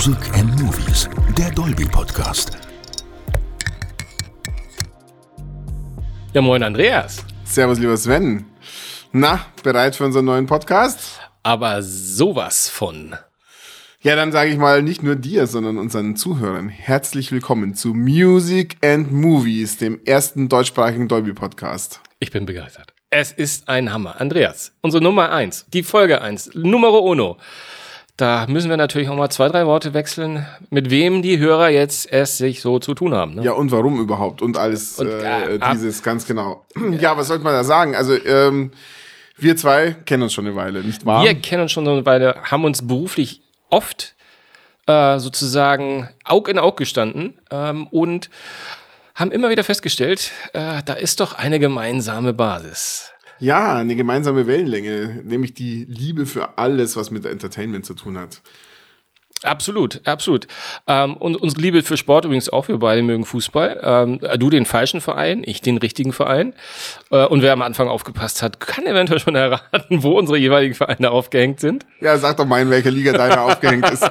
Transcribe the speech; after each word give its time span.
Music 0.00 0.32
and 0.32 0.58
Movies, 0.62 1.10
der 1.36 1.50
Dolby 1.50 1.84
Podcast. 1.84 2.56
Ja, 6.32 6.40
moin 6.40 6.62
Andreas. 6.62 7.22
Servus, 7.44 7.78
lieber 7.78 7.98
Sven. 7.98 8.46
Na, 9.12 9.44
bereit 9.62 9.96
für 9.96 10.06
unseren 10.06 10.24
neuen 10.24 10.46
Podcast? 10.46 11.20
Aber 11.42 11.82
sowas 11.82 12.70
von. 12.70 13.14
Ja, 14.00 14.16
dann 14.16 14.32
sage 14.32 14.50
ich 14.50 14.56
mal 14.56 14.82
nicht 14.82 15.02
nur 15.02 15.16
dir, 15.16 15.46
sondern 15.46 15.76
unseren 15.76 16.16
Zuhörern 16.16 16.70
herzlich 16.70 17.30
willkommen 17.30 17.74
zu 17.74 17.92
Music 17.92 18.78
and 18.82 19.12
Movies, 19.12 19.76
dem 19.76 20.00
ersten 20.06 20.48
deutschsprachigen 20.48 21.08
Dolby 21.08 21.34
Podcast. 21.34 22.00
Ich 22.20 22.30
bin 22.30 22.46
begeistert. 22.46 22.94
Es 23.10 23.32
ist 23.32 23.68
ein 23.68 23.92
Hammer. 23.92 24.18
Andreas, 24.18 24.72
unsere 24.80 25.04
Nummer 25.04 25.30
eins, 25.30 25.66
die 25.74 25.82
Folge 25.82 26.22
eins, 26.22 26.48
Numero 26.54 27.00
uno. 27.00 27.36
Da 28.20 28.44
müssen 28.48 28.68
wir 28.68 28.76
natürlich 28.76 29.08
auch 29.08 29.16
mal 29.16 29.30
zwei, 29.30 29.48
drei 29.48 29.64
Worte 29.64 29.94
wechseln, 29.94 30.46
mit 30.68 30.90
wem 30.90 31.22
die 31.22 31.38
Hörer 31.38 31.70
jetzt 31.70 32.12
es 32.12 32.36
sich 32.36 32.60
so 32.60 32.78
zu 32.78 32.92
tun 32.92 33.14
haben. 33.14 33.36
Ne? 33.36 33.44
Ja, 33.44 33.52
und 33.52 33.72
warum 33.72 33.98
überhaupt 33.98 34.42
und 34.42 34.58
alles 34.58 34.98
Und, 34.98 35.08
äh, 35.08 35.54
äh, 35.54 35.58
dieses 35.72 36.02
ganz 36.02 36.26
genau. 36.26 36.66
Ja, 37.00 37.16
was 37.16 37.28
sollte 37.28 37.44
man 37.44 37.54
da 37.54 37.64
sagen? 37.64 37.96
Also, 37.96 38.14
ähm, 38.26 38.72
wir 39.38 39.56
zwei 39.56 39.92
kennen 40.04 40.24
uns 40.24 40.34
schon 40.34 40.46
eine 40.46 40.54
Weile, 40.54 40.80
nicht 40.84 41.06
wahr? 41.06 41.24
Wir 41.24 41.34
kennen 41.34 41.62
uns 41.62 41.72
schon 41.72 41.86
so 41.86 41.92
eine 41.92 42.04
Weile, 42.04 42.36
haben 42.42 42.64
uns 42.64 42.86
beruflich 42.86 43.40
oft 43.70 44.14
äh, 44.86 45.18
sozusagen 45.18 46.10
Aug 46.24 46.48
in 46.48 46.58
Aug 46.58 46.76
gestanden 46.76 47.38
ähm, 47.50 47.86
und 47.86 48.28
haben 49.14 49.32
immer 49.32 49.48
wieder 49.48 49.64
festgestellt, 49.64 50.30
äh, 50.52 50.82
da 50.84 50.92
ist 50.92 51.20
doch 51.20 51.32
eine 51.32 51.58
gemeinsame 51.58 52.34
Basis. 52.34 53.12
Ja, 53.40 53.76
eine 53.76 53.96
gemeinsame 53.96 54.46
Wellenlänge, 54.46 55.22
nämlich 55.24 55.54
die 55.54 55.86
Liebe 55.88 56.26
für 56.26 56.58
alles, 56.58 56.96
was 56.96 57.10
mit 57.10 57.24
Entertainment 57.24 57.86
zu 57.86 57.94
tun 57.94 58.18
hat. 58.18 58.42
Absolut, 59.42 60.06
absolut. 60.06 60.46
Ähm, 60.86 61.16
und 61.16 61.36
unsere 61.36 61.62
Liebe 61.62 61.82
für 61.82 61.96
Sport 61.96 62.26
übrigens 62.26 62.50
auch, 62.50 62.68
wir 62.68 62.78
beide 62.78 63.02
mögen 63.02 63.24
Fußball. 63.24 63.80
Ähm, 63.82 64.20
du 64.38 64.50
den 64.50 64.66
falschen 64.66 65.00
Verein, 65.00 65.42
ich 65.46 65.62
den 65.62 65.78
richtigen 65.78 66.12
Verein. 66.12 66.52
Äh, 67.10 67.24
und 67.24 67.40
wer 67.40 67.54
am 67.54 67.62
Anfang 67.62 67.88
aufgepasst 67.88 68.42
hat, 68.42 68.60
kann 68.60 68.84
eventuell 68.86 69.18
schon 69.18 69.36
erraten, 69.36 70.02
wo 70.02 70.18
unsere 70.18 70.36
jeweiligen 70.36 70.74
Vereine 70.74 71.10
aufgehängt 71.10 71.58
sind. 71.60 71.86
Ja, 72.00 72.18
sag 72.18 72.36
doch 72.36 72.44
mal, 72.44 72.60
in 72.60 72.68
welcher 72.68 72.90
Liga 72.90 73.12
deiner 73.12 73.42
aufgehängt 73.44 73.88
ist. 73.90 74.10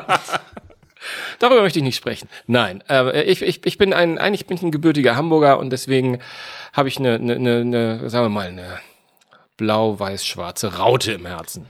Darüber 1.38 1.62
möchte 1.62 1.78
ich 1.78 1.86
nicht 1.86 1.98
sprechen. 1.98 2.28
Nein, 2.48 2.84
äh, 2.90 3.22
ich, 3.22 3.44
ich, 3.44 3.66
ich 3.66 3.78
bin 3.78 3.94
ein, 3.94 4.18
eigentlich 4.18 4.48
bin 4.48 4.58
ich 4.58 4.64
ein 4.64 4.72
gebürtiger 4.72 5.16
Hamburger 5.16 5.60
und 5.60 5.70
deswegen 5.70 6.18
habe 6.74 6.90
ich 6.90 6.98
eine, 6.98 7.16
eine, 7.16 7.36
eine, 7.36 7.58
eine, 7.60 8.10
sagen 8.10 8.26
wir 8.26 8.30
mal, 8.30 8.48
eine 8.48 8.80
blau-weiß-schwarze 9.60 10.78
Raute 10.78 11.12
im 11.12 11.26
Herzen. 11.26 11.66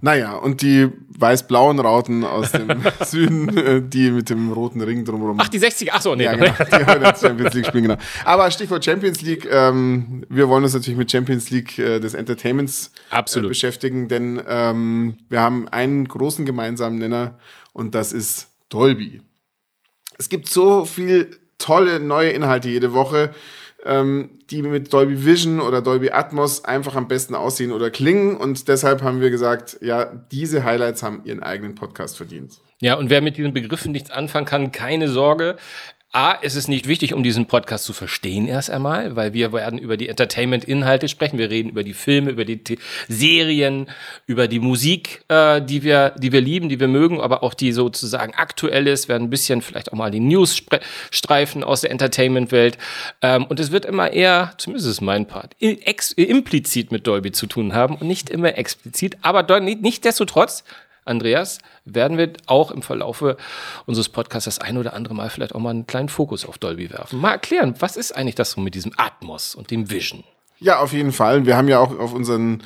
Naja, 0.00 0.34
und 0.34 0.62
die 0.62 0.88
weiß-blauen 1.08 1.78
Rauten 1.78 2.24
aus 2.24 2.52
dem 2.52 2.82
Süden, 3.04 3.56
äh, 3.56 3.82
die 3.82 4.10
mit 4.10 4.28
dem 4.28 4.50
roten 4.50 4.80
Ring 4.80 5.04
drumherum. 5.04 5.38
Ach, 5.40 5.48
die 5.48 5.58
60, 5.58 5.92
ach 5.92 6.02
so, 6.02 6.14
nee. 6.14 6.24
ja, 6.24 6.34
genau, 6.34 6.52
die 6.52 6.86
heute 6.86 7.14
Champions 7.18 7.54
League 7.54 7.66
spielen, 7.66 7.84
genau. 7.84 7.96
Aber 8.24 8.50
Stichwort 8.50 8.84
Champions 8.84 9.22
League, 9.22 9.46
ähm, 9.48 10.24
wir 10.28 10.48
wollen 10.48 10.64
uns 10.64 10.74
natürlich 10.74 10.98
mit 10.98 11.10
Champions 11.10 11.50
League 11.50 11.78
äh, 11.78 12.00
des 12.00 12.14
Entertainments 12.14 12.92
äh, 13.12 13.40
beschäftigen, 13.40 14.08
denn 14.08 14.42
ähm, 14.48 15.18
wir 15.28 15.40
haben 15.40 15.68
einen 15.68 16.08
großen 16.08 16.44
gemeinsamen 16.44 16.98
Nenner 16.98 17.38
und 17.72 17.94
das 17.94 18.12
ist 18.12 18.48
Dolby. 18.70 19.22
Es 20.18 20.28
gibt 20.28 20.48
so 20.48 20.84
viel 20.84 21.38
tolle 21.58 22.00
neue 22.00 22.30
Inhalte 22.30 22.68
jede 22.68 22.92
Woche, 22.92 23.32
ähm, 23.84 24.38
die 24.50 24.62
mit 24.62 24.92
Dolby 24.92 25.24
Vision 25.24 25.60
oder 25.60 25.82
Dolby 25.82 26.10
Atmos 26.10 26.64
einfach 26.64 26.96
am 26.96 27.08
besten 27.08 27.34
aussehen 27.34 27.72
oder 27.72 27.90
klingen. 27.90 28.36
Und 28.36 28.68
deshalb 28.68 29.02
haben 29.02 29.20
wir 29.20 29.30
gesagt, 29.30 29.78
ja, 29.80 30.06
diese 30.32 30.64
Highlights 30.64 31.02
haben 31.02 31.22
ihren 31.24 31.42
eigenen 31.42 31.74
Podcast 31.74 32.16
verdient. 32.16 32.58
Ja, 32.80 32.94
und 32.94 33.08
wer 33.08 33.20
mit 33.20 33.36
diesen 33.36 33.54
Begriffen 33.54 33.92
nichts 33.92 34.10
anfangen 34.10 34.46
kann, 34.46 34.72
keine 34.72 35.08
Sorge. 35.08 35.56
A, 36.16 36.38
es 36.40 36.54
ist 36.54 36.68
nicht 36.68 36.86
wichtig, 36.86 37.12
um 37.12 37.24
diesen 37.24 37.46
Podcast 37.46 37.84
zu 37.84 37.92
verstehen 37.92 38.46
erst 38.46 38.70
einmal, 38.70 39.16
weil 39.16 39.32
wir 39.32 39.52
werden 39.52 39.80
über 39.80 39.96
die 39.96 40.08
Entertainment-Inhalte 40.08 41.08
sprechen. 41.08 41.40
Wir 41.40 41.50
reden 41.50 41.70
über 41.70 41.82
die 41.82 41.92
Filme, 41.92 42.30
über 42.30 42.44
die 42.44 42.62
T 42.62 42.78
Serien, 43.08 43.90
über 44.28 44.46
die 44.46 44.60
Musik, 44.60 45.24
äh, 45.26 45.60
die 45.60 45.82
wir, 45.82 46.10
die 46.10 46.30
wir 46.30 46.40
lieben, 46.40 46.68
die 46.68 46.78
wir 46.78 46.86
mögen, 46.86 47.20
aber 47.20 47.42
auch 47.42 47.52
die 47.52 47.72
sozusagen 47.72 48.32
aktuell 48.34 48.86
ist. 48.86 49.08
werden 49.08 49.24
ein 49.24 49.30
bisschen 49.30 49.60
vielleicht 49.60 49.92
auch 49.92 49.96
mal 49.96 50.12
die 50.12 50.20
News 50.20 50.62
streifen 51.10 51.64
aus 51.64 51.80
der 51.80 51.90
Entertainment-Welt. 51.90 52.78
Ähm, 53.20 53.46
und 53.46 53.58
es 53.58 53.72
wird 53.72 53.84
immer 53.84 54.12
eher, 54.12 54.54
zumindest 54.56 54.88
ist 54.88 55.00
mein 55.00 55.26
Part, 55.26 55.56
implizit 55.58 56.92
mit 56.92 57.08
Dolby 57.08 57.32
zu 57.32 57.48
tun 57.48 57.74
haben 57.74 57.96
und 57.96 58.06
nicht 58.06 58.30
immer 58.30 58.56
explizit. 58.56 59.16
Aber 59.22 59.58
nichtsdestotrotz 59.58 60.62
Andreas, 61.04 61.58
werden 61.84 62.18
wir 62.18 62.32
auch 62.46 62.70
im 62.70 62.82
Verlaufe 62.82 63.36
unseres 63.86 64.08
Podcasts 64.08 64.46
das 64.46 64.58
ein 64.58 64.78
oder 64.78 64.94
andere 64.94 65.14
Mal 65.14 65.30
vielleicht 65.30 65.54
auch 65.54 65.60
mal 65.60 65.70
einen 65.70 65.86
kleinen 65.86 66.08
Fokus 66.08 66.46
auf 66.46 66.58
Dolby 66.58 66.90
werfen. 66.90 67.20
Mal 67.20 67.32
erklären, 67.32 67.74
was 67.78 67.96
ist 67.96 68.12
eigentlich 68.12 68.34
das 68.34 68.52
so 68.52 68.60
mit 68.60 68.74
diesem 68.74 68.92
Atmos 68.96 69.54
und 69.54 69.70
dem 69.70 69.90
Vision? 69.90 70.24
Ja, 70.58 70.78
auf 70.78 70.92
jeden 70.92 71.12
Fall. 71.12 71.46
Wir 71.46 71.56
haben 71.56 71.68
ja 71.68 71.78
auch 71.78 71.98
auf 71.98 72.14
unseren 72.14 72.62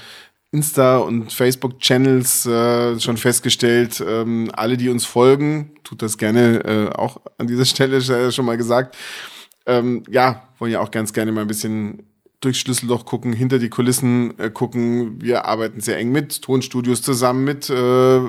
Insta- 0.50 0.98
und 0.98 1.32
Facebook-Channels 1.32 2.46
äh, 2.46 3.00
schon 3.00 3.16
festgestellt, 3.16 4.02
ähm, 4.06 4.50
alle, 4.54 4.76
die 4.76 4.88
uns 4.88 5.04
folgen, 5.04 5.72
tut 5.84 6.00
das 6.00 6.16
gerne 6.16 6.64
äh, 6.64 6.88
auch 6.96 7.20
an 7.36 7.46
dieser 7.46 7.64
Stelle 7.66 8.00
schon 8.32 8.44
mal 8.44 8.56
gesagt, 8.56 8.96
ähm, 9.66 10.04
ja, 10.08 10.48
wollen 10.58 10.72
ja 10.72 10.80
auch 10.80 10.90
ganz 10.90 11.12
gerne 11.12 11.32
mal 11.32 11.42
ein 11.42 11.48
bisschen 11.48 12.04
durchs 12.40 12.60
Schlüsselloch 12.60 13.04
gucken, 13.04 13.32
hinter 13.32 13.58
die 13.58 13.68
Kulissen 13.68 14.38
äh, 14.38 14.48
gucken. 14.48 15.20
Wir 15.20 15.44
arbeiten 15.44 15.80
sehr 15.80 15.98
eng 15.98 16.12
mit 16.12 16.40
Tonstudios 16.40 17.02
zusammen, 17.02 17.44
mit 17.44 17.68
äh, 17.68 18.20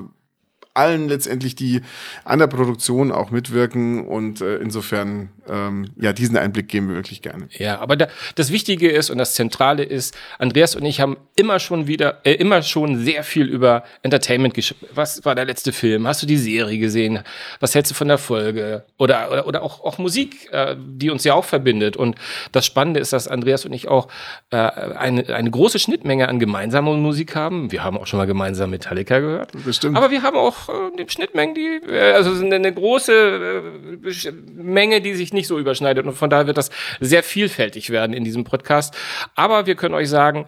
allen 0.79 1.09
letztendlich, 1.09 1.55
die 1.55 1.81
an 2.23 2.39
der 2.39 2.47
Produktion 2.47 3.11
auch 3.11 3.31
mitwirken. 3.31 4.07
Und 4.07 4.41
äh, 4.41 4.57
insofern, 4.57 5.29
ähm, 5.49 5.89
ja, 5.99 6.13
diesen 6.13 6.37
Einblick 6.37 6.67
geben 6.67 6.89
wir 6.89 6.95
wirklich 6.95 7.21
gerne. 7.21 7.47
Ja, 7.51 7.79
aber 7.79 7.95
da, 7.95 8.07
das 8.35 8.51
Wichtige 8.51 8.89
ist 8.89 9.09
und 9.09 9.17
das 9.17 9.33
Zentrale 9.33 9.83
ist, 9.83 10.17
Andreas 10.37 10.75
und 10.75 10.85
ich 10.85 11.01
haben 11.01 11.17
immer 11.35 11.59
schon 11.59 11.87
wieder, 11.87 12.19
äh, 12.23 12.33
immer 12.33 12.61
schon 12.61 12.99
sehr 12.99 13.23
viel 13.23 13.47
über 13.47 13.83
Entertainment 14.03 14.53
geschrieben. 14.53 14.87
Was 14.93 15.25
war 15.25 15.35
der 15.35 15.45
letzte 15.45 15.71
Film? 15.71 16.07
Hast 16.07 16.21
du 16.21 16.27
die 16.27 16.37
Serie 16.37 16.77
gesehen? 16.77 17.19
Was 17.59 17.75
hältst 17.75 17.91
du 17.91 17.95
von 17.95 18.07
der 18.07 18.17
Folge? 18.17 18.85
Oder, 18.97 19.31
oder, 19.31 19.47
oder 19.47 19.63
auch, 19.63 19.83
auch 19.83 19.97
Musik, 19.97 20.51
äh, 20.51 20.75
die 20.77 21.09
uns 21.09 21.23
ja 21.23 21.33
auch 21.33 21.45
verbindet. 21.45 21.97
Und 21.97 22.15
das 22.51 22.65
Spannende 22.65 22.99
ist, 22.99 23.13
dass 23.13 23.27
Andreas 23.27 23.65
und 23.65 23.73
ich 23.73 23.87
auch 23.87 24.07
äh, 24.51 24.57
eine, 24.57 25.27
eine 25.33 25.51
große 25.51 25.79
Schnittmenge 25.79 26.27
an 26.27 26.39
gemeinsamer 26.39 26.93
Musik 26.93 27.35
haben. 27.35 27.71
Wir 27.71 27.83
haben 27.83 27.97
auch 27.97 28.07
schon 28.07 28.17
mal 28.17 28.25
gemeinsam 28.25 28.69
Metallica 28.69 29.19
gehört. 29.19 29.51
Bestimmt. 29.65 29.97
Aber 29.97 30.11
wir 30.11 30.23
haben 30.23 30.37
auch 30.37 30.69
äh, 30.69 31.09
Schnittmengen, 31.09 31.55
die, 31.55 31.81
äh, 31.89 32.13
also 32.13 32.31
eine, 32.31 32.55
eine 32.55 32.73
große 32.73 33.63
äh, 34.03 34.31
Menge, 34.55 35.01
die 35.01 35.13
sich 35.13 35.33
nicht 35.33 35.38
so 35.47 35.59
überschneidet. 35.59 36.05
Und 36.05 36.13
von 36.13 36.29
daher 36.29 36.47
wird 36.47 36.57
das 36.57 36.69
sehr 36.99 37.23
vielfältig 37.23 37.89
werden 37.89 38.13
in 38.13 38.23
diesem 38.23 38.43
Podcast. 38.43 38.95
Aber 39.35 39.65
wir 39.65 39.75
können 39.75 39.95
euch 39.95 40.09
sagen, 40.09 40.45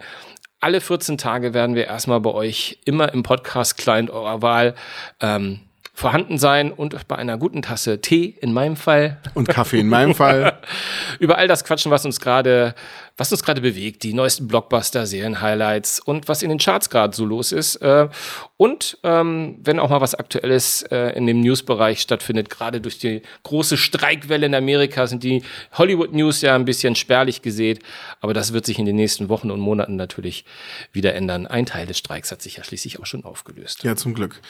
alle 0.60 0.80
14 0.80 1.18
Tage 1.18 1.54
werden 1.54 1.74
wir 1.74 1.86
erstmal 1.86 2.20
bei 2.20 2.30
euch 2.30 2.78
immer 2.84 3.12
im 3.12 3.22
Podcast-Client 3.22 4.10
eurer 4.10 4.42
Wahl 4.42 4.74
ähm, 5.20 5.60
vorhanden 5.94 6.38
sein 6.38 6.72
und 6.72 7.06
bei 7.08 7.16
einer 7.16 7.36
guten 7.36 7.62
Tasse 7.62 8.00
Tee 8.00 8.36
in 8.40 8.52
meinem 8.52 8.76
Fall. 8.76 9.18
Und 9.34 9.48
Kaffee 9.48 9.80
in 9.80 9.88
meinem 9.88 10.14
Fall. 10.14 10.58
Über 11.18 11.36
all 11.36 11.48
das 11.48 11.64
quatschen, 11.64 11.90
was 11.90 12.04
uns 12.04 12.20
gerade 12.20 12.74
was 13.22 13.30
uns 13.30 13.44
gerade 13.44 13.60
bewegt, 13.60 14.02
die 14.02 14.14
neuesten 14.14 14.48
Blockbuster, 14.48 15.06
Serien-Highlights 15.06 16.00
und 16.00 16.26
was 16.26 16.42
in 16.42 16.48
den 16.48 16.58
Charts 16.58 16.90
gerade 16.90 17.14
so 17.14 17.24
los 17.24 17.52
ist. 17.52 17.76
Äh, 17.76 18.08
und 18.56 18.98
ähm, 19.04 19.58
wenn 19.62 19.78
auch 19.78 19.90
mal 19.90 20.00
was 20.00 20.16
Aktuelles 20.16 20.82
äh, 20.90 21.16
in 21.16 21.28
dem 21.28 21.40
News-Bereich 21.40 22.00
stattfindet, 22.00 22.50
gerade 22.50 22.80
durch 22.80 22.98
die 22.98 23.22
große 23.44 23.76
Streikwelle 23.76 24.46
in 24.46 24.56
Amerika 24.56 25.06
sind 25.06 25.22
die 25.22 25.44
Hollywood-News 25.74 26.40
ja 26.40 26.56
ein 26.56 26.64
bisschen 26.64 26.96
spärlich 26.96 27.42
gesät. 27.42 27.78
Aber 28.20 28.34
das 28.34 28.52
wird 28.52 28.66
sich 28.66 28.80
in 28.80 28.86
den 28.86 28.96
nächsten 28.96 29.28
Wochen 29.28 29.52
und 29.52 29.60
Monaten 29.60 29.94
natürlich 29.94 30.44
wieder 30.90 31.14
ändern. 31.14 31.46
Ein 31.46 31.66
Teil 31.66 31.86
des 31.86 31.98
Streiks 31.98 32.32
hat 32.32 32.42
sich 32.42 32.56
ja 32.56 32.64
schließlich 32.64 32.98
auch 32.98 33.06
schon 33.06 33.24
aufgelöst. 33.24 33.84
Ja, 33.84 33.94
zum 33.94 34.14
Glück. 34.14 34.40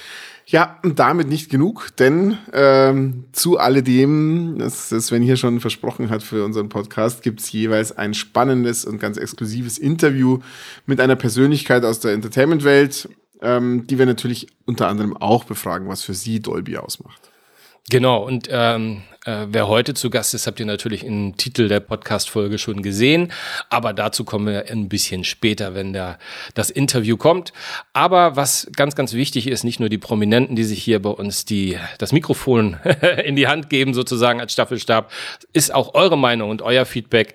Ja, 0.47 0.79
und 0.83 0.99
damit 0.99 1.29
nicht 1.29 1.51
genug, 1.51 1.91
denn 1.99 2.39
ähm, 2.55 3.25
zu 3.33 3.59
alledem, 3.59 4.57
das 4.59 4.89
Sven 4.89 5.23
hier 5.23 5.37
schon 5.37 5.61
versprochen 5.61 6.09
hat 6.09 6.23
für 6.23 6.43
unseren 6.45 6.71
Podcast, 6.71 7.23
gibt's 7.23 7.53
jeweils 7.53 7.97
ein 7.97 8.15
spannendes 8.15 8.62
und 8.85 8.99
ganz 8.99 9.17
exklusives 9.17 9.79
Interview 9.79 10.39
mit 10.87 11.01
einer 11.01 11.17
Persönlichkeit 11.17 11.85
aus 11.85 12.01
der 12.01 12.13
Entertainment-Welt, 12.13 13.09
ähm, 13.41 13.87
die 13.87 13.99
wir 13.99 14.07
natürlich 14.07 14.47
unter 14.67 14.89
anderem 14.89 15.17
auch 15.17 15.45
befragen, 15.45 15.89
was 15.89 16.03
für 16.03 16.15
sie 16.15 16.41
Dolby 16.41 16.77
ausmacht. 16.77 17.31
Genau, 17.91 18.25
und 18.25 18.49
ähm, 18.51 19.03
Äh, 19.25 19.47
wer 19.51 19.69
heute 19.69 19.95
zu 19.95 20.11
Gast 20.11 20.35
ist, 20.35 20.47
habt 20.47 20.59
ihr 20.59 20.67
natürlich 20.67 21.05
im 21.05 21.37
Titel 21.37 21.69
der 21.69 21.81
Podcast-Folge 21.81 22.59
schon 22.59 22.83
gesehen. 22.83 23.33
Aber 23.69 23.93
dazu 23.93 24.25
kommen 24.25 24.47
wir 24.47 24.71
ein 24.71 24.89
bisschen 24.89 25.23
später, 25.25 25.75
wenn 25.75 25.93
der, 25.93 26.19
das 26.55 26.71
Interview 26.71 27.17
kommt. 27.17 27.53
Aber 27.93 28.37
was 28.37 28.69
ganz, 28.75 28.97
ganz 28.97 29.13
wichtig 29.13 29.47
ist, 29.47 29.63
nicht 29.63 29.81
nur 29.81 29.89
die 29.89 29.99
Prominenten, 29.99 30.57
die 30.57 30.65
sich 30.65 30.83
hier 30.83 31.01
bei 31.01 31.11
uns 31.11 31.45
die, 31.45 31.79
das 31.99 32.13
Mikrofon 32.13 32.79
in 33.25 33.37
die 33.37 33.47
Hand 33.47 33.71
geben, 33.71 33.95
sozusagen 33.95 34.41
als 34.41 34.55
Staffelstab, 34.55 35.13
ist 35.53 35.73
auch 35.73 35.95
eure 35.95 36.19
Meinung 36.19 36.51
und 36.51 36.63
euer 36.63 36.85
Feedback. 36.85 37.35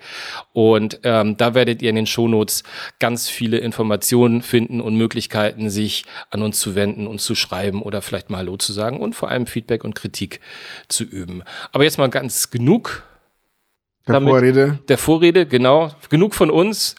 Und 0.52 1.00
ähm, 1.04 1.36
da 1.36 1.54
werdet 1.54 1.80
ihr 1.80 1.90
in 1.90 1.96
den 1.96 2.06
Shownotes 2.06 2.64
ganz 2.98 3.28
viele 3.28 3.58
Informationen 3.58 4.42
finden 4.42 4.80
und 4.80 4.94
Möglichkeiten, 4.96 5.70
sich 5.70 6.04
an 6.30 6.42
uns 6.42 6.60
zu 6.60 6.74
wenden 6.74 7.06
und 7.06 7.20
zu 7.20 7.34
schreiben 7.34 7.80
oder 7.82 8.02
vielleicht 8.02 8.28
mal 8.28 8.38
Hallo 8.38 8.56
zu 8.56 8.72
sagen 8.72 9.00
und 9.00 9.14
vor 9.14 9.30
allem 9.30 9.46
Feedback 9.46 9.84
und 9.84 9.94
Kritik 9.94 10.40
zu 10.86 11.02
üben. 11.02 11.42
Jetzt 11.84 11.98
mal 11.98 12.08
ganz 12.08 12.50
genug. 12.50 13.04
Der 14.06 14.20
Vorrede. 14.20 14.78
Der 14.88 14.98
Vorrede, 14.98 15.46
genau. 15.46 15.90
Genug 16.08 16.34
von 16.34 16.50
uns. 16.50 16.94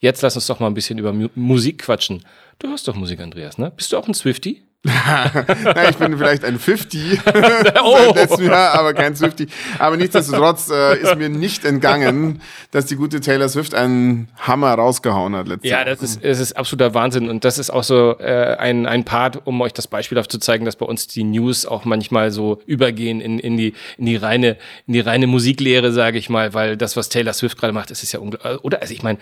Jetzt 0.00 0.22
lass 0.22 0.34
uns 0.34 0.46
doch 0.46 0.60
mal 0.60 0.66
ein 0.66 0.74
bisschen 0.74 0.98
über 0.98 1.12
Mu 1.12 1.28
Musik 1.34 1.82
quatschen. 1.82 2.24
Du 2.58 2.68
hörst 2.68 2.88
doch 2.88 2.94
Musik, 2.94 3.20
Andreas, 3.20 3.58
ne? 3.58 3.70
Bist 3.70 3.92
du 3.92 3.98
auch 3.98 4.08
ein 4.08 4.14
Swifty? 4.14 4.62
Na, 4.82 5.90
ich 5.90 5.96
bin 5.98 6.16
vielleicht 6.16 6.42
ein 6.42 6.58
50 6.58 7.20
oh. 7.84 7.96
seit 7.98 8.14
letztem 8.14 8.46
Jahr, 8.46 8.78
aber 8.78 8.94
kein 8.94 9.14
Swifty. 9.14 9.46
Aber 9.78 9.98
nichtsdestotrotz 9.98 10.70
äh, 10.70 10.98
ist 10.98 11.16
mir 11.16 11.28
nicht 11.28 11.66
entgangen, 11.66 12.40
dass 12.70 12.86
die 12.86 12.96
gute 12.96 13.20
Taylor 13.20 13.50
Swift 13.50 13.74
einen 13.74 14.28
Hammer 14.38 14.72
rausgehauen 14.72 15.36
hat 15.36 15.48
letztes 15.48 15.70
Jahr. 15.70 15.80
Ja, 15.80 15.84
das 15.84 16.02
ist, 16.02 16.24
das 16.24 16.40
ist 16.40 16.56
absoluter 16.56 16.94
Wahnsinn. 16.94 17.28
Und 17.28 17.44
das 17.44 17.58
ist 17.58 17.68
auch 17.68 17.84
so 17.84 18.18
äh, 18.20 18.56
ein, 18.58 18.86
ein 18.86 19.04
Part, 19.04 19.46
um 19.46 19.60
euch 19.60 19.74
das 19.74 19.86
beispielhaft 19.86 20.32
zu 20.32 20.38
zeigen, 20.38 20.64
dass 20.64 20.76
bei 20.76 20.86
uns 20.86 21.06
die 21.06 21.24
News 21.24 21.66
auch 21.66 21.84
manchmal 21.84 22.30
so 22.30 22.62
übergehen 22.64 23.20
in, 23.20 23.38
in, 23.38 23.58
die, 23.58 23.74
in, 23.98 24.06
die, 24.06 24.16
reine, 24.16 24.56
in 24.86 24.94
die 24.94 25.00
reine 25.00 25.26
Musiklehre, 25.26 25.92
sage 25.92 26.16
ich 26.16 26.30
mal, 26.30 26.54
weil 26.54 26.78
das, 26.78 26.96
was 26.96 27.10
Taylor 27.10 27.34
Swift 27.34 27.58
gerade 27.58 27.74
macht, 27.74 27.90
das 27.90 28.02
ist 28.02 28.12
ja 28.12 28.20
unglaublich. 28.20 28.64
Oder, 28.64 28.80
also 28.80 28.94
ich 28.94 29.02
meine, 29.02 29.18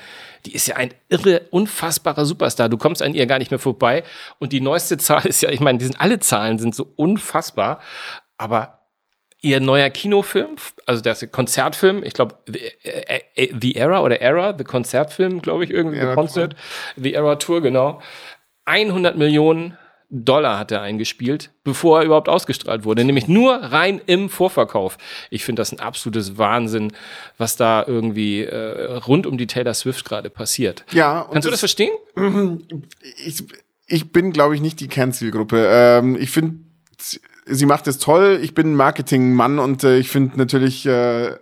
die 0.46 0.54
ist 0.54 0.66
ja 0.66 0.76
ein 0.76 0.94
irre, 1.08 1.42
unfassbarer 1.50 2.24
Superstar. 2.24 2.68
Du 2.68 2.78
kommst 2.78 3.02
an 3.02 3.14
ihr 3.14 3.26
gar 3.26 3.38
nicht 3.38 3.50
mehr 3.50 3.58
vorbei. 3.58 4.04
Und 4.38 4.52
die 4.52 4.60
neueste 4.60 4.98
Zahl 4.98 5.26
ist 5.26 5.40
ja, 5.40 5.50
ich 5.50 5.60
meine, 5.60 5.78
die 5.78 5.84
sind 5.84 6.00
alle 6.00 6.20
Zahlen 6.20 6.58
sind 6.58 6.74
so 6.74 6.92
unfassbar. 6.96 7.80
Aber 8.36 8.78
ihr 9.40 9.60
neuer 9.60 9.90
Kinofilm, 9.90 10.56
also 10.86 11.00
der 11.00 11.14
Konzertfilm, 11.28 12.02
ich 12.02 12.12
glaube, 12.12 12.36
The, 12.46 12.58
äh, 12.58 13.20
äh, 13.34 13.54
The 13.60 13.76
Era 13.76 14.02
oder 14.02 14.20
Era, 14.20 14.56
The 14.56 14.64
Konzertfilm, 14.64 15.42
glaube 15.42 15.64
ich, 15.64 15.70
irgendwie, 15.70 16.00
The, 16.00 16.06
The 16.06 16.14
Concert, 16.14 16.56
The 16.96 17.14
Era 17.14 17.36
Tour, 17.36 17.60
genau. 17.60 18.00
100 18.64 19.16
Millionen 19.16 19.78
Dollar 20.10 20.58
hat 20.58 20.72
er 20.72 20.80
eingespielt, 20.80 21.50
bevor 21.64 22.00
er 22.00 22.06
überhaupt 22.06 22.30
ausgestrahlt 22.30 22.84
wurde, 22.84 23.04
nämlich 23.04 23.28
nur 23.28 23.54
rein 23.54 24.00
im 24.06 24.30
Vorverkauf. 24.30 24.96
Ich 25.30 25.44
finde 25.44 25.60
das 25.60 25.70
ein 25.72 25.80
absolutes 25.80 26.38
Wahnsinn, 26.38 26.92
was 27.36 27.56
da 27.56 27.84
irgendwie 27.86 28.42
äh, 28.42 28.96
rund 29.06 29.26
um 29.26 29.36
die 29.36 29.46
Taylor 29.46 29.74
Swift 29.74 30.06
gerade 30.06 30.30
passiert. 30.30 30.86
Ja. 30.92 31.28
Kannst 31.30 31.46
du 31.46 31.50
das 31.50 31.60
verstehen? 31.60 31.92
Ich, 33.24 33.44
ich 33.86 34.12
bin, 34.12 34.32
glaube 34.32 34.54
ich, 34.54 34.60
nicht 34.60 34.80
die 34.80 34.88
Kernzielgruppe. 34.88 35.66
Ähm, 35.70 36.16
ich 36.20 36.30
finde, 36.30 36.58
sie 37.46 37.66
macht 37.66 37.86
es 37.86 37.98
toll. 37.98 38.38
Ich 38.42 38.54
bin 38.54 38.74
Marketingmann 38.74 39.58
und 39.58 39.84
äh, 39.84 39.98
ich 39.98 40.08
finde 40.08 40.36
natürlich 40.36 40.86
äh, 40.86 41.36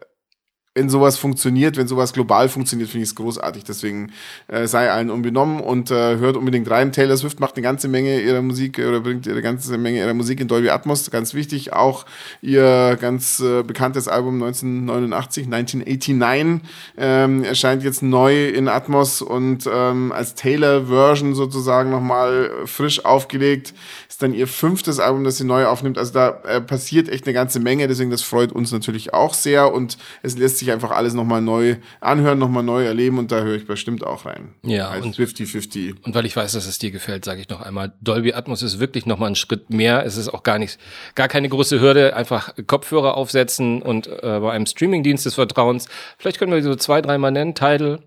wenn 0.76 0.90
sowas 0.90 1.16
funktioniert, 1.16 1.78
wenn 1.78 1.88
sowas 1.88 2.12
global 2.12 2.50
funktioniert, 2.50 2.90
finde 2.90 3.04
ich 3.04 3.10
es 3.10 3.14
großartig. 3.14 3.64
Deswegen 3.64 4.12
äh, 4.46 4.66
sei 4.66 4.90
allen 4.90 5.10
unbenommen 5.10 5.60
und 5.60 5.90
äh, 5.90 6.18
hört 6.18 6.36
unbedingt 6.36 6.70
rein. 6.70 6.92
Taylor 6.92 7.16
Swift 7.16 7.40
macht 7.40 7.56
eine 7.56 7.62
ganze 7.62 7.88
Menge 7.88 8.20
ihrer 8.20 8.42
Musik 8.42 8.78
oder 8.78 9.00
bringt 9.00 9.26
ihre 9.26 9.40
ganze 9.40 9.78
Menge 9.78 10.00
ihrer 10.00 10.12
Musik 10.12 10.38
in 10.38 10.48
Dolby 10.48 10.68
Atmos. 10.68 11.10
Ganz 11.10 11.32
wichtig. 11.32 11.72
Auch 11.72 12.04
ihr 12.42 12.98
ganz 13.00 13.40
äh, 13.40 13.62
bekanntes 13.62 14.06
Album 14.06 14.34
1989, 14.34 15.46
1989, 15.46 16.70
ähm, 16.98 17.42
erscheint 17.42 17.82
jetzt 17.82 18.02
neu 18.02 18.46
in 18.48 18.68
Atmos 18.68 19.22
und 19.22 19.66
ähm, 19.72 20.12
als 20.12 20.34
Taylor-Version 20.34 21.34
sozusagen 21.34 21.90
nochmal 21.90 22.50
frisch 22.66 23.02
aufgelegt. 23.02 23.72
Ist 24.16 24.22
dann 24.22 24.32
ihr 24.32 24.48
fünftes 24.48 24.98
Album, 24.98 25.24
das 25.24 25.36
sie 25.36 25.44
neu 25.44 25.66
aufnimmt. 25.66 25.98
Also 25.98 26.14
da 26.14 26.40
äh, 26.44 26.62
passiert 26.62 27.10
echt 27.10 27.26
eine 27.26 27.34
ganze 27.34 27.60
Menge. 27.60 27.86
Deswegen 27.86 28.10
das 28.10 28.22
freut 28.22 28.50
uns 28.50 28.72
natürlich 28.72 29.12
auch 29.12 29.34
sehr 29.34 29.74
und 29.74 29.98
es 30.22 30.38
lässt 30.38 30.56
sich 30.56 30.72
einfach 30.72 30.90
alles 30.90 31.12
nochmal 31.12 31.42
neu 31.42 31.76
anhören, 32.00 32.38
nochmal 32.38 32.62
neu 32.62 32.86
erleben 32.86 33.18
und 33.18 33.30
da 33.30 33.42
höre 33.42 33.56
ich 33.56 33.66
bestimmt 33.66 34.06
auch 34.06 34.24
rein. 34.24 34.54
Ja. 34.62 34.88
Als 34.88 35.04
und 35.04 35.16
50-50. 35.16 35.96
Und 36.02 36.14
weil 36.14 36.24
ich 36.24 36.34
weiß, 36.34 36.52
dass 36.52 36.66
es 36.66 36.78
dir 36.78 36.92
gefällt, 36.92 37.26
sage 37.26 37.42
ich 37.42 37.50
noch 37.50 37.60
einmal, 37.60 37.92
Dolby 38.00 38.32
Atmos 38.32 38.62
ist 38.62 38.80
wirklich 38.80 39.04
nochmal 39.04 39.32
ein 39.32 39.36
Schritt 39.36 39.68
mehr. 39.68 40.06
Es 40.06 40.16
ist 40.16 40.30
auch 40.30 40.42
gar 40.42 40.58
nichts, 40.58 40.78
gar 41.14 41.28
keine 41.28 41.50
große 41.50 41.78
Hürde. 41.82 42.16
Einfach 42.16 42.54
Kopfhörer 42.66 43.18
aufsetzen 43.18 43.82
und 43.82 44.06
äh, 44.06 44.40
bei 44.40 44.50
einem 44.50 44.64
Streamingdienst 44.64 45.26
des 45.26 45.34
Vertrauens. 45.34 45.88
Vielleicht 46.16 46.38
können 46.38 46.52
wir 46.52 46.62
so 46.62 46.74
zwei, 46.76 47.02
dreimal 47.02 47.32
nennen. 47.32 47.54
Tidal, 47.54 47.98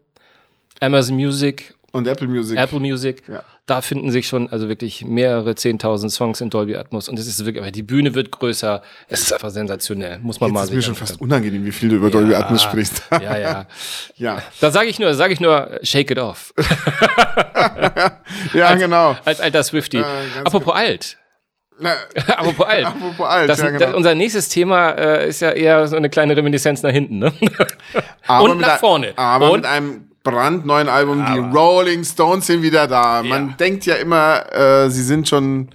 Amazon 0.80 1.18
Music 1.18 1.76
und 1.92 2.08
Apple 2.08 2.28
Music. 2.28 2.58
Apple 2.58 2.80
Music. 2.80 3.24
Ja. 3.28 3.44
Da 3.66 3.82
finden 3.82 4.12
sich 4.12 4.28
schon 4.28 4.50
also 4.50 4.68
wirklich 4.68 5.06
mehrere 5.06 5.52
10.000 5.52 6.10
Songs 6.10 6.42
in 6.42 6.50
Dolby 6.50 6.76
Atmos 6.76 7.08
und 7.10 7.20
es 7.20 7.28
ist 7.28 7.46
wirklich, 7.46 7.62
aber 7.62 7.72
die 7.72 7.84
Bühne 7.84 8.16
wird 8.16 8.32
größer. 8.32 8.82
Es 9.08 9.22
ist 9.22 9.34
einfach 9.34 9.50
sensationell, 9.50 10.20
muss 10.20 10.40
man 10.40 10.50
Jetzt 10.50 10.56
mal 10.56 10.64
ist 10.64 10.74
mir 10.74 10.82
schon 10.82 10.96
fast 10.96 11.22
unangenehm, 11.22 11.66
wie 11.66 11.72
viel 11.72 11.90
du 11.90 11.96
über 11.96 12.08
ja, 12.08 12.12
Dolby 12.12 12.36
Atmos 12.36 12.64
sprichst. 12.64 13.04
ja, 13.12 13.38
ja. 13.38 13.66
ja. 14.16 14.42
Da 14.60 14.72
sage 14.72 14.90
ich 14.90 15.00
nur, 15.00 15.14
sage 15.14 15.34
ich 15.34 15.40
nur, 15.40 15.80
shake 15.84 16.12
it 16.12 16.20
off. 16.20 16.54
ja, 18.54 18.68
als, 18.68 18.80
genau. 18.80 19.16
Als 19.26 19.40
alter 19.40 19.64
Swifty. 19.64 19.98
Ja, 19.98 20.08
Apropos 20.44 20.74
alt. 20.74 21.18
Na, 21.80 21.94
Apropos 22.28 22.66
alt. 22.66 22.86
Apropos 22.86 23.28
alt, 23.28 23.50
das, 23.50 23.60
ja, 23.60 23.68
genau. 23.70 23.86
das, 23.86 23.96
unser 23.96 24.16
nächstes 24.16 24.50
Thema 24.50 24.90
äh, 24.92 25.30
ist 25.30 25.40
ja 25.42 25.52
eher 25.52 25.88
so 25.88 25.96
eine 25.96 26.10
kleine 26.10 26.36
Reminiszenz 26.36 26.84
nach 26.84 26.92
hinten, 26.92 27.20
ne? 27.20 27.34
Aber 28.28 28.44
Und 28.44 28.60
nach 28.60 28.80
vorne. 28.80 29.14
Aber 29.16 29.52
Und 29.52 29.62
mit 29.62 29.66
einem 29.66 30.09
brandneuen 30.24 30.90
Album. 30.90 31.22
Aber 31.22 31.34
die 31.34 31.58
Rolling 31.58 32.04
Stones 32.04 32.48
sind 32.48 32.62
wieder 32.62 32.88
da. 32.88 33.24
Man 33.24 33.56
denkt 33.58 33.86
ja 33.86 33.96
immer, 33.96 34.52
äh, 34.54 34.90
sie 34.90 35.04
sind 35.04 35.28
schon. 35.28 35.70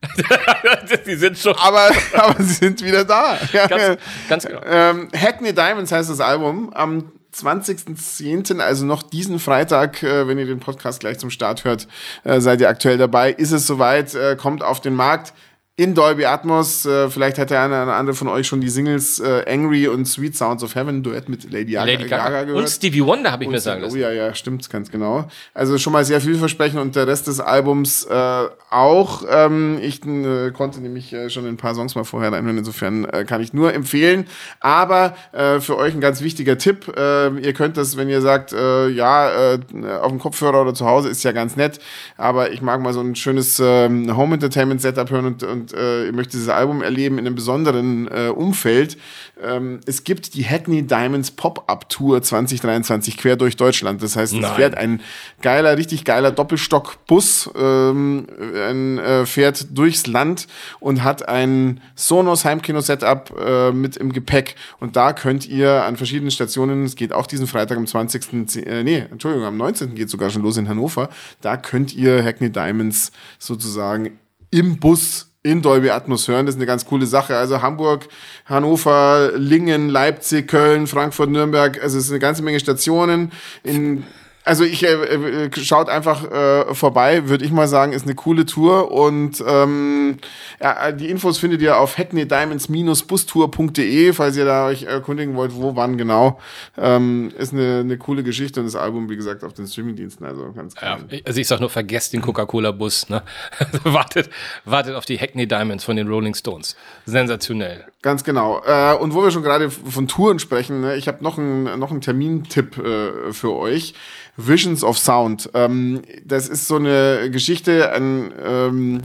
sie 1.04 1.16
sind 1.16 1.38
schon. 1.38 1.54
Aber, 1.56 1.90
aber 2.14 2.42
sie 2.42 2.54
sind 2.54 2.82
wieder 2.84 3.04
da. 3.04 3.38
Ganz, 3.52 4.00
ganz 4.28 4.44
genau. 4.46 4.60
Ähm, 4.64 5.08
Hackney 5.14 5.52
Diamonds 5.52 5.92
heißt 5.92 6.08
das 6.08 6.20
Album. 6.20 6.72
Am 6.72 7.12
20.10., 7.34 8.58
also 8.60 8.86
noch 8.86 9.02
diesen 9.02 9.38
Freitag, 9.38 10.02
äh, 10.02 10.26
wenn 10.26 10.38
ihr 10.38 10.46
den 10.46 10.60
Podcast 10.60 11.00
gleich 11.00 11.18
zum 11.18 11.30
Start 11.30 11.64
hört, 11.64 11.86
äh, 12.24 12.40
seid 12.40 12.60
ihr 12.60 12.68
aktuell 12.68 12.96
dabei. 12.96 13.32
Ist 13.32 13.52
es 13.52 13.66
soweit, 13.66 14.14
äh, 14.14 14.36
kommt 14.36 14.62
auf 14.62 14.80
den 14.80 14.94
Markt 14.94 15.34
in 15.78 15.94
Dolby 15.94 16.24
Atmos. 16.24 16.84
Äh, 16.86 17.08
vielleicht 17.08 17.38
hat 17.38 17.50
der 17.50 17.62
eine 17.62 17.84
oder 17.84 17.94
andere 17.94 18.16
von 18.16 18.26
euch 18.26 18.48
schon 18.48 18.60
die 18.60 18.68
Singles 18.68 19.20
äh, 19.20 19.44
Angry 19.48 19.86
und 19.86 20.06
Sweet 20.06 20.36
Sounds 20.36 20.64
of 20.64 20.74
Heaven, 20.74 21.04
Duett 21.04 21.28
mit 21.28 21.44
Lady 21.52 21.72
Gaga, 21.72 21.92
Lady 21.92 22.08
Gaga. 22.08 22.24
Gaga 22.24 22.42
gehört. 22.42 22.62
Und 22.62 22.68
Stevie 22.68 23.04
Wonder 23.04 23.30
habe 23.30 23.44
ich 23.44 23.48
und 23.48 23.52
mir 23.54 23.60
sagen 23.60 23.82
lassen. 23.82 23.94
Oh 23.94 24.00
ja, 24.00 24.10
ja, 24.10 24.34
stimmt, 24.34 24.68
ganz 24.68 24.90
genau. 24.90 25.28
Also 25.54 25.78
schon 25.78 25.92
mal 25.92 26.04
sehr 26.04 26.20
vielversprechend 26.20 26.80
und 26.80 26.96
der 26.96 27.06
Rest 27.06 27.28
des 27.28 27.38
Albums 27.38 28.04
äh, 28.06 28.44
auch. 28.70 29.22
Ähm, 29.30 29.78
ich 29.80 30.04
äh, 30.04 30.50
konnte 30.50 30.80
nämlich 30.80 31.12
äh, 31.12 31.30
schon 31.30 31.46
ein 31.46 31.56
paar 31.56 31.76
Songs 31.76 31.94
mal 31.94 32.02
vorher 32.02 32.32
reinhören, 32.32 32.58
insofern 32.58 33.04
äh, 33.04 33.24
kann 33.24 33.40
ich 33.40 33.52
nur 33.52 33.72
empfehlen. 33.72 34.26
Aber 34.58 35.14
äh, 35.30 35.60
für 35.60 35.76
euch 35.76 35.94
ein 35.94 36.00
ganz 36.00 36.22
wichtiger 36.22 36.58
Tipp. 36.58 36.92
Äh, 36.96 37.38
ihr 37.38 37.52
könnt 37.52 37.76
das, 37.76 37.96
wenn 37.96 38.08
ihr 38.08 38.20
sagt, 38.20 38.52
äh, 38.52 38.88
ja, 38.88 39.52
äh, 39.54 39.58
auf 40.00 40.10
dem 40.10 40.18
Kopfhörer 40.18 40.60
oder 40.60 40.74
zu 40.74 40.86
Hause 40.86 41.08
ist 41.08 41.22
ja 41.22 41.30
ganz 41.30 41.54
nett, 41.54 41.78
aber 42.16 42.50
ich 42.50 42.62
mag 42.62 42.80
mal 42.80 42.92
so 42.92 43.00
ein 43.00 43.14
schönes 43.14 43.60
äh, 43.60 43.88
Home 43.88 44.34
Entertainment 44.34 44.80
Setup 44.82 45.08
hören 45.08 45.26
und, 45.26 45.44
und 45.44 45.67
äh, 45.72 46.06
ihr 46.06 46.12
möchtet 46.12 46.34
dieses 46.34 46.48
Album 46.48 46.82
erleben 46.82 47.18
in 47.18 47.26
einem 47.26 47.34
besonderen 47.34 48.08
äh, 48.08 48.28
Umfeld. 48.28 48.96
Ähm, 49.42 49.80
es 49.86 50.04
gibt 50.04 50.34
die 50.34 50.44
Hackney 50.44 50.82
Diamonds 50.82 51.30
Pop-Up 51.30 51.88
Tour 51.88 52.22
2023 52.22 53.16
quer 53.16 53.36
durch 53.36 53.56
Deutschland. 53.56 54.02
Das 54.02 54.16
heißt, 54.16 54.32
es 54.32 54.40
Nein. 54.40 54.54
fährt 54.56 54.76
ein 54.76 55.00
geiler, 55.42 55.76
richtig 55.76 56.04
geiler 56.04 56.30
Doppelstock-Bus, 56.30 57.50
ähm, 57.56 58.26
ein, 58.54 58.98
äh, 58.98 59.26
fährt 59.26 59.66
durchs 59.76 60.06
Land 60.06 60.48
und 60.80 61.04
hat 61.04 61.28
ein 61.28 61.80
Sonos 61.94 62.44
Heimkino-Setup 62.44 63.34
äh, 63.38 63.72
mit 63.72 63.96
im 63.96 64.12
Gepäck. 64.12 64.56
Und 64.80 64.96
da 64.96 65.12
könnt 65.12 65.46
ihr 65.46 65.84
an 65.84 65.96
verschiedenen 65.96 66.30
Stationen, 66.30 66.84
es 66.84 66.96
geht 66.96 67.12
auch 67.12 67.26
diesen 67.26 67.46
Freitag 67.46 67.78
am 67.78 67.86
20. 67.86 68.56
Äh, 68.56 68.82
nee, 68.82 69.04
Entschuldigung, 69.10 69.46
am 69.46 69.56
19. 69.56 69.94
geht 69.94 70.10
sogar 70.10 70.30
schon 70.30 70.42
los 70.42 70.56
in 70.56 70.68
Hannover. 70.68 71.08
Da 71.40 71.56
könnt 71.56 71.94
ihr 71.94 72.22
Hackney 72.24 72.50
Diamonds 72.50 73.12
sozusagen 73.38 74.18
im 74.50 74.78
Bus 74.78 75.27
in 75.42 75.62
Dolby 75.62 75.90
Atmos 75.90 76.28
hören. 76.28 76.46
Das 76.46 76.54
ist 76.54 76.58
eine 76.58 76.66
ganz 76.66 76.84
coole 76.84 77.06
Sache. 77.06 77.36
Also 77.36 77.62
Hamburg, 77.62 78.08
Hannover, 78.46 79.32
Lingen, 79.34 79.88
Leipzig, 79.88 80.48
Köln, 80.48 80.86
Frankfurt, 80.86 81.30
Nürnberg. 81.30 81.82
Also 81.82 81.98
es 81.98 82.04
ist 82.04 82.10
eine 82.10 82.18
ganze 82.18 82.42
Menge 82.42 82.60
Stationen 82.60 83.32
in 83.62 84.04
Also 84.48 84.64
ich 84.64 84.82
äh, 84.82 84.94
äh, 84.94 85.50
schaut 85.62 85.88
einfach 85.90 86.24
äh, 86.24 86.74
vorbei, 86.74 87.28
würde 87.28 87.44
ich 87.44 87.50
mal 87.50 87.68
sagen, 87.68 87.92
ist 87.92 88.06
eine 88.06 88.14
coole 88.14 88.46
Tour 88.46 88.90
und 88.90 89.44
ähm, 89.46 90.16
ja, 90.58 90.90
die 90.90 91.10
Infos 91.10 91.36
findet 91.36 91.60
ihr 91.60 91.76
auf 91.76 91.98
hackneydiamonds-bustour.de, 91.98 94.14
falls 94.14 94.38
ihr 94.38 94.46
da 94.46 94.68
euch 94.68 94.84
erkundigen 94.84 95.36
wollt, 95.36 95.54
wo, 95.54 95.76
wann 95.76 95.98
genau. 95.98 96.40
Ähm, 96.78 97.30
ist 97.36 97.52
eine, 97.52 97.80
eine 97.80 97.98
coole 97.98 98.22
Geschichte 98.22 98.60
und 98.60 98.66
das 98.66 98.74
Album, 98.74 99.10
wie 99.10 99.16
gesagt, 99.16 99.44
auf 99.44 99.52
den 99.52 99.66
Streamingdiensten, 99.66 100.24
also 100.24 100.50
ganz 100.52 100.74
klar. 100.74 101.00
Ja, 101.10 101.18
also 101.26 101.38
ich 101.38 101.46
sag 101.46 101.60
nur, 101.60 101.68
vergesst 101.68 102.14
den 102.14 102.22
Coca-Cola-Bus, 102.22 103.10
ne? 103.10 103.22
wartet, 103.84 104.30
wartet 104.64 104.94
auf 104.94 105.04
die 105.04 105.18
Hackney 105.18 105.46
Diamonds 105.46 105.84
von 105.84 105.94
den 105.94 106.08
Rolling 106.08 106.34
Stones. 106.34 106.74
Sensationell. 107.04 107.84
Ganz 108.00 108.24
genau. 108.24 108.62
Äh, 108.64 108.94
und 108.94 109.12
wo 109.12 109.22
wir 109.22 109.30
schon 109.30 109.42
gerade 109.42 109.70
von 109.70 110.08
Touren 110.08 110.38
sprechen, 110.38 110.80
ne, 110.80 110.96
ich 110.96 111.06
habe 111.06 111.22
noch 111.22 111.36
einen 111.36 111.78
noch 111.78 111.90
einen 111.90 112.00
Termintipp 112.00 112.78
äh, 112.78 113.30
für 113.32 113.54
euch. 113.54 113.92
Visions 114.38 114.84
of 114.84 114.96
Sound. 114.96 115.50
Ähm, 115.52 116.02
das 116.24 116.48
ist 116.48 116.68
so 116.68 116.76
eine 116.76 117.28
Geschichte, 117.30 117.92
ein 117.92 118.32
ähm, 118.42 119.02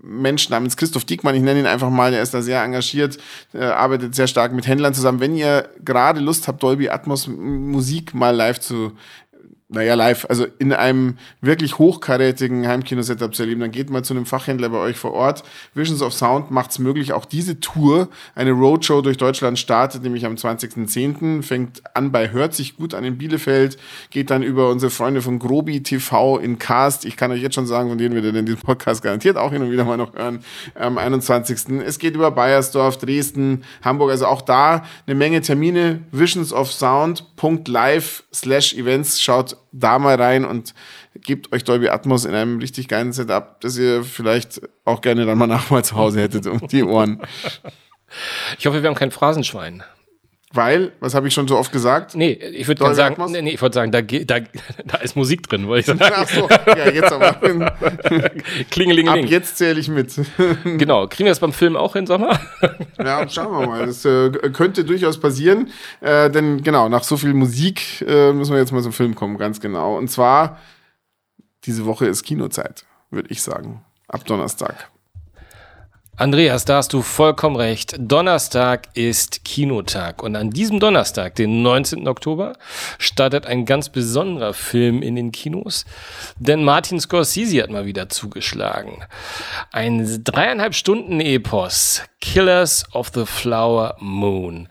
Mensch 0.00 0.48
namens 0.48 0.76
Christoph 0.76 1.04
Diekmann, 1.04 1.34
ich 1.34 1.42
nenne 1.42 1.60
ihn 1.60 1.66
einfach 1.66 1.90
mal, 1.90 2.12
der 2.12 2.22
ist 2.22 2.32
da 2.32 2.40
sehr 2.40 2.62
engagiert, 2.62 3.18
äh, 3.52 3.64
arbeitet 3.64 4.14
sehr 4.14 4.28
stark 4.28 4.52
mit 4.52 4.66
Händlern 4.66 4.94
zusammen. 4.94 5.18
Wenn 5.18 5.34
ihr 5.34 5.68
gerade 5.84 6.20
Lust 6.20 6.46
habt, 6.46 6.62
Dolby 6.62 6.88
Atmos 6.88 7.26
Musik 7.26 8.14
mal 8.14 8.34
live 8.34 8.60
zu 8.60 8.92
naja, 9.68 9.94
live, 9.94 10.26
also 10.28 10.46
in 10.60 10.72
einem 10.72 11.18
wirklich 11.40 11.78
hochkarätigen 11.78 12.68
Heimkino-Setup 12.68 13.34
zu 13.34 13.42
erleben, 13.42 13.60
dann 13.62 13.72
geht 13.72 13.90
mal 13.90 14.04
zu 14.04 14.14
einem 14.14 14.24
Fachhändler 14.24 14.68
bei 14.68 14.78
euch 14.78 14.96
vor 14.96 15.12
Ort. 15.12 15.42
Visions 15.74 16.02
of 16.02 16.12
Sound 16.12 16.52
macht 16.52 16.70
es 16.70 16.78
möglich, 16.78 17.12
auch 17.12 17.24
diese 17.24 17.58
Tour, 17.58 18.08
eine 18.36 18.52
Roadshow 18.52 19.02
durch 19.02 19.16
Deutschland 19.16 19.58
startet, 19.58 20.04
nämlich 20.04 20.24
am 20.24 20.34
20.10., 20.34 21.42
fängt 21.42 21.82
an 21.96 22.12
bei 22.12 22.30
Hört 22.30 22.54
sich 22.54 22.76
gut 22.76 22.94
an 22.94 23.02
in 23.02 23.18
Bielefeld, 23.18 23.76
geht 24.10 24.30
dann 24.30 24.44
über 24.44 24.70
unsere 24.70 24.90
Freunde 24.90 25.20
von 25.20 25.40
Grobi 25.40 25.82
TV 25.82 26.38
in 26.38 26.60
Cast. 26.60 27.04
Ich 27.04 27.16
kann 27.16 27.32
euch 27.32 27.42
jetzt 27.42 27.56
schon 27.56 27.66
sagen, 27.66 27.88
von 27.88 27.98
denen 27.98 28.14
wir 28.14 28.22
denn 28.22 28.46
diesen 28.46 28.60
Podcast 28.60 29.02
garantiert 29.02 29.36
auch 29.36 29.50
hin 29.50 29.62
und 29.62 29.72
wieder 29.72 29.84
mal 29.84 29.96
noch 29.96 30.14
hören, 30.14 30.44
am 30.76 30.96
21. 30.96 31.80
Es 31.84 31.98
geht 31.98 32.14
über 32.14 32.30
Bayersdorf, 32.30 32.98
Dresden, 32.98 33.64
Hamburg, 33.82 34.12
also 34.12 34.26
auch 34.26 34.42
da 34.42 34.84
eine 35.06 35.16
Menge 35.16 35.40
Termine. 35.40 36.02
Visions 36.12 36.52
of 36.52 36.72
Sound.live 36.72 38.22
slash 38.32 38.74
Events. 38.74 39.20
Schaut 39.20 39.55
da 39.72 39.98
mal 39.98 40.14
rein 40.16 40.44
und 40.44 40.74
gebt 41.14 41.52
euch 41.52 41.64
Dolby 41.64 41.88
Atmos 41.88 42.24
in 42.24 42.34
einem 42.34 42.58
richtig 42.58 42.88
geilen 42.88 43.12
Setup, 43.12 43.60
das 43.60 43.76
ihr 43.78 44.04
vielleicht 44.04 44.60
auch 44.84 45.00
gerne 45.00 45.26
dann 45.26 45.38
mal 45.38 45.46
nachher 45.46 45.82
zu 45.82 45.96
Hause 45.96 46.20
hättet 46.20 46.46
um 46.46 46.66
die 46.68 46.82
Ohren. 46.82 47.22
Ich 48.58 48.66
hoffe, 48.66 48.82
wir 48.82 48.88
haben 48.88 48.96
kein 48.96 49.10
Phrasenschwein. 49.10 49.82
Weil, 50.56 50.92
was 51.00 51.14
habe 51.14 51.28
ich 51.28 51.34
schon 51.34 51.46
so 51.46 51.56
oft 51.56 51.70
gesagt? 51.70 52.14
Nee, 52.14 52.32
ich 52.32 52.66
würde 52.66 52.94
sagen, 52.94 53.22
nee, 53.30 53.42
nee, 53.42 53.50
ich 53.50 53.62
würde 53.62 53.74
sagen, 53.74 53.92
da, 53.92 54.00
da, 54.02 54.40
da 54.84 54.98
ist 54.98 55.14
Musik 55.16 55.48
drin, 55.48 55.68
wollte 55.68 55.92
ich 55.92 55.98
sagen. 55.98 56.14
Ach 56.16 56.28
so, 56.28 56.48
ja, 56.66 56.90
jetzt 56.90 57.12
aber. 57.12 57.34
Klingelingeling. 58.70 59.24
Ab 59.24 59.30
jetzt 59.30 59.58
zähle 59.58 59.78
ich 59.78 59.88
mit. 59.88 60.14
genau, 60.64 61.06
kriegen 61.06 61.26
wir 61.26 61.32
das 61.32 61.40
beim 61.40 61.52
Film 61.52 61.76
auch 61.76 61.92
hin, 61.92 62.06
sag 62.06 62.20
mal? 62.20 62.38
ja, 62.98 63.28
schauen 63.28 63.60
wir 63.60 63.66
mal. 63.66 63.86
Das 63.86 64.04
äh, 64.04 64.30
könnte 64.52 64.84
durchaus 64.84 65.20
passieren, 65.20 65.70
äh, 66.00 66.30
denn 66.30 66.62
genau, 66.62 66.88
nach 66.88 67.04
so 67.04 67.16
viel 67.16 67.34
Musik 67.34 68.02
äh, 68.06 68.32
müssen 68.32 68.52
wir 68.52 68.58
jetzt 68.58 68.72
mal 68.72 68.82
zum 68.82 68.92
Film 68.92 69.14
kommen, 69.14 69.38
ganz 69.38 69.60
genau. 69.60 69.96
Und 69.96 70.08
zwar, 70.08 70.58
diese 71.64 71.84
Woche 71.84 72.06
ist 72.06 72.22
Kinozeit, 72.22 72.86
würde 73.10 73.28
ich 73.30 73.42
sagen. 73.42 73.84
Ab 74.08 74.24
Donnerstag. 74.24 74.90
Andreas, 76.18 76.64
da 76.64 76.78
hast 76.78 76.94
du 76.94 77.02
vollkommen 77.02 77.56
recht. 77.56 77.94
Donnerstag 77.98 78.88
ist 78.94 79.44
Kinotag 79.44 80.22
und 80.22 80.34
an 80.34 80.48
diesem 80.48 80.80
Donnerstag, 80.80 81.34
den 81.34 81.60
19. 81.60 82.08
Oktober, 82.08 82.54
startet 82.98 83.44
ein 83.44 83.66
ganz 83.66 83.90
besonderer 83.90 84.54
Film 84.54 85.02
in 85.02 85.14
den 85.14 85.30
Kinos, 85.30 85.84
denn 86.38 86.64
Martin 86.64 87.00
Scorsese 87.00 87.62
hat 87.62 87.68
mal 87.68 87.84
wieder 87.84 88.08
zugeschlagen. 88.08 89.04
Ein 89.72 90.24
dreieinhalb 90.24 90.74
Stunden 90.74 91.20
Epos, 91.20 92.00
Killers 92.22 92.86
of 92.94 93.10
the 93.14 93.26
Flower 93.26 93.96
Moon. 93.98 94.68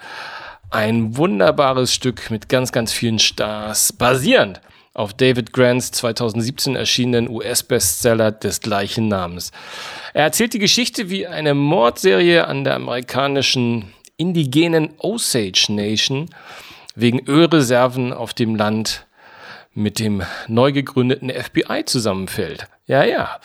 Ein 0.72 1.16
wunderbares 1.16 1.94
Stück 1.94 2.32
mit 2.32 2.50
ganz, 2.50 2.72
ganz 2.72 2.92
vielen 2.92 3.20
Stars, 3.20 3.94
basierend 3.94 4.62
auf 4.96 5.14
David 5.14 5.54
Grants 5.54 5.92
2017 5.92 6.76
erschienenen 6.76 7.30
US-Bestseller 7.30 8.32
des 8.32 8.62
gleichen 8.62 9.08
Namens. 9.08 9.52
Er 10.14 10.24
erzählt 10.24 10.54
die 10.54 10.60
Geschichte, 10.60 11.10
wie 11.10 11.28
eine 11.28 11.54
Mordserie 11.54 12.48
an 12.48 12.64
der 12.64 12.76
amerikanischen 12.76 13.94
indigenen 14.18 14.94
Osage 14.98 15.68
Nation 15.70 16.30
wegen 16.96 17.28
Ölreserven 17.28 18.14
auf 18.14 18.34
dem 18.34 18.56
Land 18.56 19.06
mit 19.74 20.00
dem 20.00 20.24
neu 20.48 20.72
gegründeten 20.72 21.30
FBI 21.30 21.84
zusammenfällt. 21.86 22.68
Ja, 22.88 23.04
ja. 23.04 23.42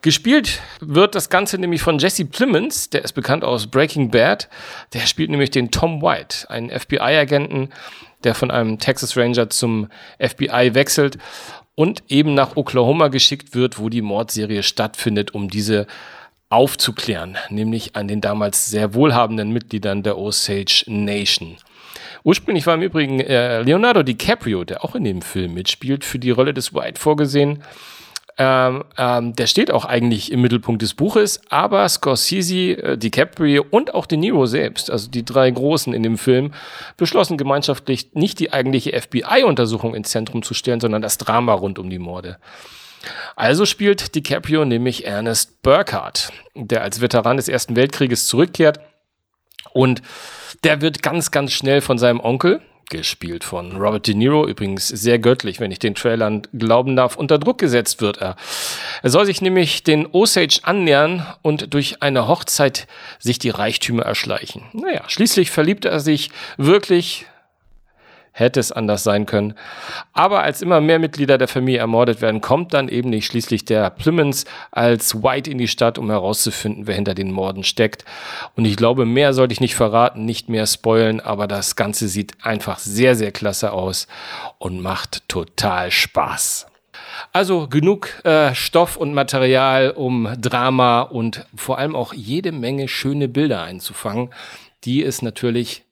Gespielt 0.00 0.62
wird 0.80 1.14
das 1.14 1.28
Ganze 1.28 1.58
nämlich 1.58 1.82
von 1.82 1.98
Jesse 1.98 2.24
Plemons, 2.24 2.88
der 2.88 3.04
ist 3.04 3.12
bekannt 3.12 3.44
aus 3.44 3.66
Breaking 3.66 4.10
Bad. 4.10 4.48
Der 4.94 5.00
spielt 5.00 5.28
nämlich 5.28 5.50
den 5.50 5.70
Tom 5.70 6.00
White, 6.00 6.48
einen 6.48 6.70
FBI-Agenten, 6.70 7.68
der 8.24 8.34
von 8.34 8.50
einem 8.50 8.78
Texas 8.78 9.16
Ranger 9.16 9.50
zum 9.50 9.88
FBI 10.18 10.74
wechselt 10.74 11.18
und 11.74 12.02
eben 12.08 12.34
nach 12.34 12.56
Oklahoma 12.56 13.08
geschickt 13.08 13.54
wird, 13.54 13.78
wo 13.78 13.88
die 13.88 14.02
Mordserie 14.02 14.62
stattfindet, 14.62 15.34
um 15.34 15.48
diese 15.48 15.86
aufzuklären, 16.50 17.36
nämlich 17.50 17.94
an 17.94 18.08
den 18.08 18.20
damals 18.20 18.66
sehr 18.66 18.94
wohlhabenden 18.94 19.50
Mitgliedern 19.52 20.02
der 20.02 20.18
Osage 20.18 20.84
Nation. 20.86 21.56
Ursprünglich 22.24 22.66
war 22.66 22.74
im 22.74 22.82
Übrigen 22.82 23.20
äh, 23.20 23.62
Leonardo 23.62 24.02
DiCaprio, 24.02 24.64
der 24.64 24.84
auch 24.84 24.94
in 24.94 25.04
dem 25.04 25.22
Film 25.22 25.54
mitspielt, 25.54 26.04
für 26.04 26.18
die 26.18 26.30
Rolle 26.30 26.54
des 26.54 26.74
White 26.74 27.00
vorgesehen. 27.00 27.62
Ähm, 28.40 28.84
ähm, 28.96 29.34
der 29.34 29.48
steht 29.48 29.72
auch 29.72 29.84
eigentlich 29.84 30.30
im 30.30 30.40
Mittelpunkt 30.40 30.80
des 30.80 30.94
Buches, 30.94 31.40
aber 31.50 31.88
Scorsese, 31.88 32.70
äh, 32.78 32.96
DiCaprio 32.96 33.66
und 33.68 33.94
auch 33.94 34.06
De 34.06 34.16
Niro 34.16 34.46
selbst, 34.46 34.92
also 34.92 35.10
die 35.10 35.24
drei 35.24 35.50
Großen 35.50 35.92
in 35.92 36.04
dem 36.04 36.16
Film, 36.16 36.52
beschlossen 36.96 37.36
gemeinschaftlich 37.36 38.14
nicht 38.14 38.38
die 38.38 38.52
eigentliche 38.52 38.92
FBI-Untersuchung 38.92 39.92
ins 39.92 40.10
Zentrum 40.10 40.44
zu 40.44 40.54
stellen, 40.54 40.78
sondern 40.78 41.02
das 41.02 41.18
Drama 41.18 41.52
rund 41.52 41.80
um 41.80 41.90
die 41.90 41.98
Morde. 41.98 42.38
Also 43.34 43.66
spielt 43.66 44.14
DiCaprio 44.14 44.64
nämlich 44.64 45.04
Ernest 45.04 45.60
Burkhardt, 45.62 46.32
der 46.54 46.82
als 46.82 47.00
Veteran 47.00 47.38
des 47.38 47.48
Ersten 47.48 47.74
Weltkrieges 47.74 48.28
zurückkehrt 48.28 48.78
und 49.72 50.00
der 50.62 50.80
wird 50.80 51.02
ganz, 51.02 51.30
ganz 51.30 51.52
schnell 51.52 51.80
von 51.80 51.98
seinem 51.98 52.20
Onkel, 52.20 52.60
gespielt 52.90 53.44
von 53.44 53.76
Robert 53.76 54.06
De 54.06 54.14
Niro, 54.14 54.46
übrigens 54.46 54.88
sehr 54.88 55.18
göttlich, 55.18 55.60
wenn 55.60 55.70
ich 55.70 55.78
den 55.78 55.94
Trailern 55.94 56.42
glauben 56.52 56.96
darf, 56.96 57.16
unter 57.16 57.38
Druck 57.38 57.58
gesetzt 57.58 58.00
wird 58.00 58.18
er. 58.18 58.36
Er 59.02 59.10
soll 59.10 59.26
sich 59.26 59.40
nämlich 59.40 59.82
den 59.82 60.06
Osage 60.06 60.60
annähern 60.62 61.26
und 61.42 61.74
durch 61.74 62.02
eine 62.02 62.28
Hochzeit 62.28 62.86
sich 63.18 63.38
die 63.38 63.50
Reichtümer 63.50 64.04
erschleichen. 64.04 64.62
Naja, 64.72 65.02
schließlich 65.08 65.50
verliebt 65.50 65.84
er 65.84 66.00
sich 66.00 66.30
wirklich 66.56 67.26
hätte 68.38 68.60
es 68.60 68.72
anders 68.72 69.02
sein 69.02 69.26
können. 69.26 69.54
Aber 70.12 70.42
als 70.42 70.62
immer 70.62 70.80
mehr 70.80 70.98
Mitglieder 70.98 71.38
der 71.38 71.48
Familie 71.48 71.80
ermordet 71.80 72.20
werden, 72.20 72.40
kommt 72.40 72.74
dann 72.74 72.88
eben 72.88 73.10
nicht 73.10 73.26
schließlich 73.26 73.64
der 73.64 73.90
Plymouth 73.90 74.44
als 74.70 75.22
White 75.22 75.50
in 75.50 75.58
die 75.58 75.68
Stadt, 75.68 75.98
um 75.98 76.10
herauszufinden, 76.10 76.86
wer 76.86 76.94
hinter 76.94 77.14
den 77.14 77.32
Morden 77.32 77.64
steckt. 77.64 78.04
Und 78.56 78.64
ich 78.64 78.76
glaube, 78.76 79.04
mehr 79.06 79.32
sollte 79.34 79.52
ich 79.52 79.60
nicht 79.60 79.74
verraten, 79.74 80.24
nicht 80.24 80.48
mehr 80.48 80.66
spoilen, 80.66 81.20
aber 81.20 81.46
das 81.46 81.76
Ganze 81.76 82.08
sieht 82.08 82.44
einfach 82.44 82.78
sehr, 82.78 83.14
sehr 83.14 83.32
klasse 83.32 83.72
aus 83.72 84.06
und 84.58 84.80
macht 84.80 85.28
total 85.28 85.90
Spaß. 85.90 86.66
Also 87.32 87.68
genug 87.68 88.24
äh, 88.24 88.54
Stoff 88.54 88.96
und 88.96 89.14
Material, 89.14 89.90
um 89.90 90.28
Drama 90.40 91.02
und 91.02 91.46
vor 91.54 91.78
allem 91.78 91.94
auch 91.94 92.12
jede 92.14 92.52
Menge 92.52 92.88
schöne 92.88 93.28
Bilder 93.28 93.62
einzufangen, 93.62 94.30
die 94.84 95.02
es 95.02 95.22
natürlich, 95.22 95.84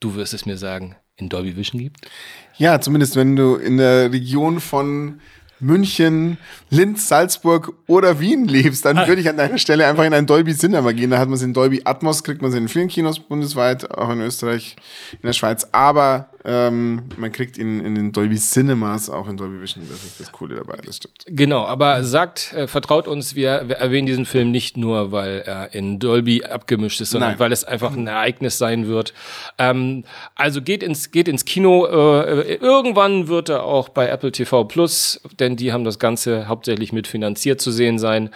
du 0.00 0.14
wirst 0.14 0.34
es 0.34 0.46
mir 0.46 0.58
sagen, 0.58 0.96
in 1.18 1.28
Dolby 1.28 1.56
Vision 1.56 1.80
gibt? 1.80 2.08
Ja, 2.56 2.80
zumindest 2.80 3.16
wenn 3.16 3.36
du 3.36 3.56
in 3.56 3.76
der 3.76 4.12
Region 4.12 4.60
von 4.60 5.20
München, 5.60 6.38
Linz, 6.70 7.08
Salzburg 7.08 7.72
oder 7.86 8.20
Wien 8.20 8.46
lebst, 8.46 8.84
dann 8.84 8.96
würde 9.08 9.20
ich 9.20 9.28
an 9.28 9.36
deiner 9.36 9.58
Stelle 9.58 9.86
einfach 9.86 10.04
in 10.04 10.14
ein 10.14 10.26
Dolby 10.26 10.54
Cinema 10.54 10.92
gehen. 10.92 11.10
Da 11.10 11.18
hat 11.18 11.28
man 11.28 11.34
es 11.34 11.42
in 11.42 11.52
Dolby 11.52 11.82
Atmos, 11.84 12.22
kriegt 12.22 12.42
man 12.42 12.50
es 12.50 12.56
in 12.56 12.68
vielen 12.68 12.88
Kinos 12.88 13.18
bundesweit, 13.18 13.90
auch 13.90 14.10
in 14.10 14.20
Österreich, 14.20 14.76
in 15.12 15.26
der 15.26 15.32
Schweiz. 15.32 15.66
Aber 15.72 16.30
ähm, 16.44 17.02
man 17.16 17.32
kriegt 17.32 17.58
ihn 17.58 17.80
in 17.80 17.94
den 17.94 18.12
Dolby 18.12 18.36
Cinemas, 18.36 19.10
auch 19.10 19.28
in 19.28 19.36
Dolby 19.36 19.60
Vision. 19.60 19.84
Das 19.90 20.04
ist 20.04 20.20
das 20.20 20.30
Coole 20.30 20.56
dabei, 20.56 20.78
das 20.84 20.96
stimmt. 20.96 21.24
Genau, 21.26 21.64
aber 21.64 22.04
sagt, 22.04 22.52
äh, 22.52 22.68
vertraut 22.68 23.08
uns, 23.08 23.34
wir, 23.34 23.64
wir, 23.66 23.76
erwähnen 23.76 24.06
diesen 24.06 24.24
Film 24.24 24.50
nicht 24.50 24.76
nur, 24.76 25.10
weil 25.10 25.42
er 25.44 25.74
in 25.74 25.98
Dolby 25.98 26.44
abgemischt 26.44 27.00
ist, 27.00 27.10
sondern 27.10 27.30
Nein. 27.30 27.38
weil 27.40 27.52
es 27.52 27.64
einfach 27.64 27.92
ein 27.96 28.06
Ereignis 28.06 28.56
sein 28.56 28.86
wird. 28.86 29.14
Ähm, 29.58 30.04
also 30.36 30.62
geht 30.62 30.82
ins, 30.82 31.10
geht 31.10 31.26
ins 31.26 31.44
Kino. 31.44 31.86
Äh, 31.86 32.54
irgendwann 32.54 33.26
wird 33.26 33.48
er 33.48 33.64
auch 33.64 33.88
bei 33.88 34.08
Apple 34.08 34.30
TV 34.30 34.64
Plus, 34.64 35.20
denn 35.40 35.56
die 35.56 35.72
haben 35.72 35.84
das 35.84 35.98
Ganze 35.98 36.46
hauptsächlich 36.46 36.92
mitfinanziert 36.92 37.60
zu 37.60 37.72
sehen 37.72 37.98
sein. 37.98 38.30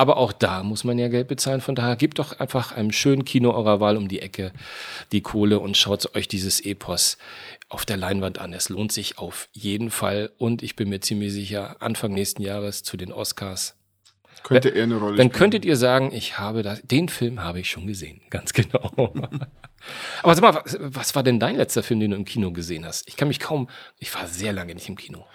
Aber 0.00 0.16
auch 0.16 0.32
da 0.32 0.62
muss 0.62 0.82
man 0.82 0.98
ja 0.98 1.08
Geld 1.08 1.28
bezahlen. 1.28 1.60
Von 1.60 1.74
daher 1.74 1.94
gebt 1.94 2.20
doch 2.20 2.40
einfach 2.40 2.72
einem 2.72 2.90
schönen 2.90 3.26
Kino 3.26 3.50
eurer 3.50 3.80
Wahl 3.80 3.98
um 3.98 4.08
die 4.08 4.22
Ecke 4.22 4.50
die 5.12 5.20
Kohle 5.20 5.60
und 5.60 5.76
schaut 5.76 6.16
euch 6.16 6.26
dieses 6.26 6.64
Epos 6.64 7.18
auf 7.68 7.84
der 7.84 7.98
Leinwand 7.98 8.38
an. 8.38 8.54
Es 8.54 8.70
lohnt 8.70 8.92
sich 8.92 9.18
auf 9.18 9.50
jeden 9.52 9.90
Fall. 9.90 10.30
Und 10.38 10.62
ich 10.62 10.74
bin 10.74 10.88
mir 10.88 11.00
ziemlich 11.00 11.34
sicher, 11.34 11.76
Anfang 11.80 12.14
nächsten 12.14 12.40
Jahres 12.40 12.82
zu 12.82 12.96
den 12.96 13.12
Oscars. 13.12 13.76
Könnte 14.42 14.70
er 14.70 14.84
eine 14.84 14.96
Rolle 14.96 15.16
Dann 15.16 15.32
könntet 15.32 15.66
ihr 15.66 15.76
sagen, 15.76 16.14
ich 16.14 16.38
habe 16.38 16.62
das, 16.62 16.80
den 16.80 17.10
Film 17.10 17.44
habe 17.44 17.60
ich 17.60 17.68
schon 17.68 17.86
gesehen. 17.86 18.22
Ganz 18.30 18.54
genau. 18.54 18.90
Aber 20.22 20.34
sag 20.34 20.40
mal, 20.40 20.54
was, 20.54 20.78
was 20.80 21.14
war 21.14 21.22
denn 21.22 21.38
dein 21.38 21.56
letzter 21.56 21.82
Film, 21.82 22.00
den 22.00 22.12
du 22.12 22.16
im 22.16 22.24
Kino 22.24 22.52
gesehen 22.52 22.86
hast? 22.86 23.06
Ich 23.06 23.16
kann 23.16 23.28
mich 23.28 23.38
kaum, 23.38 23.68
ich 23.98 24.14
war 24.14 24.26
sehr 24.26 24.54
lange 24.54 24.74
nicht 24.74 24.88
im 24.88 24.96
Kino. 24.96 25.26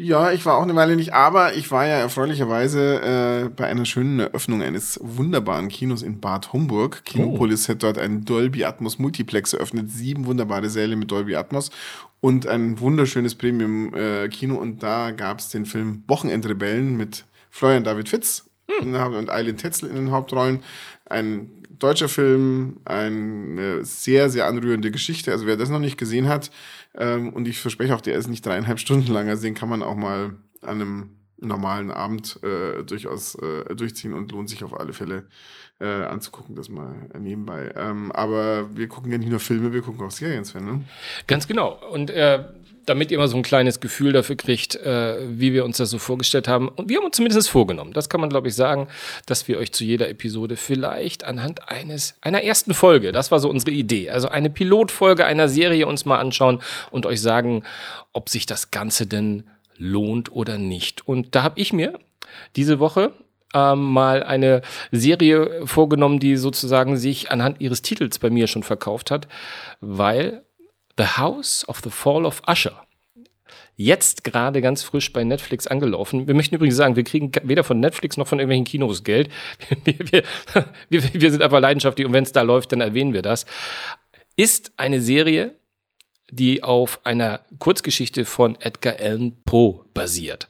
Ja, 0.00 0.30
ich 0.30 0.46
war 0.46 0.56
auch 0.56 0.62
eine 0.62 0.76
Weile 0.76 0.94
nicht, 0.94 1.12
aber 1.12 1.54
ich 1.54 1.72
war 1.72 1.84
ja 1.84 1.96
erfreulicherweise 1.96 3.02
äh, 3.02 3.48
bei 3.48 3.66
einer 3.66 3.84
schönen 3.84 4.20
Eröffnung 4.20 4.62
eines 4.62 5.00
wunderbaren 5.02 5.66
Kinos 5.66 6.02
in 6.02 6.20
Bad 6.20 6.52
Homburg. 6.52 7.04
Kinopolis 7.04 7.68
hat 7.68 7.82
dort 7.82 7.98
einen 7.98 8.24
Dolby 8.24 8.64
Atmos 8.64 9.00
Multiplex 9.00 9.54
eröffnet, 9.54 9.90
sieben 9.90 10.26
wunderbare 10.26 10.70
Säle 10.70 10.94
mit 10.94 11.10
Dolby 11.10 11.34
Atmos 11.34 11.72
und 12.20 12.46
ein 12.46 12.78
wunderschönes 12.78 13.34
Premium-Kino. 13.34 14.54
und 14.54 14.84
da 14.84 15.10
gab 15.10 15.40
es 15.40 15.48
den 15.48 15.66
Film 15.66 16.04
Wochenendrebellen 16.06 16.96
mit 16.96 17.24
Florian 17.50 17.82
David 17.82 18.08
Fitz 18.08 18.48
und 18.80 19.30
Eileen 19.30 19.56
Tetzel 19.56 19.88
in 19.88 19.96
den 19.96 20.10
Hauptrollen. 20.12 20.62
Ein 21.08 21.62
deutscher 21.78 22.08
Film, 22.08 22.80
eine 22.84 23.84
sehr, 23.84 24.30
sehr 24.30 24.46
anrührende 24.46 24.90
Geschichte. 24.90 25.32
Also 25.32 25.46
wer 25.46 25.56
das 25.56 25.68
noch 25.68 25.78
nicht 25.78 25.98
gesehen 25.98 26.28
hat, 26.28 26.50
ähm, 26.96 27.32
und 27.32 27.46
ich 27.46 27.58
verspreche 27.58 27.94
auch, 27.94 28.00
der 28.00 28.16
ist 28.16 28.28
nicht 28.28 28.44
dreieinhalb 28.44 28.78
Stunden 28.80 29.12
lang, 29.12 29.28
also 29.28 29.42
den 29.42 29.54
kann 29.54 29.68
man 29.68 29.82
auch 29.82 29.96
mal 29.96 30.36
an 30.62 30.80
einem 30.80 31.10
normalen 31.40 31.90
Abend 31.92 32.40
äh, 32.42 32.82
durchaus 32.82 33.36
äh, 33.36 33.74
durchziehen 33.74 34.12
und 34.12 34.32
lohnt 34.32 34.50
sich 34.50 34.64
auf 34.64 34.78
alle 34.78 34.92
Fälle 34.92 35.28
äh, 35.80 35.86
anzugucken, 35.86 36.56
das 36.56 36.68
mal 36.68 37.08
nebenbei. 37.16 37.72
Ähm, 37.76 38.10
aber 38.10 38.76
wir 38.76 38.88
gucken 38.88 39.12
ja 39.12 39.18
nicht 39.18 39.30
nur 39.30 39.38
Filme, 39.38 39.72
wir 39.72 39.82
gucken 39.82 40.04
auch 40.04 40.10
Serien, 40.10 40.44
Sven, 40.44 40.64
ne? 40.64 40.84
Ganz 41.28 41.46
genau. 41.46 41.78
Und 41.92 42.10
äh, 42.10 42.44
damit 42.88 43.10
ihr 43.10 43.18
mal 43.18 43.28
so 43.28 43.36
ein 43.36 43.42
kleines 43.42 43.80
Gefühl 43.80 44.12
dafür 44.12 44.36
kriegt, 44.36 44.76
äh, 44.76 45.16
wie 45.28 45.52
wir 45.52 45.64
uns 45.64 45.76
das 45.76 45.90
so 45.90 45.98
vorgestellt 45.98 46.48
haben. 46.48 46.68
Und 46.68 46.88
wir 46.88 46.98
haben 46.98 47.06
uns 47.06 47.16
zumindest 47.16 47.50
vorgenommen, 47.50 47.92
das 47.92 48.08
kann 48.08 48.20
man 48.20 48.30
glaube 48.30 48.48
ich 48.48 48.54
sagen, 48.54 48.88
dass 49.26 49.48
wir 49.48 49.58
euch 49.58 49.72
zu 49.72 49.84
jeder 49.84 50.08
Episode 50.08 50.56
vielleicht 50.56 51.24
anhand 51.24 51.68
eines 51.68 52.14
einer 52.20 52.42
ersten 52.42 52.74
Folge, 52.74 53.12
das 53.12 53.30
war 53.30 53.40
so 53.40 53.48
unsere 53.50 53.72
Idee, 53.72 54.10
also 54.10 54.28
eine 54.28 54.50
Pilotfolge 54.50 55.24
einer 55.24 55.48
Serie 55.48 55.86
uns 55.86 56.04
mal 56.04 56.18
anschauen 56.18 56.60
und 56.90 57.06
euch 57.06 57.20
sagen, 57.20 57.64
ob 58.12 58.28
sich 58.28 58.46
das 58.46 58.70
Ganze 58.70 59.06
denn 59.06 59.44
lohnt 59.76 60.32
oder 60.32 60.58
nicht. 60.58 61.06
Und 61.06 61.34
da 61.34 61.42
habe 61.42 61.60
ich 61.60 61.72
mir 61.72 61.98
diese 62.56 62.78
Woche 62.80 63.12
ähm, 63.54 63.82
mal 63.82 64.22
eine 64.22 64.62
Serie 64.90 65.66
vorgenommen, 65.66 66.18
die 66.18 66.36
sozusagen 66.36 66.96
sich 66.96 67.30
anhand 67.30 67.60
ihres 67.60 67.82
Titels 67.82 68.18
bei 68.18 68.30
mir 68.30 68.46
schon 68.46 68.62
verkauft 68.62 69.10
hat, 69.10 69.28
weil 69.80 70.42
The 70.98 71.16
House 71.16 71.66
of 71.68 71.80
the 71.82 71.90
Fall 71.90 72.26
of 72.26 72.42
Usher. 72.46 72.84
Jetzt 73.76 74.24
gerade 74.24 74.60
ganz 74.60 74.82
frisch 74.82 75.12
bei 75.12 75.22
Netflix 75.22 75.68
angelaufen. 75.68 76.26
Wir 76.26 76.34
möchten 76.34 76.56
übrigens 76.56 76.74
sagen, 76.74 76.96
wir 76.96 77.04
kriegen 77.04 77.30
weder 77.44 77.62
von 77.62 77.78
Netflix 77.78 78.16
noch 78.16 78.26
von 78.26 78.40
irgendwelchen 78.40 78.64
Kinos 78.64 79.04
Geld. 79.04 79.30
Wir, 79.84 80.24
wir, 80.90 81.02
wir 81.14 81.30
sind 81.30 81.42
einfach 81.42 81.60
leidenschaftlich 81.60 82.06
und 82.06 82.12
wenn 82.12 82.24
es 82.24 82.32
da 82.32 82.42
läuft, 82.42 82.72
dann 82.72 82.80
erwähnen 82.80 83.12
wir 83.12 83.22
das. 83.22 83.46
Ist 84.36 84.72
eine 84.76 85.00
Serie, 85.00 85.54
die 86.30 86.62
auf 86.62 87.00
einer 87.04 87.40
Kurzgeschichte 87.58 88.24
von 88.24 88.60
Edgar 88.60 88.96
Allan 88.98 89.36
Poe 89.44 89.84
basiert. 89.94 90.48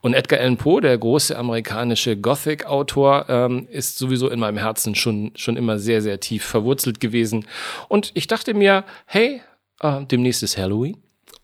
Und 0.00 0.14
Edgar 0.14 0.40
Allan 0.40 0.56
Poe, 0.56 0.80
der 0.80 0.96
große 0.96 1.36
amerikanische 1.36 2.16
Gothic-Autor, 2.16 3.26
ähm, 3.28 3.68
ist 3.70 3.98
sowieso 3.98 4.28
in 4.28 4.40
meinem 4.40 4.58
Herzen 4.58 4.94
schon, 4.94 5.32
schon 5.36 5.56
immer 5.56 5.78
sehr, 5.78 6.02
sehr 6.02 6.18
tief 6.18 6.44
verwurzelt 6.44 6.98
gewesen. 7.00 7.46
Und 7.88 8.10
ich 8.14 8.26
dachte 8.26 8.54
mir, 8.54 8.84
hey, 9.06 9.42
äh, 9.80 10.04
demnächst 10.06 10.42
ist 10.42 10.56
Halloween. 10.56 10.96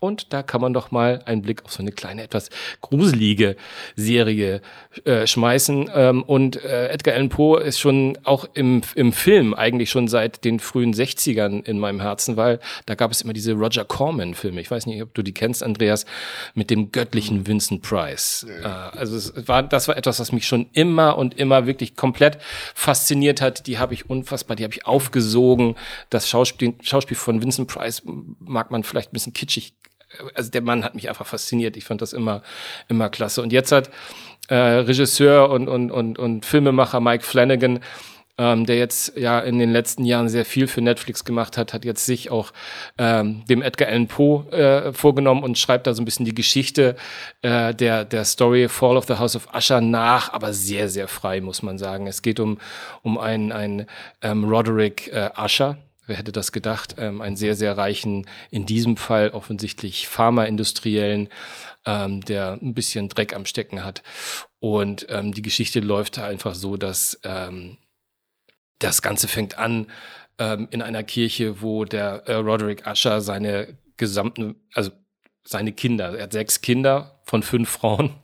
Und 0.06 0.32
da 0.32 0.42
kann 0.42 0.60
man 0.60 0.72
doch 0.72 0.90
mal 0.90 1.22
einen 1.26 1.42
Blick 1.42 1.64
auf 1.64 1.72
so 1.72 1.82
eine 1.82 1.92
kleine, 1.92 2.22
etwas 2.22 2.50
gruselige 2.80 3.56
Serie 3.96 4.60
äh, 5.04 5.26
schmeißen. 5.26 5.90
Ähm, 5.94 6.22
und 6.22 6.62
äh, 6.64 6.88
Edgar 6.88 7.14
Allan 7.14 7.28
Poe 7.28 7.60
ist 7.60 7.80
schon 7.80 8.16
auch 8.24 8.46
im, 8.54 8.82
im 8.94 9.12
Film 9.12 9.54
eigentlich 9.54 9.90
schon 9.90 10.08
seit 10.08 10.44
den 10.44 10.60
frühen 10.60 10.94
60ern 10.94 11.64
in 11.64 11.78
meinem 11.78 12.00
Herzen, 12.00 12.36
weil 12.36 12.60
da 12.86 12.94
gab 12.94 13.10
es 13.10 13.20
immer 13.20 13.32
diese 13.32 13.52
Roger 13.52 13.84
Corman-Filme. 13.84 14.60
Ich 14.60 14.70
weiß 14.70 14.86
nicht, 14.86 15.02
ob 15.02 15.12
du 15.14 15.22
die 15.22 15.34
kennst, 15.34 15.62
Andreas, 15.62 16.06
mit 16.54 16.70
dem 16.70 16.92
göttlichen 16.92 17.46
Vincent 17.46 17.82
Price. 17.82 18.46
Äh, 18.48 18.66
also 18.66 19.16
es 19.16 19.32
war, 19.48 19.62
das 19.62 19.88
war 19.88 19.96
etwas, 19.96 20.20
was 20.20 20.32
mich 20.32 20.46
schon 20.46 20.66
immer 20.72 21.18
und 21.18 21.38
immer 21.38 21.66
wirklich 21.66 21.96
komplett 21.96 22.38
fasziniert 22.74 23.40
hat. 23.40 23.66
Die 23.66 23.78
habe 23.78 23.94
ich 23.94 24.08
unfassbar, 24.08 24.56
die 24.56 24.64
habe 24.64 24.74
ich 24.74 24.86
aufgesogen. 24.86 25.74
Das 26.10 26.28
Schauspiel, 26.28 26.74
Schauspiel 26.82 27.16
von 27.16 27.42
Vincent 27.42 27.68
Price 27.68 28.02
mag 28.38 28.70
man 28.70 28.84
vielleicht 28.84 29.10
ein 29.10 29.14
bisschen 29.14 29.32
kitschig 29.32 29.74
also 30.34 30.50
der 30.50 30.62
Mann 30.62 30.84
hat 30.84 30.94
mich 30.94 31.08
einfach 31.08 31.26
fasziniert. 31.26 31.76
Ich 31.76 31.84
fand 31.84 32.02
das 32.02 32.12
immer, 32.12 32.42
immer 32.88 33.08
klasse. 33.08 33.42
Und 33.42 33.52
jetzt 33.52 33.72
hat 33.72 33.90
äh, 34.48 34.54
Regisseur 34.54 35.50
und, 35.50 35.68
und, 35.68 35.90
und, 35.90 36.18
und 36.18 36.46
Filmemacher 36.46 37.00
Mike 37.00 37.24
Flanagan, 37.24 37.80
ähm, 38.38 38.66
der 38.66 38.76
jetzt 38.76 39.16
ja 39.16 39.40
in 39.40 39.58
den 39.58 39.72
letzten 39.72 40.04
Jahren 40.04 40.28
sehr 40.28 40.44
viel 40.44 40.66
für 40.66 40.82
Netflix 40.82 41.24
gemacht 41.24 41.56
hat, 41.56 41.72
hat 41.72 41.84
jetzt 41.84 42.04
sich 42.04 42.30
auch 42.30 42.52
ähm, 42.98 43.44
dem 43.48 43.62
Edgar 43.62 43.88
Allan 43.88 44.08
Poe 44.08 44.50
äh, 44.52 44.92
vorgenommen 44.92 45.42
und 45.42 45.58
schreibt 45.58 45.86
da 45.86 45.94
so 45.94 46.02
ein 46.02 46.04
bisschen 46.04 46.26
die 46.26 46.34
Geschichte 46.34 46.96
äh, 47.42 47.74
der, 47.74 48.04
der 48.04 48.24
Story 48.24 48.68
Fall 48.68 48.96
of 48.96 49.06
the 49.06 49.14
House 49.14 49.36
of 49.36 49.48
Usher 49.54 49.80
nach, 49.80 50.32
aber 50.32 50.52
sehr, 50.52 50.88
sehr 50.88 51.08
frei, 51.08 51.40
muss 51.40 51.62
man 51.62 51.78
sagen. 51.78 52.06
Es 52.06 52.22
geht 52.22 52.38
um, 52.38 52.58
um 53.02 53.18
einen, 53.18 53.52
einen 53.52 53.86
ähm, 54.20 54.44
Roderick 54.44 55.08
äh, 55.12 55.30
Usher, 55.42 55.78
wer 56.06 56.16
hätte 56.16 56.32
das 56.32 56.52
gedacht, 56.52 56.96
ähm, 56.98 57.20
einen 57.20 57.36
sehr, 57.36 57.54
sehr 57.54 57.76
reichen, 57.76 58.26
in 58.50 58.66
diesem 58.66 58.96
Fall 58.96 59.30
offensichtlich 59.30 60.08
Pharmaindustriellen, 60.08 61.28
ähm, 61.84 62.20
der 62.22 62.58
ein 62.60 62.74
bisschen 62.74 63.08
Dreck 63.08 63.34
am 63.34 63.46
Stecken 63.46 63.84
hat. 63.84 64.02
Und 64.58 65.06
ähm, 65.10 65.32
die 65.32 65.42
Geschichte 65.42 65.80
läuft 65.80 66.18
einfach 66.18 66.54
so, 66.54 66.76
dass 66.76 67.20
ähm, 67.24 67.78
das 68.78 69.02
Ganze 69.02 69.28
fängt 69.28 69.58
an 69.58 69.86
ähm, 70.38 70.68
in 70.70 70.82
einer 70.82 71.02
Kirche, 71.02 71.62
wo 71.62 71.84
der 71.84 72.24
äh, 72.26 72.34
Roderick 72.34 72.86
Usher 72.86 73.20
seine 73.20 73.78
gesamten, 73.96 74.56
also 74.74 74.90
seine 75.44 75.72
Kinder, 75.72 76.16
er 76.16 76.24
hat 76.24 76.32
sechs 76.32 76.60
Kinder 76.60 77.20
von 77.24 77.42
fünf 77.42 77.70
Frauen. 77.70 78.14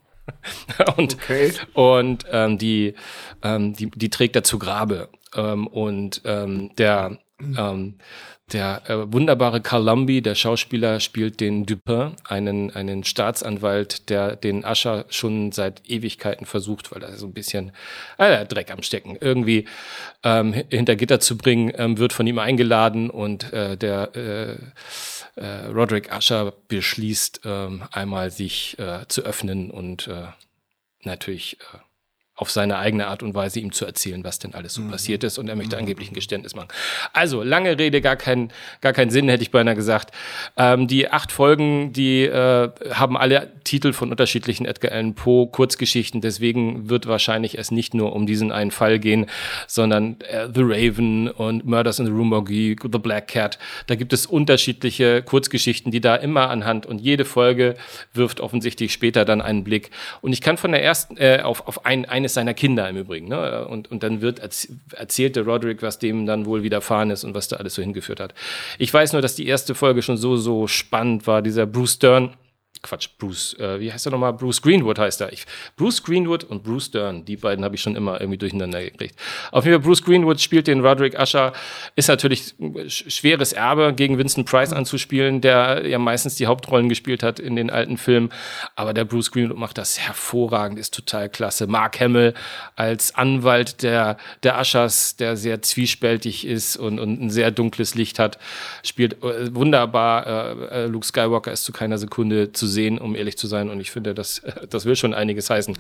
und 0.97 1.15
okay. 1.15 1.53
und 1.75 2.25
ähm, 2.31 2.57
die, 2.59 2.95
ähm, 3.43 3.75
die, 3.75 3.91
die 3.91 4.11
trägt 4.11 4.37
er 4.37 4.45
zu 4.45 4.59
Grabe. 4.59 5.09
Ähm, 5.35 5.67
und 5.67 6.23
ähm, 6.25 6.75
der 6.77 7.19
ähm, 7.59 7.95
der 8.53 8.83
äh, 8.89 9.13
wunderbare 9.13 9.61
Carl 9.61 10.07
der 10.07 10.35
Schauspieler, 10.35 11.01
spielt 11.01 11.41
den 11.41 11.65
Dupin, 11.65 12.17
einen, 12.25 12.71
einen 12.71 13.05
Staatsanwalt, 13.05 14.11
der 14.11 14.37
den 14.37 14.65
Ascher 14.65 15.07
schon 15.09 15.53
seit 15.53 15.89
Ewigkeiten 15.89 16.47
versucht, 16.47 16.93
weil 16.93 17.03
er 17.03 17.17
so 17.17 17.27
ein 17.27 17.33
bisschen 17.33 17.73
äh, 18.19 18.45
Dreck 18.45 18.71
am 18.71 18.83
Stecken. 18.83 19.17
Irgendwie 19.21 19.67
ähm, 20.23 20.53
hinter 20.53 20.97
Gitter 20.97 21.21
zu 21.21 21.37
bringen, 21.37 21.73
ähm, 21.77 21.99
wird 21.99 22.13
von 22.13 22.27
ihm 22.27 22.39
eingeladen 22.39 23.11
und 23.11 23.53
äh, 23.53 23.77
der 23.77 24.15
äh, 24.17 24.57
äh, 25.41 25.67
Roderick 25.67 26.13
Ascher 26.13 26.53
beschließt, 26.69 27.43
ähm, 27.45 27.85
einmal 27.91 28.31
sich 28.31 28.79
äh, 28.79 29.07
zu 29.09 29.23
öffnen 29.23 29.71
und 29.71 30.09
äh, 30.09 30.27
natürlich 31.05 31.59
äh, 31.61 31.79
auf 32.35 32.51
seine 32.51 32.79
eigene 32.79 33.09
Art 33.09 33.23
und 33.23 33.35
Weise 33.35 33.61
ihm 33.61 33.73
zu 33.73 33.85
erzählen, 33.85 34.25
was 34.25 34.39
denn 34.39 34.55
alles 34.55 34.75
so 34.75 34.83
mhm. 34.83 34.91
passiert 34.91 35.23
ist. 35.23 35.39
Und 35.39 35.49
er 35.49 35.57
möchte 35.57 35.77
mhm. 35.77 35.81
angeblich 35.81 36.11
ein 36.11 36.15
Geständnis 36.15 36.55
machen. 36.55 36.69
Also, 37.13 37.43
lange 37.43 37.79
Rede, 37.79 38.01
gar 38.01 38.17
kein, 38.17 38.51
gar 38.81 38.95
keinen 38.95 39.11
Sinn, 39.11 39.29
hätte 39.29 39.43
ich 39.43 39.51
beinahe 39.51 39.75
gesagt. 39.75 40.13
Ähm, 40.57 40.89
die 40.89 41.11
acht 41.11 41.31
Folgen, 41.31 41.93
die 41.93 42.23
äh, 42.25 42.71
haben 42.93 43.19
alle 43.19 43.53
Titel 43.65 43.93
von 43.93 44.11
unterschiedlichen 44.11 44.65
Edgar 44.65 44.93
Allan 44.93 45.15
Poe 45.15 45.47
Kurzgeschichten. 45.49 46.23
Deswegen 46.23 46.89
wird 46.89 47.07
wahrscheinlich 47.07 47.59
es 47.59 47.71
nicht 47.71 47.93
nur 47.93 48.15
um 48.15 48.27
diesen 48.27 48.51
einen 48.51 48.71
Fall 48.71 48.99
gehen, 48.99 49.27
sondern 49.67 50.17
äh, 50.23 50.49
The 50.53 50.63
Raven 50.63 51.29
und 51.29 51.67
Murders 51.67 51.99
in 51.99 52.07
the 52.07 52.13
Morgue, 52.13 52.77
The 52.81 52.99
Black 52.99 53.29
Cat. 53.29 53.59
Da 53.89 53.95
gibt 53.95 54.15
es 54.15 54.25
unterschiedliche 54.25 55.23
Kurzgeschichten, 55.23 55.93
die 55.93 56.01
da 56.01 56.17
immer 56.17 56.49
anhand 56.49 56.87
und 56.87 56.99
jede 56.99 57.27
Folge 57.27 57.77
wirft 58.15 58.41
offensichtlich 58.41 58.93
später 58.93 59.27
dann 59.27 59.43
einen 59.43 59.65
Blick. 59.65 59.91
Und 60.23 60.33
ich 60.33 60.41
kann 60.41 60.57
von 60.57 60.73
der 60.73 60.83
ersten 60.83 61.19
äh, 61.19 61.41
auf, 61.43 61.67
auf 61.67 61.85
ein, 61.85 62.07
ein 62.07 62.22
eines 62.23 62.35
seiner 62.35 62.55
Kinder 62.55 62.89
im 62.89 62.97
Übrigen. 62.97 63.29
Ne? 63.29 63.67
Und, 63.67 63.91
und 63.91 64.03
dann 64.03 64.21
wird 64.21 64.41
erzählt 64.93 65.37
der 65.37 65.45
Roderick, 65.45 65.83
was 65.83 65.99
dem 65.99 66.25
dann 66.27 66.47
wohl 66.47 66.63
widerfahren 66.63 67.11
ist 67.11 67.25
und 67.25 67.35
was 67.35 67.49
da 67.49 67.57
alles 67.57 67.75
so 67.75 67.83
hingeführt 67.83 68.21
hat. 68.21 68.33
Ich 68.79 68.93
weiß 68.93 69.13
nur, 69.13 69.23
dass 69.23 69.35
die 69.35 69.47
erste 69.47 69.75
Folge 69.75 70.03
schon 70.03 70.17
so, 70.17 70.37
so 70.37 70.67
spannend 70.67 71.27
war. 71.27 71.43
Dieser 71.43 71.67
Bruce 71.67 71.95
Stern, 71.95 72.35
Quatsch, 72.83 73.09
Bruce, 73.17 73.55
äh, 73.61 73.79
wie 73.79 73.93
heißt 73.93 74.07
er 74.07 74.13
nochmal? 74.13 74.33
Bruce 74.33 74.61
Greenwood 74.61 74.99
heißt 74.99 75.21
er. 75.21 75.33
Ich, 75.33 75.47
Bruce 75.77 76.03
Greenwood 76.03 76.43
und 76.43 76.65
Bruce 76.65 76.91
Dern, 76.91 77.25
die 77.25 77.37
beiden 77.37 77.65
habe 77.65 77.77
ich 77.77 77.81
schon 77.81 77.95
immer 77.95 78.21
irgendwie 78.21 78.39
durcheinander 78.39 78.83
gekriegt. 78.83 79.15
Auf 79.53 79.65
jeden 79.65 79.77
Fall, 79.77 79.87
Bruce 79.87 80.03
Greenwood 80.03 80.41
spielt 80.41 80.67
den 80.67 80.85
Roderick 80.85 81.17
Usher, 81.17 81.53
ist 81.95 82.09
natürlich 82.09 82.55
schweres 82.89 83.53
Erbe, 83.53 83.93
gegen 83.95 84.19
Vincent 84.19 84.49
Price 84.49 84.73
anzuspielen, 84.73 85.41
der 85.41 85.87
ja 85.87 85.99
meistens 85.99 86.35
die 86.35 86.47
Hauptrollen 86.49 86.89
gespielt 86.89 87.23
hat 87.23 87.39
in 87.39 87.55
den 87.55 87.71
alten 87.71 87.99
Filmen. 87.99 88.31
Aber 88.75 88.93
der 88.93 89.05
Bruce 89.05 89.31
Greenwood 89.31 89.59
macht 89.59 89.79
das 89.79 90.01
hervorragend, 90.01 90.79
ist 90.79 90.93
total 90.93 91.29
klasse. 91.29 91.69
Mark 91.69 92.01
Hamill 92.01 92.35
als 92.75 93.15
Anwalt 93.15 93.85
der, 93.85 94.17
der 94.43 94.61
Ushers, 94.61 95.15
der 95.17 95.37
sehr 95.37 95.63
zwiespältig 95.63 96.47
ist 96.47 96.77
und, 96.77 96.99
und 96.99 97.21
ein 97.21 97.31
sehr 97.31 97.53
dunkles 97.53 97.95
Licht 97.95 98.19
hat, 98.19 98.39
spielt 98.83 99.23
äh, 99.23 99.55
wunderbar. 99.55 100.27
Äh, 100.27 100.85
äh, 100.85 100.87
Luke 100.87 101.07
Skywalker 101.07 101.53
ist 101.53 101.65
zu 101.65 101.73
keiner 101.73 101.99
Sekunde 101.99 102.53
zu 102.53 102.72
sehen, 102.73 102.99
um 102.99 103.15
ehrlich 103.15 103.39
zu 103.39 103.47
sein. 103.47 103.71
Und 103.71 103.79
ich 103.81 103.93
finde, 103.93 104.15
das, 104.15 104.43
das 104.69 104.85
will 104.85 104.97
schon 104.97 105.15
einiges 105.15 105.49
heißen. 105.49 105.79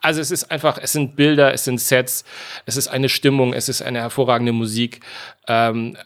Also 0.00 0.20
es 0.20 0.30
ist 0.30 0.50
einfach, 0.52 0.78
es 0.80 0.92
sind 0.92 1.16
Bilder, 1.16 1.52
es 1.52 1.64
sind 1.64 1.80
Sets, 1.80 2.24
es 2.66 2.76
ist 2.76 2.86
eine 2.88 3.08
Stimmung, 3.08 3.52
es 3.52 3.68
ist 3.68 3.82
eine 3.82 4.00
hervorragende 4.00 4.52
Musik. 4.52 5.00
Ähm, 5.48 5.96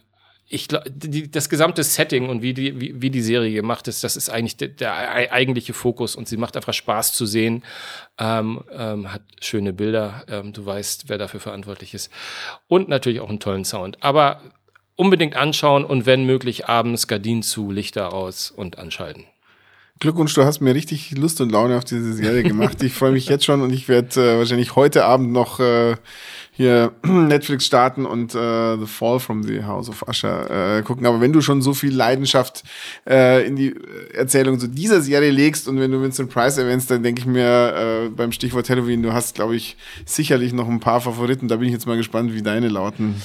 ich 0.50 0.66
glaube, 0.66 0.90
das 0.90 1.50
gesamte 1.50 1.84
Setting 1.84 2.30
und 2.30 2.40
wie 2.40 2.54
die, 2.54 2.80
wie, 2.80 3.02
wie 3.02 3.10
die 3.10 3.20
Serie 3.20 3.52
gemacht 3.52 3.86
ist, 3.86 4.02
das 4.02 4.16
ist 4.16 4.30
eigentlich 4.30 4.56
der, 4.56 4.68
der 4.68 5.30
eigentliche 5.30 5.74
Fokus 5.74 6.16
und 6.16 6.26
sie 6.26 6.38
macht 6.38 6.56
einfach 6.56 6.72
Spaß 6.72 7.12
zu 7.12 7.26
sehen, 7.26 7.62
ähm, 8.18 8.64
ähm, 8.72 9.12
hat 9.12 9.20
schöne 9.42 9.74
Bilder, 9.74 10.24
ähm, 10.26 10.54
du 10.54 10.64
weißt, 10.64 11.10
wer 11.10 11.18
dafür 11.18 11.40
verantwortlich 11.40 11.92
ist 11.92 12.10
und 12.66 12.88
natürlich 12.88 13.20
auch 13.20 13.28
einen 13.28 13.40
tollen 13.40 13.66
Sound. 13.66 14.02
Aber 14.02 14.40
unbedingt 14.96 15.36
anschauen 15.36 15.84
und 15.84 16.06
wenn 16.06 16.24
möglich 16.24 16.66
abends 16.66 17.06
Gardinen 17.06 17.42
zu, 17.42 17.70
Lichter 17.70 18.12
aus 18.12 18.50
und 18.50 18.78
anschalten. 18.78 19.24
Glückwunsch, 20.00 20.34
du 20.34 20.44
hast 20.44 20.60
mir 20.60 20.74
richtig 20.74 21.16
Lust 21.16 21.40
und 21.40 21.50
Laune 21.50 21.76
auf 21.76 21.84
diese 21.84 22.12
Serie 22.12 22.42
gemacht. 22.44 22.82
Ich 22.82 22.94
freue 22.94 23.10
mich 23.10 23.26
jetzt 23.28 23.44
schon 23.44 23.62
und 23.62 23.72
ich 23.72 23.88
werde 23.88 24.34
äh, 24.34 24.38
wahrscheinlich 24.38 24.76
heute 24.76 25.04
Abend 25.04 25.32
noch 25.32 25.58
äh, 25.58 25.96
hier 26.52 26.92
Netflix 27.02 27.66
starten 27.66 28.06
und 28.06 28.34
äh, 28.34 28.76
The 28.76 28.86
Fall 28.86 29.18
from 29.18 29.42
the 29.42 29.64
House 29.64 29.88
of 29.88 30.04
Usher 30.08 30.78
äh, 30.78 30.82
gucken. 30.82 31.06
Aber 31.06 31.20
wenn 31.20 31.32
du 31.32 31.40
schon 31.40 31.62
so 31.62 31.74
viel 31.74 31.94
Leidenschaft 31.94 32.62
äh, 33.08 33.46
in 33.46 33.56
die 33.56 33.74
Erzählung 34.14 34.60
zu 34.60 34.68
dieser 34.68 35.00
Serie 35.00 35.30
legst 35.30 35.66
und 35.66 35.80
wenn 35.80 35.90
du 35.90 36.00
Vincent 36.00 36.30
Price 36.30 36.58
erwähnst, 36.58 36.90
dann 36.90 37.02
denke 37.02 37.20
ich 37.20 37.26
mir 37.26 38.06
äh, 38.06 38.08
beim 38.08 38.30
Stichwort 38.30 38.70
Halloween, 38.70 39.02
du 39.02 39.12
hast, 39.12 39.34
glaube 39.34 39.56
ich, 39.56 39.76
sicherlich 40.04 40.52
noch 40.52 40.68
ein 40.68 40.80
paar 40.80 41.00
Favoriten. 41.00 41.48
Da 41.48 41.56
bin 41.56 41.66
ich 41.66 41.72
jetzt 41.72 41.86
mal 41.86 41.96
gespannt, 41.96 42.34
wie 42.34 42.42
deine 42.42 42.68
lauten. 42.68 43.20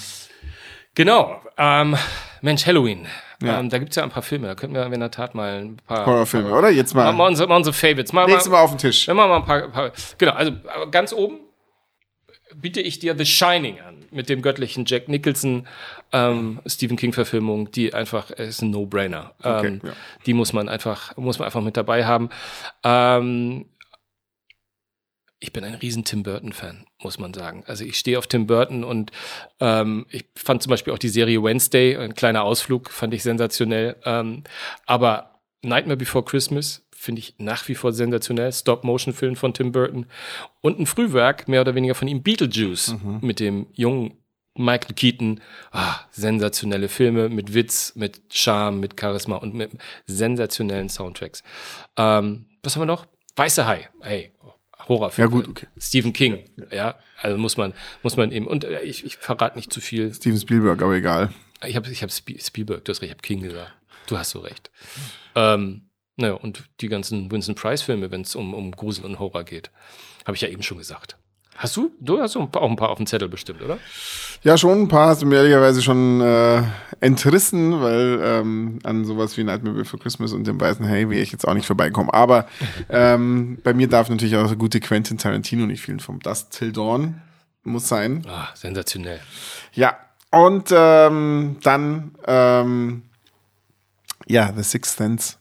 Genau. 0.96 1.42
Ähm, 1.58 1.96
Mensch, 2.42 2.66
Halloween. 2.66 3.08
Ja. 3.44 3.60
Ähm, 3.60 3.70
da 3.70 3.78
gibt 3.78 3.92
es 3.92 3.96
ja 3.96 4.04
ein 4.04 4.10
paar 4.10 4.24
Filme, 4.24 4.48
da 4.48 4.56
könnten 4.56 4.76
wir 4.76 4.86
in 4.86 5.00
der 5.00 5.12
Tat 5.12 5.36
mal 5.36 5.62
ein 5.62 5.78
paar 5.88 6.06
Horrorfilme, 6.06 6.52
oder? 6.52 6.70
Jetzt 6.70 6.94
mal. 6.94 7.12
Mal 7.12 7.28
unsere, 7.28 7.50
mal 7.50 7.58
unsere 7.58 7.74
Favorites. 7.74 8.14
Mal, 8.14 8.26
Nächstes 8.26 8.52
Mal 8.52 8.62
auf 8.62 8.72
den 8.72 8.80
Tisch. 8.80 9.08
Wenn 9.08 9.16
wir 9.18 9.28
mal 9.28 9.38
ein 9.38 9.46
paar, 9.46 9.68
paar, 9.70 9.92
Genau, 10.18 10.34
also 10.34 10.54
ganz 10.92 11.14
oben 11.14 11.40
biete 12.56 12.82
ich 12.82 13.00
dir 13.00 13.18
The 13.18 13.26
Shining 13.26 13.80
an 13.80 14.06
mit 14.12 14.30
dem 14.30 14.42
göttlichen 14.42 14.86
Jack 14.86 15.08
Nicholson 15.10 15.68
ähm, 16.12 16.60
Stephen 16.68 16.98
King 16.98 17.14
Verfilmung, 17.14 17.72
die 17.72 17.94
einfach 17.94 18.30
ist 18.32 18.62
ein 18.62 18.70
No-Brainer. 18.70 19.34
Okay, 19.42 19.68
ähm, 19.68 19.82
ja. 19.84 19.92
Die 20.26 20.34
muss 20.34 20.54
man 20.54 20.70
einfach 20.70 21.18
muss 21.18 21.40
man 21.40 21.48
einfach 21.48 21.62
mit 21.62 21.76
dabei 21.76 22.06
haben. 22.06 22.30
Ähm, 22.84 23.66
ich 25.44 25.52
bin 25.52 25.66
ein 25.66 25.76
riesen 25.76 26.06
Tim 26.06 26.24
Burton-Fan, 26.24 26.86
muss 27.02 27.20
man 27.20 27.34
sagen. 27.34 27.66
Also 27.68 27.84
ich 27.84 28.00
stehe 28.00 28.18
auf 28.18 28.28
Tim 28.28 28.48
Burton 28.48 28.86
und 28.86 29.12
ähm, 29.60 30.06
ich 30.10 30.26
fand 30.38 30.64
zum 30.64 30.70
Beispiel 30.70 30.94
auch 30.94 30.98
die 30.98 31.10
Serie 31.10 31.44
Wednesday, 31.44 31.98
ein 31.98 32.16
kleiner 32.16 32.44
Ausflug, 32.44 32.90
fand 32.90 33.14
ich 33.14 33.24
sensationell. 33.24 33.98
Ähm, 34.06 34.46
aber 34.86 35.42
Nightmare 35.62 35.98
Before 35.98 36.24
Christmas 36.24 36.88
finde 36.96 37.20
ich 37.20 37.36
nach 37.40 37.68
wie 37.68 37.76
vor 37.76 37.92
sensationell. 37.92 38.54
Stop-Motion-Film 38.54 39.36
von 39.36 39.54
Tim 39.54 39.74
Burton. 39.74 40.06
Und 40.62 40.80
ein 40.80 40.86
Frühwerk, 40.86 41.50
mehr 41.50 41.60
oder 41.60 41.76
weniger 41.76 41.96
von 41.96 42.08
ihm, 42.08 42.24
Beetlejuice, 42.24 42.94
mhm. 42.94 43.20
mit 43.22 43.42
dem 43.42 43.68
jungen 43.74 44.14
Michael 44.56 44.96
Keaton. 44.96 45.42
Ah, 45.72 46.00
sensationelle 46.12 46.88
Filme 46.88 47.28
mit 47.28 47.54
Witz, 47.54 47.96
mit 47.96 48.22
Charme, 48.32 48.80
mit 48.80 48.98
Charisma 48.98 49.36
und 49.36 49.54
mit 49.56 49.72
sensationellen 50.06 50.88
Soundtracks. 50.88 51.44
Ähm, 51.98 52.46
was 52.64 52.78
haben 52.78 52.84
wir 52.84 52.86
noch? 52.86 53.08
Weiße 53.36 53.66
Hai. 53.66 53.90
Hey, 54.00 54.33
Horrorfilm. 54.88 55.28
Ja, 55.28 55.32
gut, 55.32 55.48
okay. 55.48 55.68
Stephen 55.80 56.14
King, 56.14 56.44
ja. 56.72 56.96
Also 57.22 57.38
muss 57.38 57.58
man, 57.58 57.74
muss 58.02 58.18
man 58.18 58.32
eben, 58.32 58.48
und 58.48 58.64
äh, 58.64 58.82
ich, 58.82 59.06
ich 59.06 59.18
verrate 59.18 59.58
nicht 59.58 59.72
zu 59.72 59.82
viel. 59.82 60.14
Steven 60.14 60.40
Spielberg, 60.40 60.82
aber 60.82 60.94
egal. 60.94 61.34
Ich 61.66 61.76
habe 61.76 61.90
ich 61.90 62.04
hab 62.04 62.12
Spielberg, 62.12 62.84
du 62.84 62.92
hast 62.92 63.02
recht, 63.02 63.10
ich 63.10 63.12
habe 63.12 63.22
King 63.22 63.42
gesagt. 63.42 63.74
Du 64.08 64.18
hast 64.18 64.32
so 64.32 64.40
recht. 64.40 64.70
Ähm, 65.36 65.90
naja, 66.18 66.34
und 66.34 66.64
die 66.82 66.90
ganzen 66.90 67.32
Winston 67.32 67.56
Price-Filme, 67.56 68.12
wenn 68.12 68.22
es 68.22 68.36
um, 68.36 68.54
um 68.54 68.72
Grusel 68.72 69.06
und 69.06 69.20
Horror 69.20 69.44
geht. 69.44 69.72
Habe 70.26 70.36
ich 70.36 70.42
ja 70.42 70.50
eben 70.50 70.64
schon 70.64 70.78
gesagt. 70.78 71.18
Hast 71.56 71.78
du? 71.78 71.92
Du 72.00 72.20
hast 72.20 72.36
auch 72.36 72.70
ein 72.70 72.76
paar 72.76 72.90
auf 72.90 72.98
dem 72.98 73.06
Zettel 73.06 73.30
bestimmt, 73.30 73.62
oder? 73.62 73.78
Ja, 74.44 74.58
schon 74.58 74.82
ein 74.82 74.88
paar 74.88 75.10
hast 75.10 75.22
du 75.22 75.26
mir 75.26 75.38
ehrlicherweise 75.38 75.82
schon 75.82 76.20
äh, 76.20 76.64
entrissen, 77.00 77.82
weil 77.82 78.20
ähm, 78.24 78.80
an 78.84 79.06
sowas 79.06 79.38
wie 79.38 79.44
Nightmare 79.44 79.76
Before 79.76 80.02
Christmas 80.02 80.34
und 80.34 80.46
dem 80.46 80.60
weißen 80.60 80.86
Hey 80.86 81.10
will 81.10 81.20
ich 81.20 81.32
jetzt 81.32 81.48
auch 81.48 81.54
nicht 81.54 81.68
vorbeikommen. 81.68 82.10
Aber 82.10 82.48
ähm, 82.90 83.60
bei 83.64 83.74
mir 83.74 83.88
darf 83.88 84.10
natürlich 84.10 84.36
auch 84.36 84.48
der 84.48 84.58
gute 84.58 84.80
Quentin 84.80 85.18
Tarantino 85.18 85.66
nicht 85.66 85.82
fehlen. 85.82 86.00
Vom 86.00 86.20
Dust 86.20 86.52
Till 86.52 86.72
Dawn 86.72 87.22
muss 87.64 87.88
sein. 87.88 88.26
Ah, 88.28 88.50
sensationell. 88.54 89.22
Ja, 89.74 89.98
und 90.32 90.70
ähm, 90.72 91.58
dann 91.62 92.16
ähm, 92.26 93.04
ja, 94.28 94.52
The 94.56 94.64
Sixth 94.64 94.98
Sense 94.98 95.36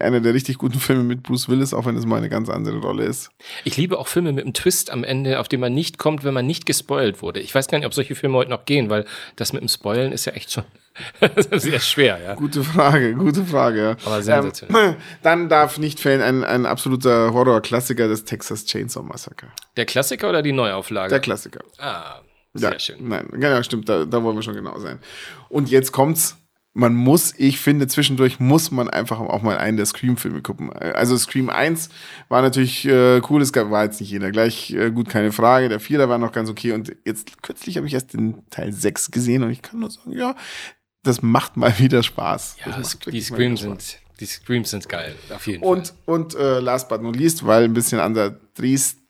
einer 0.00 0.20
der 0.20 0.34
richtig 0.34 0.58
guten 0.58 0.78
Filme 0.78 1.04
mit 1.04 1.22
Bruce 1.22 1.48
Willis, 1.48 1.72
auch 1.72 1.86
wenn 1.86 1.96
es 1.96 2.04
mal 2.04 2.16
eine 2.16 2.28
ganz 2.28 2.48
andere 2.48 2.78
Rolle 2.78 3.04
ist. 3.04 3.30
Ich 3.64 3.76
liebe 3.76 3.98
auch 3.98 4.08
Filme 4.08 4.32
mit 4.32 4.44
einem 4.44 4.54
Twist 4.54 4.90
am 4.90 5.04
Ende, 5.04 5.38
auf 5.38 5.48
den 5.48 5.60
man 5.60 5.72
nicht 5.72 5.98
kommt, 5.98 6.24
wenn 6.24 6.34
man 6.34 6.46
nicht 6.46 6.66
gespoilt 6.66 7.22
wurde. 7.22 7.40
Ich 7.40 7.54
weiß 7.54 7.68
gar 7.68 7.78
nicht, 7.78 7.86
ob 7.86 7.94
solche 7.94 8.14
Filme 8.14 8.36
heute 8.36 8.50
noch 8.50 8.64
gehen, 8.64 8.90
weil 8.90 9.04
das 9.36 9.52
mit 9.52 9.62
dem 9.62 9.68
Spoilen 9.68 10.12
ist 10.12 10.24
ja 10.24 10.32
echt 10.32 10.52
schon 10.52 10.64
sehr 11.52 11.80
schwer, 11.80 12.18
ja. 12.22 12.34
Gute 12.34 12.64
Frage, 12.64 13.14
gute 13.14 13.44
Frage, 13.44 13.80
ja. 13.80 13.96
Aber 14.04 14.22
sensationell. 14.22 14.90
Ähm, 14.90 14.96
dann 15.22 15.48
darf 15.48 15.78
nicht 15.78 16.00
fehlen 16.00 16.22
ein, 16.22 16.44
ein 16.44 16.66
absoluter 16.66 17.32
Horror-Klassiker, 17.32 18.08
das 18.08 18.24
Texas 18.24 18.64
Chainsaw 18.64 19.04
Massacre. 19.04 19.48
Der 19.76 19.86
Klassiker 19.86 20.28
oder 20.28 20.42
die 20.42 20.52
Neuauflage? 20.52 21.10
Der 21.10 21.20
Klassiker. 21.20 21.60
Ah, 21.78 22.20
sehr 22.54 22.72
ja, 22.72 22.78
schön. 22.78 23.08
Nein, 23.08 23.28
ja, 23.40 23.62
stimmt, 23.62 23.88
da, 23.88 24.04
da 24.04 24.22
wollen 24.22 24.36
wir 24.36 24.42
schon 24.42 24.54
genau 24.54 24.78
sein. 24.78 24.98
Und 25.48 25.70
jetzt 25.70 25.92
kommt's 25.92 26.36
man 26.78 26.94
muss, 26.94 27.34
ich 27.36 27.58
finde, 27.58 27.88
zwischendurch 27.88 28.38
muss 28.38 28.70
man 28.70 28.88
einfach 28.88 29.18
auch 29.18 29.42
mal 29.42 29.58
einen 29.58 29.76
der 29.76 29.86
Scream-Filme 29.86 30.42
gucken. 30.42 30.72
Also 30.72 31.18
Scream 31.18 31.50
1 31.50 31.88
war 32.28 32.40
natürlich 32.40 32.86
äh, 32.86 33.20
cool, 33.28 33.42
es 33.42 33.52
war 33.52 33.84
jetzt 33.84 34.00
nicht 34.00 34.10
jeder 34.10 34.30
gleich 34.30 34.70
äh, 34.70 34.92
gut, 34.92 35.08
keine 35.08 35.32
Frage. 35.32 35.68
Der 35.68 35.80
Vierer 35.80 36.08
war 36.08 36.18
noch 36.18 36.30
ganz 36.30 36.48
okay 36.48 36.72
und 36.72 36.94
jetzt 37.04 37.42
kürzlich 37.42 37.76
habe 37.76 37.88
ich 37.88 37.94
erst 37.94 38.12
den 38.12 38.48
Teil 38.50 38.72
6 38.72 39.10
gesehen 39.10 39.42
und 39.42 39.50
ich 39.50 39.60
kann 39.60 39.80
nur 39.80 39.90
sagen, 39.90 40.12
ja, 40.12 40.36
das 41.02 41.20
macht 41.20 41.56
mal 41.56 41.76
wieder 41.80 42.04
Spaß. 42.04 42.58
Ja, 42.64 42.80
die 43.10 43.22
Screams 43.22 43.62
sind, 43.62 43.98
die 44.20 44.26
Screams 44.26 44.70
sind 44.70 44.88
geil, 44.88 45.16
auf 45.34 45.48
jeden 45.48 45.64
und, 45.64 45.88
Fall. 45.88 45.96
Und 46.06 46.36
äh, 46.36 46.60
last 46.60 46.88
but 46.88 47.02
not 47.02 47.16
least, 47.16 47.44
weil 47.44 47.64
ein 47.64 47.74
bisschen 47.74 47.98
an 47.98 48.14
der 48.14 48.38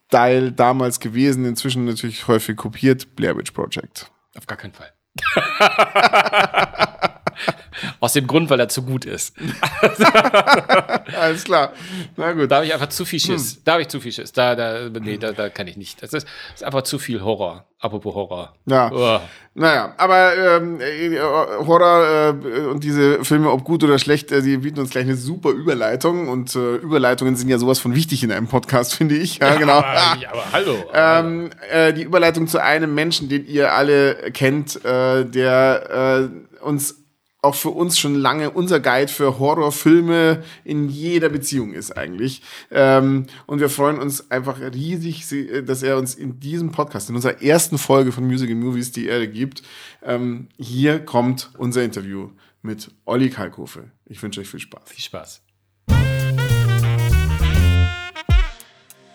Style 0.09 0.53
damals 0.53 1.01
gewesen, 1.01 1.45
inzwischen 1.45 1.85
natürlich 1.85 2.29
häufig 2.29 2.57
kopiert, 2.57 3.15
Blair 3.15 3.37
Witch 3.37 3.51
Project. 3.51 4.11
Auf 4.39 4.47
gar 4.47 4.57
keinen 4.57 4.73
Fall. 4.73 4.91
Aus 8.01 8.13
dem 8.13 8.27
Grund, 8.27 8.51
weil 8.51 8.61
er 8.61 8.69
zu 8.69 8.83
gut 8.83 9.05
ist. 9.05 9.35
Alles 11.19 11.45
klar. 11.45 11.73
Na 12.17 12.33
gut. 12.33 12.51
Da 12.51 12.57
habe 12.57 12.67
ich 12.67 12.73
einfach 12.73 12.89
zu 12.89 13.05
viel 13.05 13.21
Schiss. 13.21 13.57
Hm. 13.57 13.63
Da 13.65 13.73
habe 13.73 13.83
ich 13.83 13.89
zu 13.89 14.01
viel 14.01 14.13
Schiss. 14.13 14.33
Da, 14.33 14.55
da, 14.55 14.89
nee, 14.89 15.17
da, 15.17 15.33
da 15.33 15.49
kann 15.49 15.67
ich 15.67 15.77
nicht. 15.77 16.03
Das 16.03 16.13
ist, 16.13 16.27
ist 16.55 16.65
einfach 16.65 16.83
zu 16.83 16.99
viel 16.99 17.23
Horror. 17.23 17.65
Apropos 17.81 18.13
Horror. 18.13 18.55
Ja. 18.67 18.91
Oh. 18.93 19.21
Naja, 19.55 19.95
aber 19.99 20.37
ähm, 20.37 20.81
äh, 20.81 21.17
Horror 21.19 22.35
äh, 22.45 22.67
und 22.67 22.83
diese 22.83 23.25
Filme, 23.25 23.51
ob 23.51 23.63
gut 23.63 23.85
oder 23.85 24.01
schlecht, 24.01 24.33
äh, 24.33 24.43
die 24.43 24.57
bieten 24.57 24.81
uns 24.81 24.91
gleich 24.91 25.05
eine 25.05 25.17
super 25.17 25.51
Überleitung. 25.51 26.29
Und 26.29 26.57
äh, 26.57 26.77
Überleitungen 26.77 27.37
sind 27.37 27.49
ja 27.49 27.59
sowas 27.59 27.79
von 27.79 27.95
wichtig 27.95 28.25
in 28.25 28.33
einem 28.33 28.49
Podcast, 28.49 28.95
finde 28.95 29.17
ich. 29.17 29.39
Ja, 29.39 29.55
genau. 29.55 29.79
Aber, 29.79 30.17
aber 30.29 30.53
hallo. 30.53 30.77
Ähm, 30.93 31.51
äh, 31.71 31.93
die 31.93 32.03
Überleitung 32.03 32.49
zu 32.49 32.61
einem 32.61 32.95
Menschen, 32.95 33.29
den 33.29 33.47
ihr 33.47 33.73
alle 33.73 34.33
kennt, 34.33 34.85
äh, 34.85 35.25
der 35.25 36.31
uns 36.61 36.97
auch 37.41 37.55
für 37.55 37.71
uns 37.71 37.99
schon 37.99 38.15
lange 38.15 38.51
unser 38.51 38.81
Guide 38.81 39.09
für 39.11 39.39
Horrorfilme 39.39 40.43
in 40.65 40.89
jeder 40.89 41.29
Beziehung 41.29 41.73
ist 41.73 41.97
eigentlich. 41.97 42.43
Ähm, 42.71 43.27
und 43.47 43.61
wir 43.61 43.69
freuen 43.69 43.99
uns 43.99 44.31
einfach 44.31 44.61
riesig, 44.61 45.25
dass 45.65 45.83
er 45.83 45.99
uns 45.99 46.15
in 46.15 46.41
diesem 46.41 46.73
Podcast, 46.73 47.11
in 47.11 47.15
unserer 47.15 47.41
ersten 47.41 47.79
Folge 47.79 48.11
von 48.11 48.27
Music 48.27 48.51
and 48.51 48.61
Movies 48.61 48.91
die 48.91 49.07
Erde 49.07 49.29
gibt. 49.29 49.63
Ähm, 50.03 50.49
hier 50.59 50.99
kommt 50.99 51.51
unser 51.59 51.85
Interview 51.85 52.31
mit 52.63 52.91
Olli 53.05 53.31
Kalkofe. 53.31 53.93
Ich 54.05 54.21
wünsche 54.23 54.41
euch 54.41 54.49
viel 54.49 54.61
Spaß. 54.61 54.83
Viel 54.87 55.05
Spaß. 55.05 55.43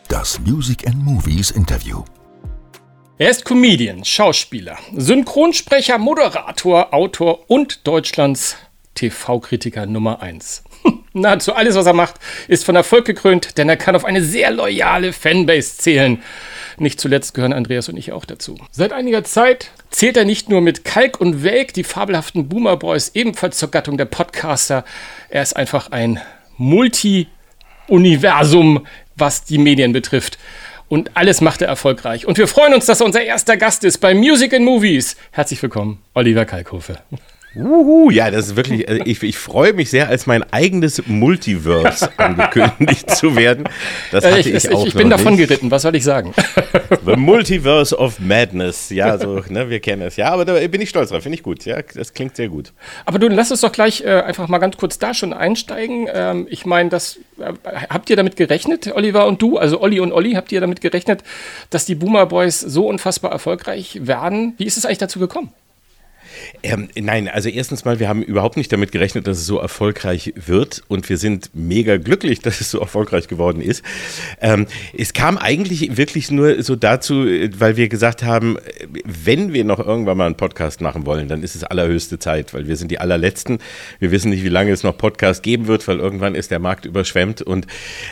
Das 0.07 0.39
Music 0.39 0.87
and 0.87 1.03
Movies 1.03 1.51
Interview. 1.51 2.03
Er 3.19 3.29
ist 3.29 3.45
Comedian, 3.45 4.03
Schauspieler, 4.03 4.79
Synchronsprecher, 4.95 5.99
Moderator, 5.99 6.95
Autor 6.95 7.47
und 7.47 7.85
Deutschlands 7.85 8.57
TV-Kritiker 8.95 9.85
Nummer 9.85 10.23
1. 10.23 10.63
Nahezu 11.13 11.53
alles, 11.53 11.75
was 11.75 11.85
er 11.85 11.93
macht, 11.93 12.15
ist 12.47 12.65
von 12.65 12.75
Erfolg 12.75 13.05
gekrönt, 13.05 13.59
denn 13.59 13.69
er 13.69 13.77
kann 13.77 13.95
auf 13.95 14.03
eine 14.03 14.23
sehr 14.23 14.49
loyale 14.49 15.13
Fanbase 15.13 15.77
zählen. 15.77 16.23
Nicht 16.79 16.99
zuletzt 16.99 17.35
gehören 17.35 17.53
Andreas 17.53 17.87
und 17.87 17.97
ich 17.97 18.11
auch 18.11 18.25
dazu. 18.25 18.57
Seit 18.71 18.93
einiger 18.93 19.23
Zeit 19.23 19.69
zählt 19.91 20.17
er 20.17 20.25
nicht 20.25 20.49
nur 20.49 20.61
mit 20.61 20.83
Kalk 20.83 21.21
und 21.21 21.43
Welk, 21.43 21.75
die 21.75 21.83
fabelhaften 21.83 22.49
Boomer 22.49 22.77
Boys, 22.77 23.11
ebenfalls 23.13 23.59
zur 23.59 23.69
Gattung 23.69 23.99
der 23.99 24.05
Podcaster. 24.05 24.85
Er 25.29 25.43
ist 25.43 25.55
einfach 25.55 25.91
ein 25.91 26.19
Multi-Universum, 26.57 28.87
was 29.15 29.43
die 29.43 29.59
Medien 29.59 29.93
betrifft. 29.93 30.39
Und 30.89 31.11
alles 31.15 31.41
macht 31.41 31.61
er 31.61 31.67
erfolgreich. 31.67 32.25
Und 32.25 32.37
wir 32.37 32.47
freuen 32.47 32.73
uns, 32.73 32.85
dass 32.85 32.99
er 32.99 33.05
unser 33.05 33.23
erster 33.23 33.57
Gast 33.57 33.83
ist 33.83 33.97
bei 33.99 34.13
Music 34.13 34.53
and 34.53 34.65
Movies. 34.65 35.15
Herzlich 35.31 35.61
willkommen, 35.61 36.01
Oliver 36.13 36.45
Kalkofe. 36.45 36.99
Uhu, 37.55 38.09
ja, 38.09 38.31
das 38.31 38.47
ist 38.47 38.55
wirklich, 38.55 38.89
also 38.89 39.03
ich, 39.05 39.21
ich 39.21 39.37
freue 39.37 39.73
mich 39.73 39.91
sehr, 39.91 40.09
als 40.09 40.25
mein 40.25 40.43
eigenes 40.51 41.05
Multiverse 41.05 42.09
angekündigt 42.17 43.11
zu 43.11 43.35
werden. 43.35 43.69
Das 44.11 44.25
hatte 44.25 44.37
äh, 44.37 44.39
ich, 44.39 44.53
ich, 44.53 44.73
auch 44.73 44.85
Ich 44.87 44.95
bin 44.95 45.11
davon 45.11 45.35
nicht. 45.35 45.47
geritten, 45.47 45.69
was 45.69 45.83
soll 45.83 45.95
ich 45.95 46.03
sagen? 46.03 46.33
The 47.05 47.15
Multiverse 47.15 47.95
of 47.97 48.19
Madness, 48.19 48.89
ja, 48.89 49.19
so, 49.19 49.43
ne, 49.49 49.69
wir 49.69 49.79
kennen 49.79 50.01
es. 50.01 50.15
Ja, 50.15 50.31
aber 50.31 50.45
da 50.45 50.67
bin 50.67 50.81
ich 50.81 50.89
stolz 50.89 51.09
drauf, 51.09 51.21
finde 51.21 51.37
ich 51.37 51.43
gut, 51.43 51.63
ja, 51.65 51.81
das 51.81 52.13
klingt 52.13 52.35
sehr 52.35 52.49
gut. 52.49 52.73
Aber 53.05 53.19
du, 53.19 53.27
lass 53.27 53.51
uns 53.51 53.61
doch 53.61 53.71
gleich 53.71 54.01
äh, 54.01 54.21
einfach 54.21 54.47
mal 54.47 54.57
ganz 54.57 54.77
kurz 54.77 54.97
da 54.97 55.13
schon 55.13 55.31
einsteigen. 55.31 56.07
Ähm, 56.11 56.47
ich 56.49 56.65
meine, 56.65 56.89
das, 56.89 57.19
äh, 57.39 57.53
habt 57.89 58.09
ihr 58.09 58.15
damit 58.15 58.35
gerechnet, 58.35 58.91
Oliver 58.95 59.27
und 59.27 59.41
du, 59.41 59.57
also 59.57 59.79
Olli 59.79 59.99
und 59.99 60.11
Olli, 60.11 60.33
habt 60.33 60.51
ihr 60.51 60.59
damit 60.59 60.81
gerechnet, 60.81 61.23
dass 61.69 61.85
die 61.85 61.95
Boomer 61.95 62.25
Boys 62.25 62.59
so 62.59 62.87
unfassbar 62.87 63.31
erfolgreich 63.31 63.99
werden? 64.01 64.53
Wie 64.57 64.65
ist 64.65 64.77
es 64.77 64.85
eigentlich 64.85 64.97
dazu 64.97 65.19
gekommen? 65.19 65.51
Ähm, 66.61 66.89
nein, 66.95 67.27
also 67.27 67.49
erstens 67.49 67.85
mal, 67.85 67.99
wir 67.99 68.07
haben 68.07 68.23
überhaupt 68.23 68.57
nicht 68.57 68.71
damit 68.71 68.91
gerechnet, 68.91 69.27
dass 69.27 69.37
es 69.37 69.45
so 69.45 69.59
erfolgreich 69.59 70.33
wird 70.35 70.83
und 70.87 71.09
wir 71.09 71.17
sind 71.17 71.51
mega 71.53 71.97
glücklich, 71.97 72.39
dass 72.41 72.61
es 72.61 72.71
so 72.71 72.79
erfolgreich 72.79 73.27
geworden 73.27 73.61
ist. 73.61 73.83
Ähm, 74.41 74.67
es 74.97 75.13
kam 75.13 75.37
eigentlich 75.37 75.97
wirklich 75.97 76.31
nur 76.31 76.63
so 76.63 76.75
dazu, 76.75 77.25
weil 77.57 77.77
wir 77.77 77.89
gesagt 77.89 78.23
haben, 78.23 78.57
wenn 79.03 79.53
wir 79.53 79.63
noch 79.63 79.79
irgendwann 79.79 80.17
mal 80.17 80.25
einen 80.25 80.37
Podcast 80.37 80.81
machen 80.81 81.05
wollen, 81.05 81.27
dann 81.27 81.43
ist 81.43 81.55
es 81.55 81.63
allerhöchste 81.63 82.19
Zeit, 82.19 82.53
weil 82.53 82.67
wir 82.67 82.75
sind 82.75 82.91
die 82.91 82.99
allerletzten. 82.99 83.59
Wir 83.99 84.11
wissen 84.11 84.29
nicht, 84.29 84.43
wie 84.43 84.49
lange 84.49 84.71
es 84.71 84.83
noch 84.83 84.97
Podcast 84.97 85.43
geben 85.43 85.67
wird, 85.67 85.87
weil 85.87 85.99
irgendwann 85.99 86.35
ist 86.35 86.51
der 86.51 86.59
Markt 86.59 86.85
überschwemmt 86.85 87.41
und 87.41 87.67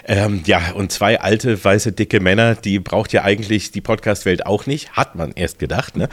ähm, 0.06 0.42
ja, 0.46 0.72
und 0.74 0.92
zwei 0.92 1.20
alte, 1.20 1.64
weiße, 1.64 1.92
dicke 1.92 2.20
Männer, 2.20 2.56
die 2.56 2.80
braucht 2.80 3.14
ja 3.14 3.24
eigentlich 3.24 3.72
die 3.72 3.82
Podcast-Welt 3.82 4.46
auch 4.46 4.66
nicht, 4.66 4.94
hat 4.94 5.16
man 5.16 5.32
erst 5.34 5.60
gedacht. 5.60 5.98
Ne? 5.98 6.10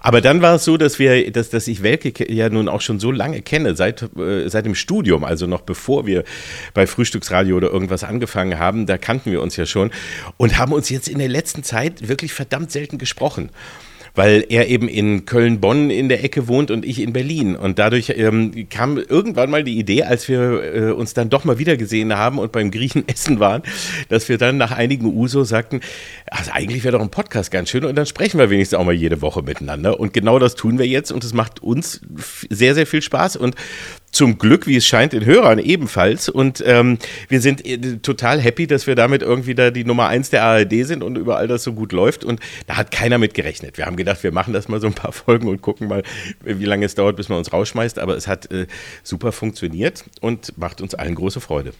Aber 0.00 0.20
dann 0.20 0.42
war 0.42 0.56
es 0.56 0.64
so, 0.64 0.76
dass 0.76 0.98
wir, 0.98 1.30
dass, 1.32 1.50
dass 1.62 1.68
ich 1.68 1.84
Welke 1.84 2.32
ja 2.32 2.48
nun 2.48 2.68
auch 2.68 2.80
schon 2.80 2.98
so 2.98 3.12
lange 3.12 3.40
kenne, 3.40 3.76
seit, 3.76 4.02
äh, 4.18 4.48
seit 4.48 4.66
dem 4.66 4.74
Studium, 4.74 5.22
also 5.22 5.46
noch 5.46 5.60
bevor 5.60 6.06
wir 6.06 6.24
bei 6.74 6.88
Frühstücksradio 6.88 7.56
oder 7.56 7.70
irgendwas 7.70 8.02
angefangen 8.02 8.58
haben, 8.58 8.86
da 8.86 8.98
kannten 8.98 9.30
wir 9.30 9.40
uns 9.40 9.54
ja 9.54 9.64
schon 9.64 9.92
und 10.38 10.58
haben 10.58 10.72
uns 10.72 10.88
jetzt 10.90 11.06
in 11.06 11.20
der 11.20 11.28
letzten 11.28 11.62
Zeit 11.62 12.08
wirklich 12.08 12.32
verdammt 12.32 12.72
selten 12.72 12.98
gesprochen 12.98 13.50
weil 14.14 14.44
er 14.48 14.68
eben 14.68 14.88
in 14.88 15.24
Köln-Bonn 15.24 15.90
in 15.90 16.08
der 16.08 16.22
Ecke 16.22 16.48
wohnt 16.48 16.70
und 16.70 16.84
ich 16.84 17.00
in 17.00 17.12
Berlin. 17.12 17.56
Und 17.56 17.78
dadurch 17.78 18.12
ähm, 18.16 18.68
kam 18.68 18.98
irgendwann 18.98 19.50
mal 19.50 19.64
die 19.64 19.78
Idee, 19.78 20.02
als 20.02 20.28
wir 20.28 20.74
äh, 20.74 20.90
uns 20.92 21.14
dann 21.14 21.30
doch 21.30 21.44
mal 21.44 21.58
wieder 21.58 21.76
gesehen 21.76 22.14
haben 22.14 22.38
und 22.38 22.52
beim 22.52 22.70
Griechen 22.70 23.04
essen 23.08 23.40
waren, 23.40 23.62
dass 24.08 24.28
wir 24.28 24.38
dann 24.38 24.58
nach 24.58 24.72
einigen 24.72 25.06
Uso 25.06 25.44
sagten, 25.44 25.80
also 26.26 26.50
eigentlich 26.52 26.84
wäre 26.84 26.92
doch 26.92 27.02
ein 27.02 27.10
Podcast 27.10 27.50
ganz 27.50 27.70
schön 27.70 27.84
und 27.84 27.94
dann 27.96 28.06
sprechen 28.06 28.38
wir 28.38 28.50
wenigstens 28.50 28.78
auch 28.78 28.84
mal 28.84 28.92
jede 28.92 29.22
Woche 29.22 29.42
miteinander. 29.42 29.98
Und 29.98 30.12
genau 30.12 30.38
das 30.38 30.54
tun 30.54 30.78
wir 30.78 30.86
jetzt 30.86 31.10
und 31.10 31.24
es 31.24 31.32
macht 31.32 31.62
uns 31.62 32.00
sehr, 32.50 32.74
sehr 32.74 32.86
viel 32.86 33.02
Spaß. 33.02 33.36
Und 33.36 33.54
zum 34.12 34.38
Glück, 34.38 34.66
wie 34.66 34.76
es 34.76 34.86
scheint, 34.86 35.14
den 35.14 35.24
Hörern 35.24 35.58
ebenfalls. 35.58 36.28
Und 36.28 36.62
ähm, 36.66 36.98
wir 37.28 37.40
sind 37.40 37.66
äh, 37.66 37.96
total 37.96 38.40
happy, 38.40 38.66
dass 38.66 38.86
wir 38.86 38.94
damit 38.94 39.22
irgendwie 39.22 39.54
da 39.54 39.70
die 39.70 39.84
Nummer 39.84 40.08
eins 40.08 40.30
der 40.30 40.44
ARD 40.44 40.86
sind 40.86 41.02
und 41.02 41.16
überall 41.16 41.48
das 41.48 41.64
so 41.64 41.72
gut 41.72 41.92
läuft. 41.92 42.24
Und 42.24 42.38
da 42.66 42.76
hat 42.76 42.90
keiner 42.90 43.18
mit 43.18 43.34
gerechnet. 43.34 43.78
Wir 43.78 43.86
haben 43.86 43.96
gedacht, 43.96 44.22
wir 44.22 44.32
machen 44.32 44.52
das 44.52 44.68
mal 44.68 44.80
so 44.80 44.86
ein 44.86 44.94
paar 44.94 45.12
Folgen 45.12 45.48
und 45.48 45.62
gucken 45.62 45.88
mal, 45.88 46.02
wie 46.44 46.64
lange 46.64 46.84
es 46.84 46.94
dauert, 46.94 47.16
bis 47.16 47.28
man 47.28 47.38
uns 47.38 47.52
rausschmeißt. 47.52 47.98
Aber 47.98 48.16
es 48.16 48.28
hat 48.28 48.52
äh, 48.52 48.66
super 49.02 49.32
funktioniert 49.32 50.04
und 50.20 50.56
macht 50.58 50.82
uns 50.82 50.94
allen 50.94 51.14
große 51.14 51.40
Freude. 51.40 51.72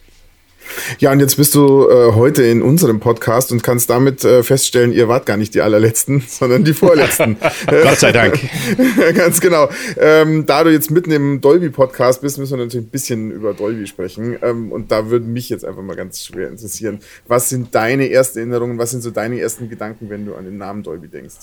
Ja, 0.99 1.11
und 1.11 1.19
jetzt 1.19 1.37
bist 1.37 1.55
du 1.55 1.89
äh, 1.89 2.13
heute 2.13 2.43
in 2.43 2.61
unserem 2.61 2.99
Podcast 2.99 3.51
und 3.51 3.63
kannst 3.63 3.89
damit 3.89 4.23
äh, 4.23 4.43
feststellen, 4.43 4.91
ihr 4.91 5.07
wart 5.07 5.25
gar 5.25 5.37
nicht 5.37 5.53
die 5.53 5.61
allerletzten, 5.61 6.21
sondern 6.27 6.63
die 6.63 6.73
vorletzten. 6.73 7.37
Gott 7.67 7.99
sei 7.99 8.11
Dank. 8.11 8.39
Ganz 9.15 9.41
genau. 9.41 9.69
Ähm, 9.97 10.45
da 10.45 10.63
du 10.63 10.71
jetzt 10.71 10.91
mitten 10.91 11.11
im 11.11 11.41
Dolby-Podcast 11.41 12.21
bist, 12.21 12.37
müssen 12.37 12.57
wir 12.57 12.65
natürlich 12.65 12.85
ein 12.85 12.91
bisschen 12.91 13.31
über 13.31 13.53
Dolby 13.53 13.87
sprechen. 13.87 14.37
Ähm, 14.41 14.71
und 14.71 14.91
da 14.91 15.09
würde 15.09 15.25
mich 15.25 15.49
jetzt 15.49 15.65
einfach 15.65 15.81
mal 15.81 15.95
ganz 15.95 16.23
schwer 16.23 16.49
interessieren. 16.49 16.99
Was 17.27 17.49
sind 17.49 17.73
deine 17.75 18.09
ersten 18.09 18.39
Erinnerungen, 18.39 18.77
was 18.77 18.91
sind 18.91 19.01
so 19.01 19.11
deine 19.11 19.39
ersten 19.39 19.69
Gedanken, 19.69 20.09
wenn 20.09 20.25
du 20.25 20.35
an 20.35 20.45
den 20.45 20.57
Namen 20.57 20.83
Dolby 20.83 21.07
denkst? 21.07 21.35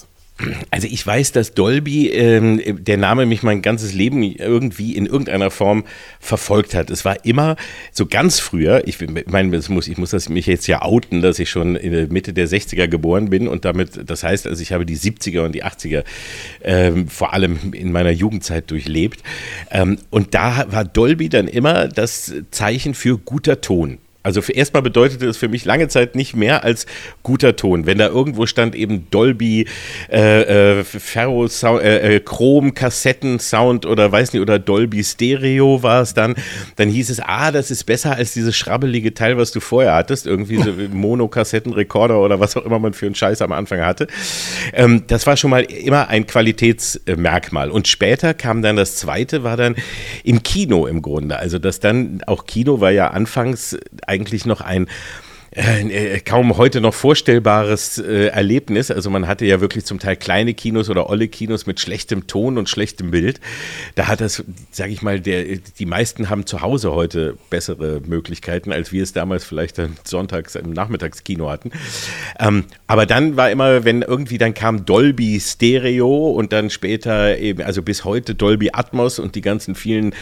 Also 0.70 0.87
ich 0.90 1.07
weiß, 1.07 1.33
dass 1.33 1.55
Dolby, 1.55 2.09
ähm, 2.09 2.61
der 2.85 2.96
Name 2.96 3.26
mich 3.26 3.42
mein 3.42 3.62
ganzes 3.62 3.92
Leben 3.92 4.22
irgendwie 4.22 4.96
in 4.96 5.07
irgendeiner 5.07 5.50
Form 5.50 5.85
verfolgt 6.18 6.74
hat. 6.74 6.90
Es 6.90 7.05
war 7.05 7.24
immer 7.24 7.57
so 7.92 8.07
ganz 8.07 8.40
früher, 8.40 8.87
ich 8.87 8.98
meine, 9.26 9.57
ich 9.57 9.68
muss, 9.68 9.88
ich 9.88 9.98
muss 9.98 10.11
das 10.11 10.29
mich 10.29 10.46
jetzt 10.46 10.66
ja 10.66 10.83
outen, 10.83 11.22
dass 11.22 11.38
ich 11.38 11.50
schon 11.50 11.76
in 11.76 11.92
der 11.92 12.09
Mitte 12.09 12.33
der 12.33 12.48
60er 12.48 12.88
geboren 12.88 13.31
bin 13.31 13.48
und 13.48 13.64
damit, 13.64 14.09
das 14.09 14.22
heißt, 14.22 14.46
also 14.46 14.62
ich 14.62 14.72
habe 14.72 14.87
die 14.87 14.96
70er 14.96 15.44
und 15.44 15.53
die 15.55 15.64
80er 15.64 16.05
ähm, 16.62 17.09
vor 17.09 17.33
allem 17.33 17.72
in 17.72 17.92
meiner 17.92 18.11
Jugendzeit 18.11 18.70
durchlebt. 18.70 19.22
Ähm, 19.70 19.98
und 20.11 20.35
da 20.35 20.66
war 20.70 20.85
Dolby 20.85 21.29
dann 21.29 21.48
immer 21.48 21.88
das 21.88 22.33
Zeichen 22.50 22.94
für 22.94 23.18
guter 23.18 23.61
Ton. 23.61 23.98
Also 24.22 24.42
erstmal 24.42 24.83
bedeutete 24.83 25.26
es 25.26 25.38
für 25.38 25.48
mich 25.48 25.64
lange 25.64 25.88
Zeit 25.88 26.14
nicht 26.14 26.37
mehr 26.37 26.62
als 26.62 26.85
guter 27.22 27.56
Ton. 27.56 27.87
Wenn 27.87 27.96
da 27.96 28.09
irgendwo 28.09 28.44
stand 28.44 28.74
eben 28.74 29.11
Dolby, 29.11 29.66
äh, 30.11 30.80
äh, 30.80 30.85
Ferro, 30.85 31.46
äh, 31.46 32.16
äh, 32.16 32.20
Chrom, 32.20 32.74
Kassetten, 32.74 33.38
Sound 33.38 33.87
oder 33.87 34.12
weiß 34.12 34.35
nicht, 34.35 34.42
oder 34.42 34.59
Dolby 34.59 35.02
Stereo 35.02 35.83
war 35.83 36.02
es 36.02 36.12
dann, 36.12 36.35
dann 36.76 36.90
hieß 36.90 37.09
es, 37.09 37.20
ah, 37.20 37.50
das 37.50 37.70
ist 37.70 37.85
besser 37.85 38.14
als 38.14 38.35
dieses 38.35 38.54
schrabbelige 38.56 39.14
Teil, 39.14 39.38
was 39.38 39.52
du 39.52 39.61
vorher 39.61 39.94
hattest, 39.94 40.26
irgendwie 40.26 40.59
so 40.59 40.70
Mono-Kassettenrekorder 40.92 42.20
oder 42.20 42.40
was 42.40 42.59
auch 42.59 42.66
immer 42.66 42.78
man 42.78 42.92
für 42.92 43.06
einen 43.06 43.14
Scheiß 43.14 43.40
am 43.40 43.52
Anfang 43.52 43.80
hatte. 43.80 44.06
Ähm, 44.74 45.04
das 45.06 45.26
war 45.26 45.38
schon 45.38 45.50
mal 45.50 45.62
immer 45.62 46.09
ein 46.09 46.26
Qualitätsmerkmal. 46.26 47.70
Und 47.70 47.88
später 47.88 48.35
kam 48.35 48.61
dann 48.61 48.76
das 48.76 48.96
zweite, 48.96 49.44
war 49.44 49.56
dann 49.56 49.76
im 50.24 50.42
Kino 50.42 50.87
im 50.87 51.00
Grunde. 51.00 51.38
Also 51.38 51.59
das 51.59 51.80
dann, 51.80 52.20
auch 52.26 52.44
Kino 52.44 52.80
war 52.83 52.90
ja 52.90 53.09
anfangs 53.09 53.78
eigentlich 54.10 54.44
noch 54.44 54.60
ein 54.60 54.88
äh, 55.52 56.14
äh, 56.14 56.20
kaum 56.20 56.56
heute 56.58 56.80
noch 56.80 56.94
vorstellbares 56.94 57.98
äh, 57.98 58.26
Erlebnis. 58.26 58.92
Also 58.92 59.10
man 59.10 59.26
hatte 59.26 59.44
ja 59.46 59.60
wirklich 59.60 59.84
zum 59.84 59.98
Teil 59.98 60.14
kleine 60.14 60.54
Kinos 60.54 60.88
oder 60.88 61.10
olle 61.10 61.26
Kinos 61.26 61.66
mit 61.66 61.80
schlechtem 61.80 62.28
Ton 62.28 62.56
und 62.56 62.68
schlechtem 62.68 63.10
Bild. 63.10 63.40
Da 63.96 64.06
hat 64.06 64.20
das, 64.20 64.44
sage 64.70 64.92
ich 64.92 65.02
mal, 65.02 65.18
der, 65.18 65.56
die 65.56 65.86
meisten 65.86 66.30
haben 66.30 66.46
zu 66.46 66.60
Hause 66.60 66.92
heute 66.92 67.36
bessere 67.50 68.00
Möglichkeiten, 68.06 68.70
als 68.70 68.92
wir 68.92 69.02
es 69.02 69.12
damals 69.12 69.42
vielleicht 69.44 69.78
dann 69.78 69.96
sonntags 70.04 70.54
im 70.54 70.72
Nachmittagskino 70.72 71.50
hatten. 71.50 71.72
Ähm, 72.38 72.66
aber 72.86 73.04
dann 73.06 73.36
war 73.36 73.50
immer, 73.50 73.84
wenn 73.84 74.02
irgendwie 74.02 74.38
dann 74.38 74.54
kam 74.54 74.86
Dolby 74.86 75.40
Stereo 75.40 76.30
und 76.30 76.52
dann 76.52 76.70
später 76.70 77.38
eben, 77.38 77.62
also 77.62 77.82
bis 77.82 78.04
heute 78.04 78.36
Dolby 78.36 78.70
Atmos 78.72 79.18
und 79.18 79.34
die 79.34 79.40
ganzen 79.40 79.74
vielen 79.74 80.14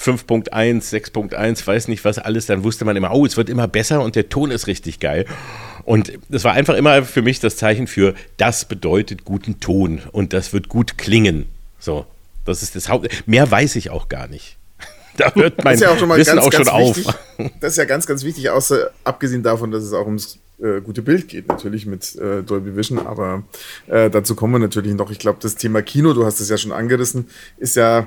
5.1, 0.00 0.50
6.1, 0.50 1.66
weiß 1.66 1.88
nicht 1.88 2.04
was 2.04 2.18
alles, 2.18 2.46
dann 2.46 2.64
wusste 2.64 2.84
man 2.84 2.96
immer, 2.96 3.12
oh, 3.12 3.26
es 3.26 3.36
wird 3.36 3.50
immer 3.50 3.68
besser 3.68 4.02
und 4.02 4.16
der 4.16 4.28
Ton 4.28 4.50
ist 4.50 4.66
richtig 4.66 4.98
geil. 4.98 5.26
Und 5.84 6.12
das 6.28 6.44
war 6.44 6.52
einfach 6.52 6.74
immer 6.74 7.02
für 7.02 7.22
mich 7.22 7.40
das 7.40 7.56
Zeichen 7.56 7.86
für, 7.86 8.14
das 8.36 8.64
bedeutet 8.64 9.24
guten 9.24 9.60
Ton 9.60 10.00
und 10.12 10.32
das 10.32 10.52
wird 10.52 10.68
gut 10.68 10.96
klingen. 10.96 11.46
So, 11.78 12.06
das 12.44 12.62
ist 12.62 12.76
das 12.76 12.88
Haupt. 12.88 13.26
Mehr 13.26 13.50
weiß 13.50 13.76
ich 13.76 13.90
auch 13.90 14.08
gar 14.08 14.28
nicht. 14.28 14.56
Da 15.16 15.34
hört 15.34 15.62
mein 15.64 15.76
ja 15.78 15.90
auch 15.90 16.00
Wissen 16.16 16.36
ganz, 16.36 16.46
auch 16.46 16.52
schon 16.52 16.68
auf. 16.68 16.96
Wichtig. 16.96 17.14
Das 17.60 17.72
ist 17.72 17.76
ja 17.78 17.84
ganz, 17.84 18.06
ganz 18.06 18.22
wichtig, 18.22 18.48
außer 18.48 18.90
abgesehen 19.04 19.42
davon, 19.42 19.70
dass 19.70 19.82
es 19.82 19.92
auch 19.92 20.06
ums 20.06 20.38
äh, 20.62 20.80
gute 20.80 21.02
Bild 21.02 21.28
geht, 21.28 21.48
natürlich 21.48 21.84
mit 21.84 22.14
äh, 22.16 22.42
Dolby 22.42 22.76
Vision, 22.76 23.06
aber 23.06 23.42
äh, 23.88 24.08
dazu 24.08 24.34
kommen 24.34 24.54
wir 24.54 24.58
natürlich 24.60 24.94
noch. 24.94 25.10
Ich 25.10 25.18
glaube, 25.18 25.38
das 25.42 25.56
Thema 25.56 25.82
Kino, 25.82 26.14
du 26.14 26.24
hast 26.24 26.40
es 26.40 26.48
ja 26.48 26.56
schon 26.56 26.72
angerissen, 26.72 27.28
ist 27.58 27.76
ja 27.76 28.06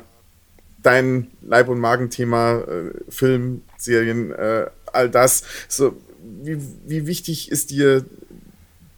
dein 0.84 1.28
Leib- 1.42 1.70
und 1.70 1.80
Magenthema, 1.80 2.60
äh, 2.60 2.92
Film, 3.10 3.64
Serien, 3.78 4.32
äh, 4.32 4.68
all 4.92 5.10
das. 5.10 5.44
So, 5.68 5.98
wie, 6.44 6.58
wie 6.86 7.08
wichtig 7.08 7.52
ist 7.52 7.72
dir 7.72 8.06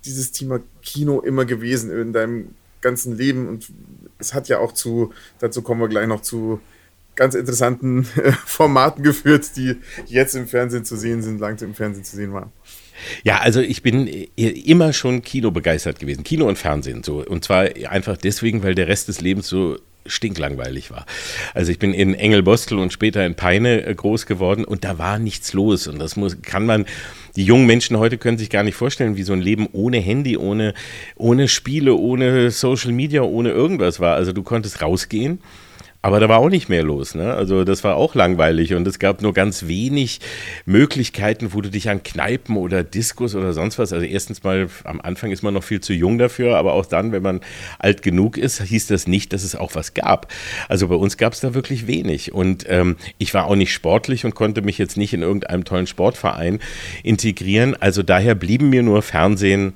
dieses 0.03 0.31
Thema 0.31 0.59
Kino 0.81 1.21
immer 1.21 1.45
gewesen 1.45 1.91
in 1.91 2.11
deinem 2.13 2.55
ganzen 2.81 3.15
Leben? 3.17 3.47
Und 3.47 3.71
es 4.19 4.33
hat 4.33 4.49
ja 4.49 4.59
auch 4.59 4.73
zu, 4.73 5.13
dazu 5.39 5.61
kommen 5.61 5.81
wir 5.81 5.87
gleich 5.87 6.07
noch 6.07 6.21
zu 6.21 6.59
ganz 7.15 7.35
interessanten 7.35 8.07
äh, 8.17 8.31
Formaten 8.45 9.03
geführt, 9.03 9.55
die 9.55 9.77
jetzt 10.07 10.35
im 10.35 10.47
Fernsehen 10.47 10.85
zu 10.85 10.97
sehen 10.97 11.21
sind, 11.21 11.39
lang 11.39 11.61
im 11.61 11.73
Fernsehen 11.73 12.03
zu 12.03 12.15
sehen 12.15 12.33
waren. 12.33 12.51
Ja, 13.23 13.39
also 13.39 13.59
ich 13.59 13.83
bin 13.83 14.07
immer 14.07 14.93
schon 14.93 15.21
Kino 15.21 15.51
begeistert 15.51 15.99
gewesen, 15.99 16.23
Kino 16.23 16.47
und 16.47 16.57
Fernsehen 16.57 17.03
so. 17.03 17.25
Und 17.25 17.43
zwar 17.43 17.67
einfach 17.89 18.15
deswegen, 18.15 18.63
weil 18.63 18.73
der 18.73 18.87
Rest 18.87 19.09
des 19.09 19.19
Lebens 19.19 19.47
so 19.47 19.77
stinklangweilig 20.05 20.91
war. 20.91 21.05
Also 21.53 21.71
ich 21.71 21.79
bin 21.79 21.93
in 21.93 22.13
Engelbostel 22.13 22.77
und 22.77 22.93
später 22.93 23.25
in 23.25 23.35
Peine 23.35 23.85
äh, 23.85 23.95
groß 23.95 24.25
geworden 24.25 24.63
und 24.63 24.83
da 24.83 24.97
war 24.97 25.19
nichts 25.19 25.53
los. 25.53 25.87
Und 25.87 25.99
das 25.99 26.15
muss, 26.15 26.41
kann 26.41 26.65
man, 26.65 26.85
die 27.35 27.43
jungen 27.43 27.65
Menschen 27.65 27.97
heute 27.97 28.17
können 28.17 28.37
sich 28.37 28.49
gar 28.49 28.63
nicht 28.63 28.75
vorstellen, 28.75 29.17
wie 29.17 29.23
so 29.23 29.33
ein 29.33 29.41
Leben 29.41 29.67
ohne 29.71 29.97
Handy, 29.97 30.37
ohne, 30.37 30.73
ohne 31.15 31.47
Spiele, 31.47 31.95
ohne 31.95 32.51
Social 32.51 32.91
Media, 32.91 33.21
ohne 33.23 33.49
irgendwas 33.49 33.99
war. 33.99 34.15
Also 34.15 34.31
du 34.31 34.43
konntest 34.43 34.81
rausgehen 34.81 35.39
aber 36.05 36.19
da 36.19 36.29
war 36.29 36.37
auch 36.37 36.51
nicht 36.51 36.69
mehr 36.69 36.83
los. 36.83 37.15
Ne? 37.15 37.33
Also 37.33 37.63
das 37.63 37.83
war 37.83 37.95
auch 37.95 38.13
langweilig 38.13 38.75
und 38.75 38.87
es 38.87 38.99
gab 38.99 39.23
nur 39.23 39.33
ganz 39.33 39.65
wenig 39.65 40.19
Möglichkeiten, 40.67 41.51
wo 41.51 41.61
du 41.61 41.71
dich 41.71 41.89
an 41.89 42.03
Kneipen 42.03 42.57
oder 42.57 42.83
Diskos 42.83 43.33
oder 43.33 43.53
sonst 43.53 43.79
was. 43.79 43.91
Also 43.91 44.05
erstens 44.05 44.43
mal, 44.43 44.67
am 44.83 45.01
Anfang 45.01 45.31
ist 45.31 45.41
man 45.41 45.55
noch 45.55 45.63
viel 45.63 45.79
zu 45.79 45.93
jung 45.93 46.19
dafür, 46.19 46.57
aber 46.57 46.73
auch 46.73 46.85
dann, 46.85 47.11
wenn 47.11 47.23
man 47.23 47.41
alt 47.79 48.03
genug 48.03 48.37
ist, 48.37 48.61
hieß 48.61 48.85
das 48.85 49.07
nicht, 49.07 49.33
dass 49.33 49.43
es 49.43 49.55
auch 49.55 49.73
was 49.73 49.95
gab. 49.95 50.31
Also 50.69 50.89
bei 50.89 50.95
uns 50.95 51.17
gab 51.17 51.33
es 51.33 51.39
da 51.39 51.55
wirklich 51.55 51.87
wenig. 51.87 52.31
Und 52.31 52.67
ähm, 52.69 52.97
ich 53.17 53.33
war 53.33 53.47
auch 53.47 53.55
nicht 53.55 53.73
sportlich 53.73 54.25
und 54.25 54.35
konnte 54.35 54.61
mich 54.61 54.77
jetzt 54.77 54.97
nicht 54.97 55.11
in 55.11 55.23
irgendeinem 55.23 55.63
tollen 55.63 55.87
Sportverein 55.87 56.59
integrieren. 57.01 57.75
Also 57.79 58.03
daher 58.03 58.35
blieben 58.35 58.69
mir 58.69 58.83
nur 58.83 59.01
Fernsehen 59.01 59.73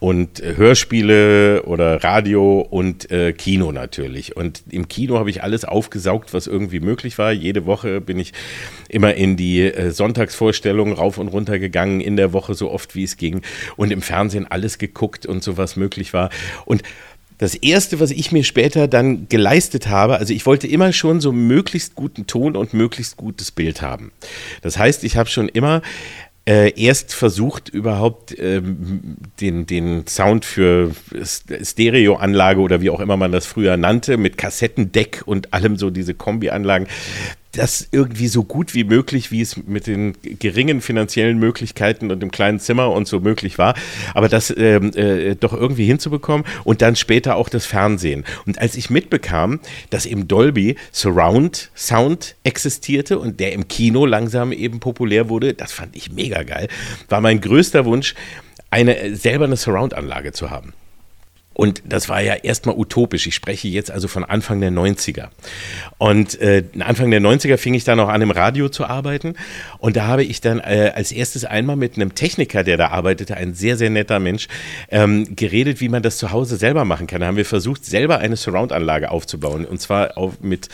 und 0.00 0.40
äh, 0.40 0.56
Hörspiele 0.56 1.62
oder 1.64 2.02
Radio 2.04 2.60
und 2.60 3.10
äh, 3.10 3.32
Kino 3.32 3.72
natürlich. 3.72 4.36
Und 4.36 4.62
im 4.70 4.88
Kino 4.88 5.18
habe 5.18 5.30
ich 5.30 5.42
alles 5.42 5.64
aufgesaugt, 5.64 6.34
was 6.34 6.46
irgendwie 6.46 6.80
möglich 6.80 7.18
war. 7.18 7.32
Jede 7.32 7.66
Woche 7.66 8.00
bin 8.00 8.18
ich 8.18 8.32
immer 8.88 9.14
in 9.14 9.36
die 9.36 9.62
äh, 9.62 9.90
Sonntagsvorstellungen 9.90 10.94
rauf 10.94 11.18
und 11.18 11.28
runter 11.28 11.58
gegangen, 11.58 12.00
in 12.00 12.16
der 12.16 12.32
Woche 12.32 12.54
so 12.54 12.70
oft 12.70 12.94
wie 12.94 13.04
es 13.04 13.16
ging. 13.16 13.42
Und 13.76 13.90
im 13.90 14.02
Fernsehen 14.02 14.46
alles 14.48 14.78
geguckt 14.78 15.26
und 15.26 15.42
so 15.42 15.56
was 15.56 15.76
möglich 15.76 16.12
war. 16.12 16.30
Und 16.64 16.82
das 17.38 17.54
erste, 17.54 18.00
was 18.00 18.10
ich 18.10 18.32
mir 18.32 18.42
später 18.42 18.88
dann 18.88 19.28
geleistet 19.28 19.88
habe, 19.88 20.18
also 20.18 20.34
ich 20.34 20.44
wollte 20.44 20.66
immer 20.66 20.92
schon 20.92 21.20
so 21.20 21.30
möglichst 21.30 21.94
guten 21.94 22.26
Ton 22.26 22.56
und 22.56 22.74
möglichst 22.74 23.16
gutes 23.16 23.52
Bild 23.52 23.80
haben. 23.80 24.10
Das 24.60 24.76
heißt, 24.76 25.04
ich 25.04 25.16
habe 25.16 25.28
schon 25.28 25.48
immer 25.48 25.80
äh, 26.48 26.72
erst 26.82 27.12
versucht, 27.12 27.68
überhaupt 27.68 28.34
ähm, 28.38 29.18
den, 29.38 29.66
den 29.66 30.06
Sound 30.06 30.46
für 30.46 30.92
Stereoanlage 31.22 32.60
oder 32.60 32.80
wie 32.80 32.88
auch 32.88 33.00
immer 33.00 33.18
man 33.18 33.32
das 33.32 33.44
früher 33.44 33.76
nannte, 33.76 34.16
mit 34.16 34.38
Kassettendeck 34.38 35.24
und 35.26 35.52
allem 35.52 35.76
so 35.76 35.90
diese 35.90 36.14
Kombianlagen, 36.14 36.88
das 37.52 37.88
irgendwie 37.92 38.28
so 38.28 38.44
gut 38.44 38.74
wie 38.74 38.84
möglich, 38.84 39.30
wie 39.30 39.40
es 39.40 39.56
mit 39.56 39.86
den 39.86 40.14
geringen 40.22 40.80
finanziellen 40.80 41.38
Möglichkeiten 41.38 42.10
und 42.10 42.20
dem 42.20 42.30
kleinen 42.30 42.60
Zimmer 42.60 42.92
und 42.92 43.08
so 43.08 43.20
möglich 43.20 43.58
war, 43.58 43.74
aber 44.14 44.28
das 44.28 44.54
ähm, 44.56 44.92
äh, 44.94 45.34
doch 45.34 45.54
irgendwie 45.54 45.86
hinzubekommen 45.86 46.46
und 46.64 46.82
dann 46.82 46.94
später 46.96 47.36
auch 47.36 47.48
das 47.48 47.66
Fernsehen. 47.66 48.24
Und 48.46 48.58
als 48.58 48.76
ich 48.76 48.90
mitbekam, 48.90 49.60
dass 49.90 50.06
im 50.06 50.28
Dolby 50.28 50.76
Surround 50.92 51.70
Sound 51.74 52.36
existierte 52.44 53.18
und 53.18 53.40
der 53.40 53.52
im 53.52 53.66
Kino 53.68 54.04
langsam 54.04 54.52
eben 54.52 54.80
populär 54.80 55.28
wurde, 55.28 55.54
das 55.54 55.72
fand 55.72 55.96
ich 55.96 56.12
mega 56.12 56.42
geil, 56.42 56.68
war 57.08 57.20
mein 57.20 57.40
größter 57.40 57.84
Wunsch, 57.84 58.14
eine 58.70 59.16
selber 59.16 59.46
eine 59.46 59.56
Surround-Anlage 59.56 60.32
zu 60.32 60.50
haben. 60.50 60.74
Und 61.58 61.82
das 61.84 62.08
war 62.08 62.20
ja 62.20 62.34
erstmal 62.34 62.76
utopisch. 62.76 63.26
Ich 63.26 63.34
spreche 63.34 63.66
jetzt 63.66 63.90
also 63.90 64.06
von 64.06 64.22
Anfang 64.22 64.60
der 64.60 64.70
90er. 64.70 65.30
Und 65.98 66.40
äh, 66.40 66.62
Anfang 66.78 67.10
der 67.10 67.20
90er 67.20 67.56
fing 67.56 67.74
ich 67.74 67.82
dann 67.82 67.98
auch 67.98 68.08
an, 68.08 68.22
im 68.22 68.30
Radio 68.30 68.68
zu 68.68 68.84
arbeiten. 68.84 69.34
Und 69.78 69.96
da 69.96 70.06
habe 70.06 70.22
ich 70.22 70.40
dann 70.40 70.60
äh, 70.60 70.92
als 70.94 71.10
erstes 71.10 71.44
einmal 71.44 71.74
mit 71.74 71.96
einem 71.96 72.14
Techniker, 72.14 72.62
der 72.62 72.76
da 72.76 72.90
arbeitete, 72.90 73.36
ein 73.36 73.54
sehr, 73.54 73.76
sehr 73.76 73.90
netter 73.90 74.20
Mensch, 74.20 74.46
ähm, 74.88 75.34
geredet, 75.34 75.80
wie 75.80 75.88
man 75.88 76.04
das 76.04 76.18
zu 76.18 76.30
Hause 76.30 76.54
selber 76.58 76.84
machen 76.84 77.08
kann. 77.08 77.22
Da 77.22 77.26
haben 77.26 77.36
wir 77.36 77.44
versucht, 77.44 77.84
selber 77.84 78.18
eine 78.18 78.36
Surround-Anlage 78.36 79.10
aufzubauen. 79.10 79.64
Und 79.64 79.80
zwar 79.80 80.16
auf, 80.16 80.40
mit 80.40 80.68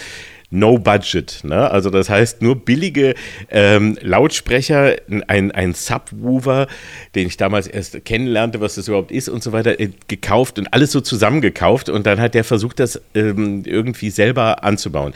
No 0.55 0.79
Budget. 0.79 1.41
Ne? 1.43 1.71
Also 1.71 1.91
das 1.91 2.09
heißt 2.09 2.41
nur 2.41 2.57
billige 2.57 3.15
ähm, 3.51 3.99
Lautsprecher, 4.01 4.97
ein, 5.27 5.51
ein 5.51 5.75
Subwoofer, 5.75 6.69
den 7.15 7.27
ich 7.27 7.37
damals 7.37 7.67
erst 7.67 8.05
kennenlernte, 8.05 8.61
was 8.61 8.77
das 8.77 8.89
überhaupt 8.89 9.11
ist 9.11 9.29
und 9.29 9.43
so 9.43 9.53
weiter, 9.53 9.81
äh, 9.81 9.91
gekauft 10.09 10.59
und 10.59 10.73
alles 10.73 10.93
so 10.93 11.01
zusammengekauft 11.01 11.89
und 11.89 12.07
dann 12.07 12.21
hat 12.21 12.35
der 12.35 12.45
versucht, 12.45 12.79
das 12.79 13.03
ähm, 13.15 13.65
irgendwie 13.67 14.11
selber 14.11 14.63
anzubauen 14.63 15.13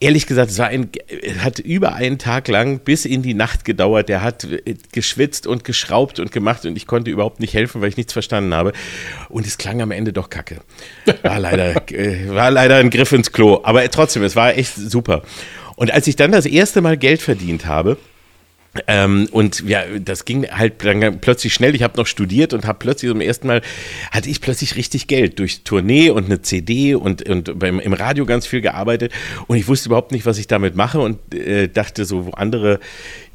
ehrlich 0.00 0.26
gesagt, 0.26 0.50
es 0.50 0.58
war 0.58 0.68
ein, 0.68 0.90
hat 1.38 1.58
über 1.58 1.94
einen 1.94 2.18
Tag 2.18 2.48
lang 2.48 2.80
bis 2.80 3.04
in 3.04 3.22
die 3.22 3.34
Nacht 3.34 3.64
gedauert. 3.64 4.08
Der 4.08 4.22
hat 4.22 4.44
äh, 4.44 4.74
geschwitzt 4.92 5.46
und 5.46 5.64
geschraubt 5.64 6.20
und 6.20 6.32
gemacht 6.32 6.64
und 6.66 6.76
ich 6.76 6.86
konnte 6.86 7.10
überhaupt 7.10 7.40
nicht 7.40 7.54
helfen, 7.54 7.80
weil 7.80 7.88
ich 7.88 7.96
nichts 7.96 8.12
verstanden 8.12 8.54
habe. 8.54 8.72
Und 9.28 9.46
es 9.46 9.58
klang 9.58 9.80
am 9.80 9.90
Ende 9.90 10.12
doch 10.12 10.30
kacke. 10.30 10.60
War 11.22 11.38
leider, 11.38 11.90
äh, 11.92 12.28
war 12.28 12.50
leider 12.50 12.76
ein 12.76 12.90
Griff 12.90 13.12
ins 13.12 13.32
Klo. 13.32 13.60
Aber 13.62 13.88
trotzdem, 13.90 14.22
es 14.22 14.36
war 14.36 14.56
echt 14.56 14.74
super. 14.74 15.22
Und 15.76 15.92
als 15.92 16.06
ich 16.06 16.16
dann 16.16 16.32
das 16.32 16.46
erste 16.46 16.80
Mal 16.80 16.96
Geld 16.96 17.20
verdient 17.20 17.66
habe, 17.66 17.98
ähm, 18.86 19.28
und 19.30 19.62
ja, 19.66 19.82
das 19.98 20.24
ging 20.24 20.46
halt 20.48 20.84
dann 20.84 21.20
plötzlich 21.20 21.54
schnell. 21.54 21.74
Ich 21.74 21.82
habe 21.82 21.96
noch 21.96 22.06
studiert 22.06 22.52
und 22.54 22.66
habe 22.66 22.78
plötzlich 22.78 23.10
zum 23.10 23.20
ersten 23.20 23.46
Mal 23.46 23.62
hatte 24.10 24.30
ich 24.30 24.40
plötzlich 24.40 24.76
richtig 24.76 25.06
Geld 25.06 25.38
durch 25.38 25.62
Tournee 25.62 26.10
und 26.10 26.26
eine 26.26 26.42
CD 26.42 26.94
und, 26.94 27.28
und 27.28 27.58
beim, 27.58 27.80
im 27.80 27.92
Radio 27.92 28.26
ganz 28.26 28.46
viel 28.46 28.60
gearbeitet. 28.60 29.12
Und 29.46 29.56
ich 29.56 29.68
wusste 29.68 29.88
überhaupt 29.88 30.12
nicht, 30.12 30.26
was 30.26 30.38
ich 30.38 30.46
damit 30.46 30.76
mache 30.76 31.00
und 31.00 31.34
äh, 31.34 31.68
dachte 31.68 32.04
so, 32.04 32.26
wo 32.26 32.30
andere 32.30 32.80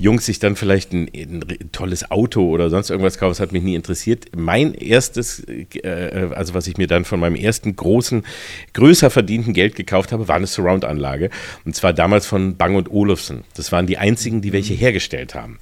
Jungs 0.02 0.26
sich 0.26 0.40
dann 0.40 0.56
vielleicht 0.56 0.92
ein, 0.94 1.10
ein, 1.14 1.70
tolles 1.72 2.10
Auto 2.12 2.50
oder 2.50 2.70
sonst 2.70 2.90
irgendwas 2.90 3.18
kaufen, 3.18 3.32
das 3.32 3.40
hat 3.40 3.52
mich 3.52 3.64
nie 3.64 3.76
interessiert. 3.76 4.26
Mein 4.36 4.74
erstes, 4.74 5.44
äh, 5.48 6.30
also 6.34 6.54
was 6.54 6.68
ich 6.68 6.78
mir 6.78 6.88
dann 6.88 7.06
von 7.06 7.20
meinem 7.20 7.36
ersten 7.36 7.76
großen, 7.76 8.24
größer 8.74 9.10
verdienten 9.10 9.54
Geld 9.54 9.76
gekauft 9.76 10.12
habe, 10.12 10.28
war 10.28 10.36
eine 10.36 10.48
Surround-Anlage. 10.48 11.30
Und 11.66 11.76
zwar 11.76 11.94
damals 11.94 12.26
von 12.26 12.58
Bang 12.58 12.76
und 12.76 12.92
Olufsen. 12.92 13.44
Das 13.56 13.72
waren 13.72 13.88
die 13.88 13.98
einzigen, 13.98 14.42
die 14.42 14.54
welche 14.54 14.74
hergestellt 14.74 15.36
haben 15.36 15.60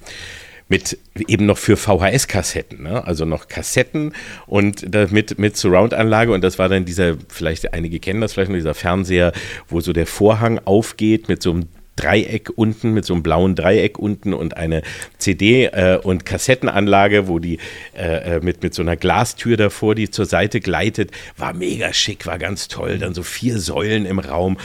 mit 0.70 0.98
eben 1.26 1.46
noch 1.46 1.58
für 1.58 1.76
VHS-Kassetten, 1.76 2.84
ne? 2.84 3.04
also 3.04 3.24
noch 3.24 3.48
Kassetten 3.48 4.14
und 4.46 4.94
mit, 5.10 5.36
mit 5.36 5.56
Surround-Anlage 5.56 6.32
und 6.32 6.42
das 6.42 6.60
war 6.60 6.68
dann 6.68 6.84
dieser, 6.84 7.16
vielleicht 7.28 7.74
einige 7.74 7.98
kennen 7.98 8.20
das 8.20 8.34
vielleicht 8.34 8.50
noch, 8.50 8.56
dieser 8.56 8.74
Fernseher, 8.74 9.32
wo 9.68 9.80
so 9.80 9.92
der 9.92 10.06
Vorhang 10.06 10.60
aufgeht 10.64 11.28
mit 11.28 11.42
so 11.42 11.50
einem 11.50 11.68
Dreieck 12.00 12.50
unten, 12.56 12.92
mit 12.92 13.04
so 13.04 13.14
einem 13.14 13.22
blauen 13.22 13.54
Dreieck 13.54 13.98
unten 13.98 14.34
und 14.34 14.56
eine 14.56 14.82
CD- 15.18 15.66
äh, 15.66 15.98
und 16.02 16.24
Kassettenanlage, 16.24 17.28
wo 17.28 17.38
die 17.38 17.58
äh, 17.96 18.36
äh, 18.36 18.40
mit, 18.40 18.62
mit 18.62 18.74
so 18.74 18.82
einer 18.82 18.96
Glastür 18.96 19.56
davor, 19.56 19.94
die 19.94 20.10
zur 20.10 20.26
Seite 20.26 20.60
gleitet, 20.60 21.10
war 21.36 21.52
mega 21.52 21.92
schick, 21.92 22.26
war 22.26 22.38
ganz 22.38 22.68
toll, 22.68 22.98
dann 22.98 23.14
so 23.14 23.22
vier 23.22 23.58
Säulen 23.58 24.06
im 24.06 24.18
Raum 24.18 24.56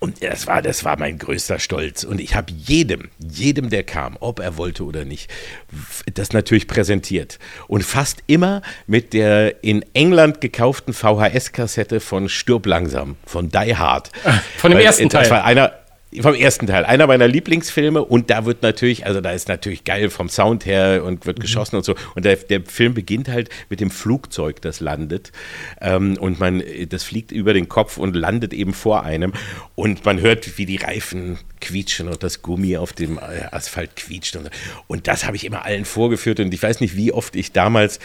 und 0.00 0.22
das 0.22 0.46
war, 0.46 0.62
das 0.62 0.84
war 0.84 0.96
mein 0.96 1.18
größter 1.18 1.58
Stolz. 1.58 2.04
Und 2.04 2.20
ich 2.20 2.36
habe 2.36 2.52
jedem, 2.52 3.08
jedem, 3.18 3.68
der 3.68 3.82
kam, 3.82 4.16
ob 4.20 4.38
er 4.38 4.56
wollte 4.56 4.84
oder 4.84 5.04
nicht, 5.04 5.28
das 6.14 6.32
natürlich 6.32 6.68
präsentiert. 6.68 7.40
Und 7.66 7.82
fast 7.82 8.22
immer 8.28 8.62
mit 8.86 9.12
der 9.12 9.64
in 9.64 9.84
England 9.94 10.40
gekauften 10.40 10.94
VHS-Kassette 10.94 11.98
von 11.98 12.28
Stirb 12.28 12.66
langsam, 12.66 13.16
von 13.26 13.48
Die 13.48 13.76
Hard. 13.76 14.12
Von 14.56 14.70
dem 14.70 14.78
Weil, 14.78 14.86
ersten 14.86 15.08
Teil. 15.08 15.22
Das 15.22 15.30
war 15.30 15.44
einer, 15.44 15.72
vom 16.20 16.34
ersten 16.34 16.66
Teil. 16.66 16.84
Einer 16.84 17.06
meiner 17.06 17.28
Lieblingsfilme 17.28 18.02
und 18.02 18.30
da 18.30 18.46
wird 18.46 18.62
natürlich, 18.62 19.06
also 19.06 19.20
da 19.20 19.32
ist 19.32 19.48
natürlich 19.48 19.84
geil 19.84 20.08
vom 20.08 20.28
Sound 20.28 20.64
her 20.64 21.04
und 21.04 21.26
wird 21.26 21.38
mhm. 21.38 21.42
geschossen 21.42 21.76
und 21.76 21.84
so. 21.84 21.94
Und 22.14 22.24
der, 22.24 22.36
der, 22.36 22.62
Film 22.62 22.94
beginnt 22.94 23.28
halt 23.28 23.50
mit 23.68 23.80
dem 23.80 23.90
Flugzeug, 23.90 24.60
das 24.62 24.80
landet. 24.80 25.32
Ähm, 25.80 26.16
und 26.18 26.40
man, 26.40 26.62
das 26.88 27.04
fliegt 27.04 27.30
über 27.30 27.52
den 27.52 27.68
Kopf 27.68 27.98
und 27.98 28.16
landet 28.16 28.52
eben 28.52 28.72
vor 28.72 29.04
einem. 29.04 29.32
Und 29.74 30.04
man 30.04 30.20
hört, 30.20 30.58
wie 30.58 30.66
die 30.66 30.76
Reifen 30.76 31.38
quietschen 31.60 32.08
und 32.08 32.22
das 32.22 32.42
Gummi 32.42 32.76
auf 32.76 32.92
dem 32.92 33.18
äh, 33.18 33.46
Asphalt 33.50 33.96
quietscht. 33.96 34.36
Und, 34.36 34.50
und 34.86 35.06
das 35.08 35.26
habe 35.26 35.36
ich 35.36 35.44
immer 35.44 35.64
allen 35.64 35.84
vorgeführt. 35.84 36.40
Und 36.40 36.52
ich 36.54 36.62
weiß 36.62 36.80
nicht, 36.80 36.96
wie 36.96 37.12
oft 37.12 37.36
ich 37.36 37.52
damals 37.52 38.00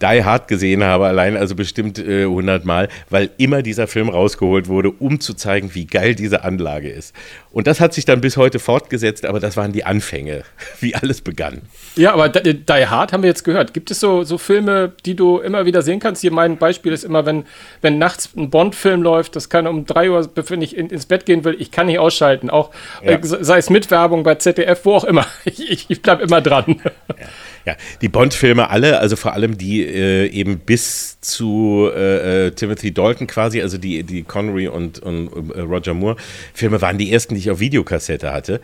die 0.00 0.24
Hard 0.24 0.48
gesehen 0.48 0.82
habe, 0.84 1.06
allein 1.06 1.36
also 1.36 1.54
bestimmt 1.54 1.98
äh, 1.98 2.22
100 2.22 2.64
Mal, 2.64 2.88
weil 3.08 3.30
immer 3.38 3.62
dieser 3.62 3.86
Film 3.86 4.08
rausgeholt 4.08 4.68
wurde, 4.68 4.90
um 4.90 5.20
zu 5.20 5.34
zeigen, 5.34 5.74
wie 5.74 5.86
geil 5.86 6.14
diese 6.14 6.44
Anlage 6.44 6.90
ist. 6.90 7.14
Und 7.52 7.66
das 7.66 7.80
hat 7.80 7.94
sich 7.94 8.04
dann 8.04 8.20
bis 8.20 8.36
heute 8.36 8.58
fortgesetzt, 8.58 9.24
aber 9.24 9.40
das 9.40 9.56
waren 9.56 9.72
die 9.72 9.84
Anfänge, 9.84 10.44
wie 10.80 10.94
alles 10.94 11.20
begann. 11.20 11.62
Ja, 11.96 12.12
aber 12.14 12.28
Die 12.28 12.86
Hard 12.86 13.12
haben 13.12 13.22
wir 13.22 13.28
jetzt 13.28 13.44
gehört. 13.44 13.74
Gibt 13.74 13.90
es 13.90 14.00
so, 14.00 14.22
so 14.22 14.38
Filme, 14.38 14.92
die 15.04 15.14
du 15.14 15.38
immer 15.38 15.66
wieder 15.66 15.82
sehen 15.82 16.00
kannst? 16.00 16.22
Hier 16.22 16.32
mein 16.32 16.56
Beispiel 16.56 16.92
ist 16.92 17.04
immer, 17.04 17.26
wenn, 17.26 17.44
wenn 17.82 17.98
nachts 17.98 18.30
ein 18.36 18.50
Bond-Film 18.50 19.02
läuft, 19.02 19.36
das 19.36 19.48
kann 19.48 19.66
um 19.66 19.86
3 19.86 20.10
Uhr, 20.10 20.30
wenn 20.34 20.62
ich 20.62 20.76
in, 20.76 20.88
ins 20.88 21.06
Bett 21.06 21.26
gehen 21.26 21.44
will, 21.44 21.56
ich 21.58 21.70
kann 21.70 21.86
nicht 21.86 21.98
ausschalten. 21.98 22.50
Auch 22.50 22.70
ja. 23.02 23.12
äh, 23.12 23.18
sei 23.22 23.58
es 23.58 23.70
mit 23.70 23.90
Werbung 23.90 24.22
bei 24.22 24.36
ZDF, 24.36 24.84
wo 24.84 24.94
auch 24.94 25.04
immer. 25.04 25.26
Ich, 25.70 25.86
ich 25.88 26.00
bleibe 26.00 26.22
immer 26.22 26.40
dran. 26.40 26.80
Ja. 27.18 27.26
Ja, 27.66 27.76
die 28.00 28.08
Bond-Filme 28.08 28.70
alle, 28.70 28.98
also 29.00 29.16
vor 29.16 29.34
allem 29.34 29.58
die 29.58 29.82
äh, 29.84 30.26
eben 30.28 30.58
bis 30.60 31.20
zu 31.20 31.90
äh, 31.94 32.46
äh, 32.46 32.50
Timothy 32.52 32.92
Dalton 32.92 33.26
quasi, 33.26 33.60
also 33.60 33.76
die, 33.76 34.02
die 34.02 34.22
Connery 34.22 34.68
und, 34.68 34.98
und 35.00 35.54
äh, 35.54 35.60
Roger 35.60 35.94
Moore-Filme 35.94 36.80
waren 36.80 36.96
die 36.96 37.12
ersten, 37.12 37.34
die 37.34 37.40
ich 37.40 37.50
auf 37.50 37.60
Videokassette 37.60 38.32
hatte. 38.32 38.60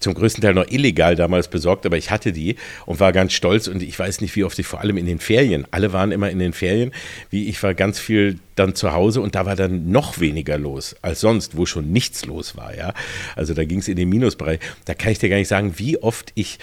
Zum 0.00 0.14
größten 0.14 0.42
Teil 0.42 0.54
noch 0.54 0.68
illegal 0.68 1.14
damals 1.14 1.48
besorgt, 1.48 1.86
aber 1.86 1.96
ich 1.96 2.10
hatte 2.10 2.32
die 2.32 2.56
und 2.86 3.00
war 3.00 3.12
ganz 3.12 3.32
stolz 3.32 3.68
und 3.68 3.82
ich 3.82 3.98
weiß 3.98 4.20
nicht, 4.20 4.34
wie 4.34 4.44
oft 4.44 4.58
ich 4.58 4.66
vor 4.66 4.80
allem 4.80 4.96
in 4.96 5.06
den 5.06 5.20
Ferien, 5.20 5.66
alle 5.70 5.92
waren 5.92 6.10
immer 6.10 6.30
in 6.30 6.38
den 6.38 6.52
Ferien, 6.52 6.92
wie 7.30 7.48
ich 7.48 7.62
war 7.62 7.74
ganz 7.74 7.98
viel 7.98 8.38
dann 8.56 8.74
zu 8.74 8.92
Hause 8.92 9.20
und 9.20 9.34
da 9.34 9.46
war 9.46 9.56
dann 9.56 9.90
noch 9.90 10.20
weniger 10.20 10.58
los 10.58 10.96
als 11.02 11.20
sonst, 11.20 11.56
wo 11.56 11.66
schon 11.66 11.92
nichts 11.92 12.26
los 12.26 12.56
war, 12.56 12.76
ja. 12.76 12.92
Also 13.36 13.54
da 13.54 13.64
ging 13.64 13.78
es 13.78 13.88
in 13.88 13.96
den 13.96 14.08
Minusbereich. 14.08 14.60
Da 14.84 14.94
kann 14.94 15.12
ich 15.12 15.18
dir 15.18 15.28
gar 15.28 15.36
nicht 15.36 15.48
sagen, 15.48 15.74
wie 15.76 15.98
oft 15.98 16.32
ich 16.34 16.58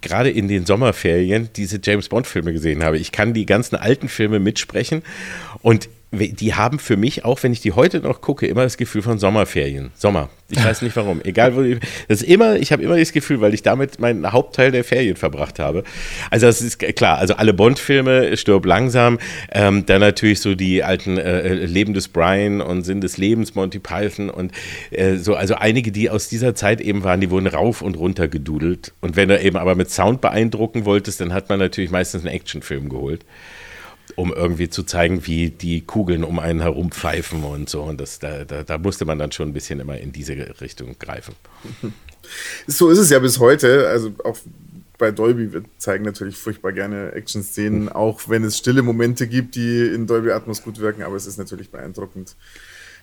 gerade 0.00 0.30
in 0.30 0.48
den 0.48 0.66
Sommerferien 0.66 1.48
diese 1.54 1.78
James 1.82 2.08
Bond 2.08 2.26
Filme 2.26 2.52
gesehen 2.52 2.82
habe. 2.82 2.98
Ich 2.98 3.12
kann 3.12 3.34
die 3.34 3.46
ganzen 3.46 3.76
alten 3.76 4.08
Filme 4.08 4.40
mitsprechen 4.40 5.02
und 5.62 5.88
die 6.16 6.54
haben 6.54 6.78
für 6.78 6.96
mich, 6.96 7.24
auch 7.24 7.42
wenn 7.42 7.52
ich 7.52 7.60
die 7.60 7.72
heute 7.72 8.00
noch 8.00 8.20
gucke, 8.20 8.46
immer 8.46 8.62
das 8.62 8.76
Gefühl 8.76 9.02
von 9.02 9.18
Sommerferien. 9.18 9.90
Sommer. 9.94 10.28
Ich 10.48 10.62
weiß 10.64 10.82
nicht 10.82 10.94
warum. 10.94 11.20
Egal 11.24 11.56
wo 11.56 11.62
ich, 11.62 11.78
das 12.08 12.22
ist 12.22 12.28
immer, 12.28 12.56
ich 12.56 12.70
habe 12.70 12.82
immer 12.82 12.96
das 12.96 13.12
Gefühl, 13.12 13.40
weil 13.40 13.52
ich 13.52 13.62
damit 13.62 13.98
meinen 13.98 14.30
Hauptteil 14.30 14.70
der 14.70 14.84
Ferien 14.84 15.16
verbracht 15.16 15.58
habe. 15.58 15.82
Also 16.30 16.46
das 16.46 16.62
ist 16.62 16.78
klar, 16.78 17.18
also 17.18 17.34
alle 17.34 17.52
Bond-Filme, 17.52 18.36
Stirb 18.36 18.64
langsam, 18.64 19.18
ähm, 19.52 19.86
dann 19.86 20.00
natürlich 20.00 20.40
so 20.40 20.54
die 20.54 20.84
alten 20.84 21.18
äh, 21.18 21.40
äh, 21.40 21.52
Leben 21.66 21.94
des 21.94 22.08
Brian 22.08 22.60
und 22.60 22.84
Sinn 22.84 23.00
des 23.00 23.16
Lebens, 23.16 23.54
Monty 23.56 23.80
Python 23.80 24.30
und 24.30 24.52
äh, 24.90 25.16
so, 25.16 25.34
also 25.34 25.56
einige, 25.56 25.90
die 25.90 26.10
aus 26.10 26.28
dieser 26.28 26.54
Zeit 26.54 26.80
eben 26.80 27.02
waren, 27.02 27.20
die 27.20 27.30
wurden 27.30 27.48
rauf 27.48 27.82
und 27.82 27.96
runter 27.96 28.28
gedudelt. 28.28 28.92
Und 29.00 29.16
wenn 29.16 29.28
du 29.28 29.40
eben 29.40 29.56
aber 29.56 29.74
mit 29.74 29.90
Sound 29.90 30.20
beeindrucken 30.20 30.84
wolltest, 30.84 31.20
dann 31.20 31.32
hat 31.32 31.48
man 31.48 31.58
natürlich 31.58 31.90
meistens 31.90 32.24
einen 32.24 32.34
Actionfilm 32.34 32.88
geholt 32.88 33.24
um 34.14 34.32
irgendwie 34.32 34.68
zu 34.68 34.84
zeigen, 34.84 35.26
wie 35.26 35.50
die 35.50 35.80
Kugeln 35.80 36.24
um 36.24 36.38
einen 36.38 36.60
herum 36.60 36.90
pfeifen 36.90 37.42
und 37.42 37.68
so. 37.68 37.82
Und 37.82 38.00
das, 38.00 38.18
da, 38.18 38.44
da, 38.44 38.62
da 38.62 38.78
musste 38.78 39.04
man 39.04 39.18
dann 39.18 39.32
schon 39.32 39.48
ein 39.48 39.52
bisschen 39.52 39.80
immer 39.80 39.98
in 39.98 40.12
diese 40.12 40.34
Richtung 40.60 40.96
greifen. 40.98 41.34
So 42.66 42.90
ist 42.90 42.98
es 42.98 43.08
ja 43.10 43.20
bis 43.20 43.38
heute. 43.38 43.88
Also 43.88 44.12
auch 44.24 44.36
bei 44.98 45.10
Dolby, 45.10 45.52
wir 45.52 45.62
zeigen 45.78 46.04
natürlich 46.04 46.36
furchtbar 46.36 46.72
gerne 46.72 47.12
Action-Szenen, 47.12 47.88
auch 47.88 48.28
wenn 48.28 48.44
es 48.44 48.58
stille 48.58 48.82
Momente 48.82 49.26
gibt, 49.26 49.54
die 49.54 49.86
in 49.86 50.06
Dolby 50.06 50.30
Atmos 50.30 50.62
gut 50.62 50.80
wirken, 50.80 51.02
aber 51.02 51.16
es 51.16 51.26
ist 51.26 51.38
natürlich 51.38 51.70
beeindruckend, 51.70 52.34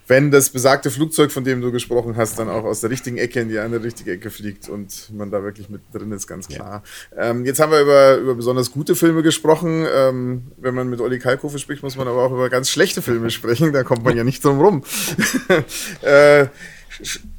wenn 0.07 0.31
das 0.31 0.49
besagte 0.49 0.91
Flugzeug, 0.91 1.31
von 1.31 1.43
dem 1.43 1.61
du 1.61 1.71
gesprochen 1.71 2.17
hast, 2.17 2.39
dann 2.39 2.49
auch 2.49 2.63
aus 2.63 2.81
der 2.81 2.89
richtigen 2.89 3.17
Ecke 3.17 3.39
in 3.39 3.49
die 3.49 3.59
andere 3.59 3.83
richtige 3.83 4.11
Ecke 4.11 4.29
fliegt 4.29 4.69
und 4.69 5.11
man 5.13 5.31
da 5.31 5.43
wirklich 5.43 5.69
mit 5.69 5.81
drin 5.93 6.11
ist, 6.11 6.27
ganz 6.27 6.47
klar. 6.47 6.83
Ja. 7.15 7.29
Ähm, 7.29 7.45
jetzt 7.45 7.59
haben 7.59 7.71
wir 7.71 7.81
über, 7.81 8.17
über 8.17 8.35
besonders 8.35 8.71
gute 8.71 8.95
Filme 8.95 9.23
gesprochen. 9.23 9.85
Ähm, 9.93 10.51
wenn 10.57 10.75
man 10.75 10.89
mit 10.89 10.99
Olli 10.99 11.19
Kalkofe 11.19 11.59
spricht, 11.59 11.83
muss 11.83 11.95
man 11.95 12.07
aber 12.07 12.23
auch 12.23 12.31
über 12.31 12.49
ganz 12.49 12.69
schlechte 12.69 13.01
Filme 13.01 13.29
sprechen. 13.31 13.73
Da 13.73 13.83
kommt 13.83 14.03
man 14.03 14.17
ja 14.17 14.23
nicht 14.23 14.43
drum 14.43 14.59
rum. 14.59 14.83
äh, 16.01 16.47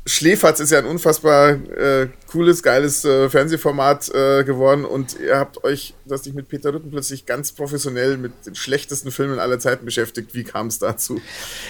Schläferz 0.07 0.61
ist 0.61 0.71
ja 0.71 0.79
ein 0.79 0.85
unfassbar 0.85 1.53
äh, 1.53 2.09
cooles, 2.27 2.63
geiles 2.63 3.07
äh, 3.07 3.31
Fernsehformat 3.31 4.11
äh, 4.15 4.45
geworden 4.45 4.85
und 4.85 5.17
ihr 5.19 5.39
habt 5.39 5.65
euch, 5.65 5.95
du 6.05 6.13
hast 6.13 6.27
dich 6.27 6.35
mit 6.35 6.49
Peter 6.49 6.75
Rütten 6.75 6.91
plötzlich 6.91 7.25
ganz 7.25 7.53
professionell 7.53 8.19
mit 8.19 8.33
den 8.45 8.55
schlechtesten 8.55 9.11
Filmen 9.11 9.39
aller 9.39 9.59
Zeiten 9.59 9.87
beschäftigt. 9.87 10.35
Wie 10.35 10.45
kam 10.45 10.67
es 10.67 10.79
dazu? 10.79 11.23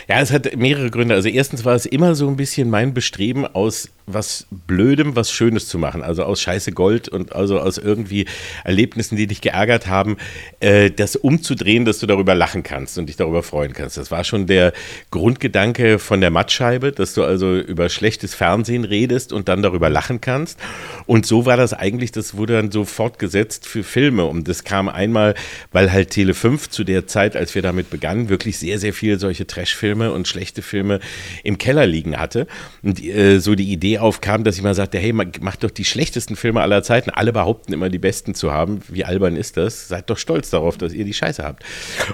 Ja, 0.08 0.20
es 0.20 0.32
hat 0.32 0.56
mehrere 0.56 0.90
Gründe. 0.90 1.14
Also 1.14 1.28
erstens 1.28 1.64
war 1.64 1.76
es 1.76 1.86
immer 1.86 2.16
so 2.16 2.26
ein 2.26 2.36
bisschen 2.36 2.70
mein 2.70 2.92
Bestreben, 2.92 3.46
aus 3.46 3.88
was 4.06 4.46
Blödem 4.50 5.16
was 5.16 5.30
Schönes 5.30 5.68
zu 5.68 5.78
machen. 5.78 6.02
Also 6.02 6.24
aus 6.24 6.40
Scheiße 6.40 6.72
Gold 6.72 7.08
und 7.08 7.34
also 7.34 7.58
aus 7.58 7.78
irgendwie 7.78 8.26
Erlebnissen, 8.64 9.16
die 9.16 9.26
dich 9.26 9.40
geärgert 9.40 9.86
haben, 9.86 10.16
äh, 10.60 10.90
das 10.90 11.16
umzudrehen, 11.16 11.84
dass 11.84 11.98
du 11.98 12.06
darüber 12.06 12.34
lachen 12.34 12.62
kannst 12.62 12.98
und 12.98 13.06
dich 13.06 13.16
darüber 13.16 13.42
freuen 13.42 13.72
kannst. 13.72 13.96
Das 13.96 14.10
war 14.10 14.24
schon 14.24 14.46
der 14.46 14.72
Grundgedanke 15.10 15.98
von 15.98 16.20
der 16.20 16.30
Mattscheibe, 16.30 16.92
dass 16.92 17.14
du 17.14 17.22
also 17.22 17.56
über 17.56 17.88
schlechte 17.88 18.23
schlechtes 18.24 18.34
Fernsehen 18.34 18.84
redest 18.84 19.32
und 19.32 19.48
dann 19.48 19.62
darüber 19.62 19.90
lachen 19.90 20.20
kannst. 20.20 20.58
Und 21.06 21.26
so 21.26 21.44
war 21.44 21.56
das 21.56 21.74
eigentlich, 21.74 22.12
das 22.12 22.36
wurde 22.36 22.54
dann 22.54 22.70
so 22.70 22.84
fortgesetzt 22.84 23.66
für 23.66 23.82
Filme. 23.82 24.24
Und 24.24 24.48
das 24.48 24.64
kam 24.64 24.88
einmal, 24.88 25.34
weil 25.72 25.92
halt 25.92 26.10
Tele 26.10 26.34
5 26.34 26.70
zu 26.70 26.84
der 26.84 27.06
Zeit, 27.06 27.36
als 27.36 27.54
wir 27.54 27.62
damit 27.62 27.90
begannen, 27.90 28.28
wirklich 28.28 28.58
sehr, 28.58 28.78
sehr 28.78 28.92
viele 28.92 29.18
solche 29.18 29.46
Trash-Filme 29.46 30.12
und 30.12 30.26
schlechte 30.26 30.62
Filme 30.62 31.00
im 31.42 31.58
Keller 31.58 31.86
liegen 31.86 32.16
hatte. 32.16 32.46
Und 32.82 33.02
äh, 33.02 33.38
so 33.38 33.54
die 33.54 33.70
Idee 33.70 33.98
aufkam, 33.98 34.44
dass 34.44 34.56
ich 34.56 34.62
mal 34.62 34.74
sagte, 34.74 34.98
hey, 34.98 35.12
macht 35.12 35.64
doch 35.64 35.70
die 35.70 35.84
schlechtesten 35.84 36.36
Filme 36.36 36.62
aller 36.62 36.82
Zeiten. 36.82 37.10
Alle 37.10 37.32
behaupten 37.32 37.72
immer, 37.72 37.90
die 37.90 37.98
besten 37.98 38.34
zu 38.34 38.52
haben. 38.52 38.80
Wie 38.88 39.04
albern 39.04 39.36
ist 39.36 39.56
das? 39.56 39.88
Seid 39.88 40.08
doch 40.08 40.18
stolz 40.18 40.50
darauf, 40.50 40.78
dass 40.78 40.92
ihr 40.92 41.04
die 41.04 41.14
Scheiße 41.14 41.44
habt. 41.44 41.62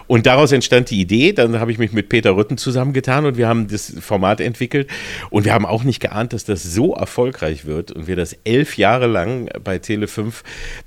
Und 0.06 0.26
daraus 0.26 0.50
entstand 0.52 0.90
die 0.90 1.00
Idee. 1.00 1.32
Dann 1.32 1.61
habe 1.61 1.70
ich 1.70 1.78
mich 1.78 1.92
mit 1.92 2.08
Peter 2.08 2.34
Rütten 2.34 2.58
zusammengetan 2.58 3.26
und 3.26 3.36
wir 3.36 3.46
haben 3.46 3.68
das 3.68 3.92
Format 4.00 4.40
entwickelt. 4.40 4.88
Und 5.30 5.44
wir 5.44 5.54
haben 5.54 5.66
auch 5.66 5.84
nicht 5.84 5.99
geahnt, 6.01 6.32
dass 6.32 6.44
das 6.44 6.62
so 6.62 6.94
erfolgreich 6.94 7.64
wird 7.64 7.92
und 7.92 8.07
wir 8.07 8.16
das 8.16 8.36
elf 8.44 8.76
Jahre 8.76 9.07
lang 9.07 9.48
bei 9.62 9.76
Tele5 9.76 10.42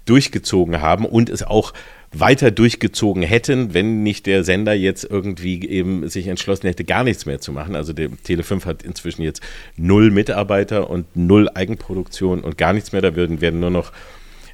durchgezogen 0.06 0.82
haben 0.82 1.06
und 1.06 1.30
es 1.30 1.44
auch 1.44 1.74
weiter 2.14 2.52
durchgezogen 2.52 3.24
hätten, 3.24 3.74
wenn 3.74 4.04
nicht 4.04 4.28
der 4.28 4.44
Sender 4.44 4.74
jetzt 4.74 5.04
irgendwie 5.04 5.68
eben 5.68 6.08
sich 6.10 6.28
entschlossen 6.28 6.68
hätte, 6.68 6.84
gar 6.84 7.04
nichts 7.04 7.26
mehr 7.26 7.40
zu 7.40 7.52
machen. 7.52 7.76
Also 7.76 7.92
der 7.92 8.10
Tele5 8.10 8.66
hat 8.66 8.84
inzwischen 8.84 9.24
jetzt 9.24 9.42
null 9.78 10.12
Mitarbeiter 10.12 10.90
und 10.90 11.08
null 11.16 11.50
Eigenproduktion 11.54 12.42
und 12.42 12.58
gar 12.58 12.74
nichts 12.74 12.92
mehr. 12.92 13.02
Da 13.02 13.16
werden, 13.16 13.42
werden 13.42 13.60
nur 13.60 13.72
noch 13.72 13.92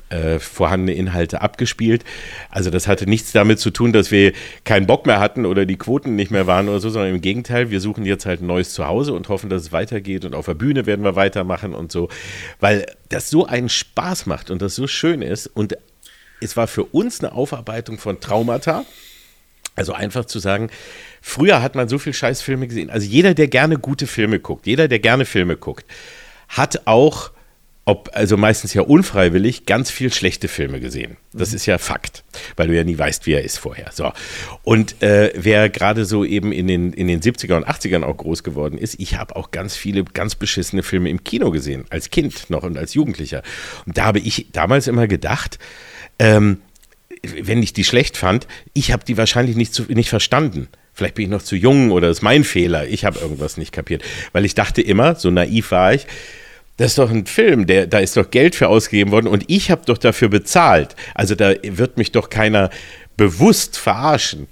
äh, 0.09 0.39
vorhandene 0.39 0.93
Inhalte 0.93 1.41
abgespielt. 1.41 2.03
Also 2.49 2.69
das 2.69 2.87
hatte 2.87 3.07
nichts 3.07 3.31
damit 3.31 3.59
zu 3.59 3.71
tun, 3.71 3.93
dass 3.93 4.11
wir 4.11 4.33
keinen 4.63 4.87
Bock 4.87 5.05
mehr 5.05 5.19
hatten 5.19 5.45
oder 5.45 5.65
die 5.65 5.77
Quoten 5.77 6.15
nicht 6.15 6.31
mehr 6.31 6.47
waren 6.47 6.69
oder 6.69 6.79
so, 6.79 6.89
sondern 6.89 7.15
im 7.15 7.21
Gegenteil, 7.21 7.69
wir 7.69 7.79
suchen 7.79 8.05
jetzt 8.05 8.25
halt 8.25 8.41
ein 8.41 8.47
neues 8.47 8.73
Zuhause 8.73 9.13
und 9.13 9.29
hoffen, 9.29 9.49
dass 9.49 9.63
es 9.63 9.71
weitergeht 9.71 10.25
und 10.25 10.35
auf 10.35 10.45
der 10.45 10.55
Bühne 10.55 10.85
werden 10.85 11.03
wir 11.05 11.15
weitermachen 11.15 11.73
und 11.73 11.91
so, 11.91 12.09
weil 12.59 12.85
das 13.09 13.29
so 13.29 13.45
einen 13.45 13.69
Spaß 13.69 14.25
macht 14.25 14.51
und 14.51 14.61
das 14.61 14.75
so 14.75 14.87
schön 14.87 15.21
ist 15.21 15.47
und 15.47 15.77
es 16.41 16.55
war 16.57 16.67
für 16.67 16.85
uns 16.85 17.19
eine 17.19 17.33
Aufarbeitung 17.33 17.97
von 17.97 18.19
Traumata. 18.19 18.85
Also 19.75 19.93
einfach 19.93 20.25
zu 20.25 20.39
sagen, 20.39 20.69
früher 21.21 21.61
hat 21.61 21.75
man 21.75 21.87
so 21.87 21.99
viel 21.99 22.13
Scheißfilme 22.13 22.67
gesehen. 22.67 22.89
Also 22.89 23.07
jeder, 23.07 23.33
der 23.33 23.47
gerne 23.47 23.77
gute 23.77 24.07
Filme 24.07 24.39
guckt, 24.39 24.67
jeder, 24.67 24.87
der 24.87 24.99
gerne 24.99 25.25
Filme 25.25 25.55
guckt, 25.55 25.85
hat 26.49 26.85
auch 26.85 27.31
ob, 27.89 28.11
also 28.13 28.37
meistens 28.37 28.75
ja 28.75 28.83
unfreiwillig, 28.83 29.65
ganz 29.65 29.89
viel 29.89 30.13
schlechte 30.13 30.47
Filme 30.47 30.79
gesehen. 30.79 31.17
Das 31.33 31.49
mhm. 31.49 31.55
ist 31.55 31.65
ja 31.65 31.79
Fakt, 31.79 32.23
weil 32.55 32.67
du 32.67 32.75
ja 32.75 32.83
nie 32.83 32.97
weißt, 32.97 33.25
wie 33.25 33.33
er 33.33 33.43
ist 33.43 33.57
vorher. 33.57 33.89
So. 33.91 34.11
Und 34.63 35.01
äh, 35.01 35.33
wer 35.35 35.69
gerade 35.69 36.05
so 36.05 36.23
eben 36.23 36.51
in 36.51 36.67
den, 36.67 36.93
in 36.93 37.07
den 37.07 37.19
70er 37.19 37.55
und 37.55 37.67
80ern 37.67 38.03
auch 38.03 38.15
groß 38.15 38.43
geworden 38.43 38.77
ist, 38.77 38.99
ich 38.99 39.15
habe 39.15 39.35
auch 39.35 39.49
ganz 39.49 39.75
viele 39.75 40.03
ganz 40.03 40.35
beschissene 40.35 40.83
Filme 40.83 41.09
im 41.09 41.23
Kino 41.23 41.49
gesehen, 41.49 41.85
als 41.89 42.11
Kind 42.11 42.51
noch 42.51 42.61
und 42.61 42.77
als 42.77 42.93
Jugendlicher. 42.93 43.41
Und 43.87 43.97
da 43.97 44.05
habe 44.05 44.19
ich 44.19 44.47
damals 44.53 44.85
immer 44.87 45.07
gedacht, 45.07 45.57
ähm, 46.19 46.59
wenn 47.23 47.63
ich 47.63 47.73
die 47.73 47.83
schlecht 47.83 48.17
fand, 48.17 48.45
ich 48.73 48.91
habe 48.91 49.03
die 49.03 49.17
wahrscheinlich 49.17 49.55
nicht, 49.55 49.73
zu, 49.73 49.83
nicht 49.89 50.09
verstanden. 50.09 50.67
Vielleicht 50.93 51.15
bin 51.15 51.25
ich 51.25 51.31
noch 51.31 51.41
zu 51.41 51.55
jung 51.55 51.89
oder 51.89 52.09
ist 52.09 52.21
mein 52.21 52.43
Fehler. 52.43 52.87
Ich 52.87 53.03
habe 53.03 53.19
irgendwas 53.19 53.57
nicht 53.57 53.71
kapiert. 53.71 54.03
Weil 54.31 54.45
ich 54.45 54.53
dachte 54.53 54.81
immer, 54.81 55.15
so 55.15 55.31
naiv 55.31 55.71
war 55.71 55.93
ich, 55.93 56.05
das 56.79 56.91
ist 56.91 56.97
doch 56.97 57.11
ein 57.11 57.25
Film, 57.25 57.67
der, 57.67 57.87
da 57.87 57.99
ist 57.99 58.15
doch 58.15 58.31
Geld 58.31 58.55
für 58.55 58.69
ausgegeben 58.69 59.11
worden 59.11 59.27
und 59.27 59.43
ich 59.47 59.69
habe 59.69 59.81
doch 59.85 59.97
dafür 59.97 60.29
bezahlt. 60.29 60.95
Also 61.13 61.35
da 61.35 61.51
wird 61.61 61.97
mich 61.97 62.13
doch 62.13 62.29
keiner 62.29 62.69
bewusst 63.17 63.77
verarschen. 63.77 64.47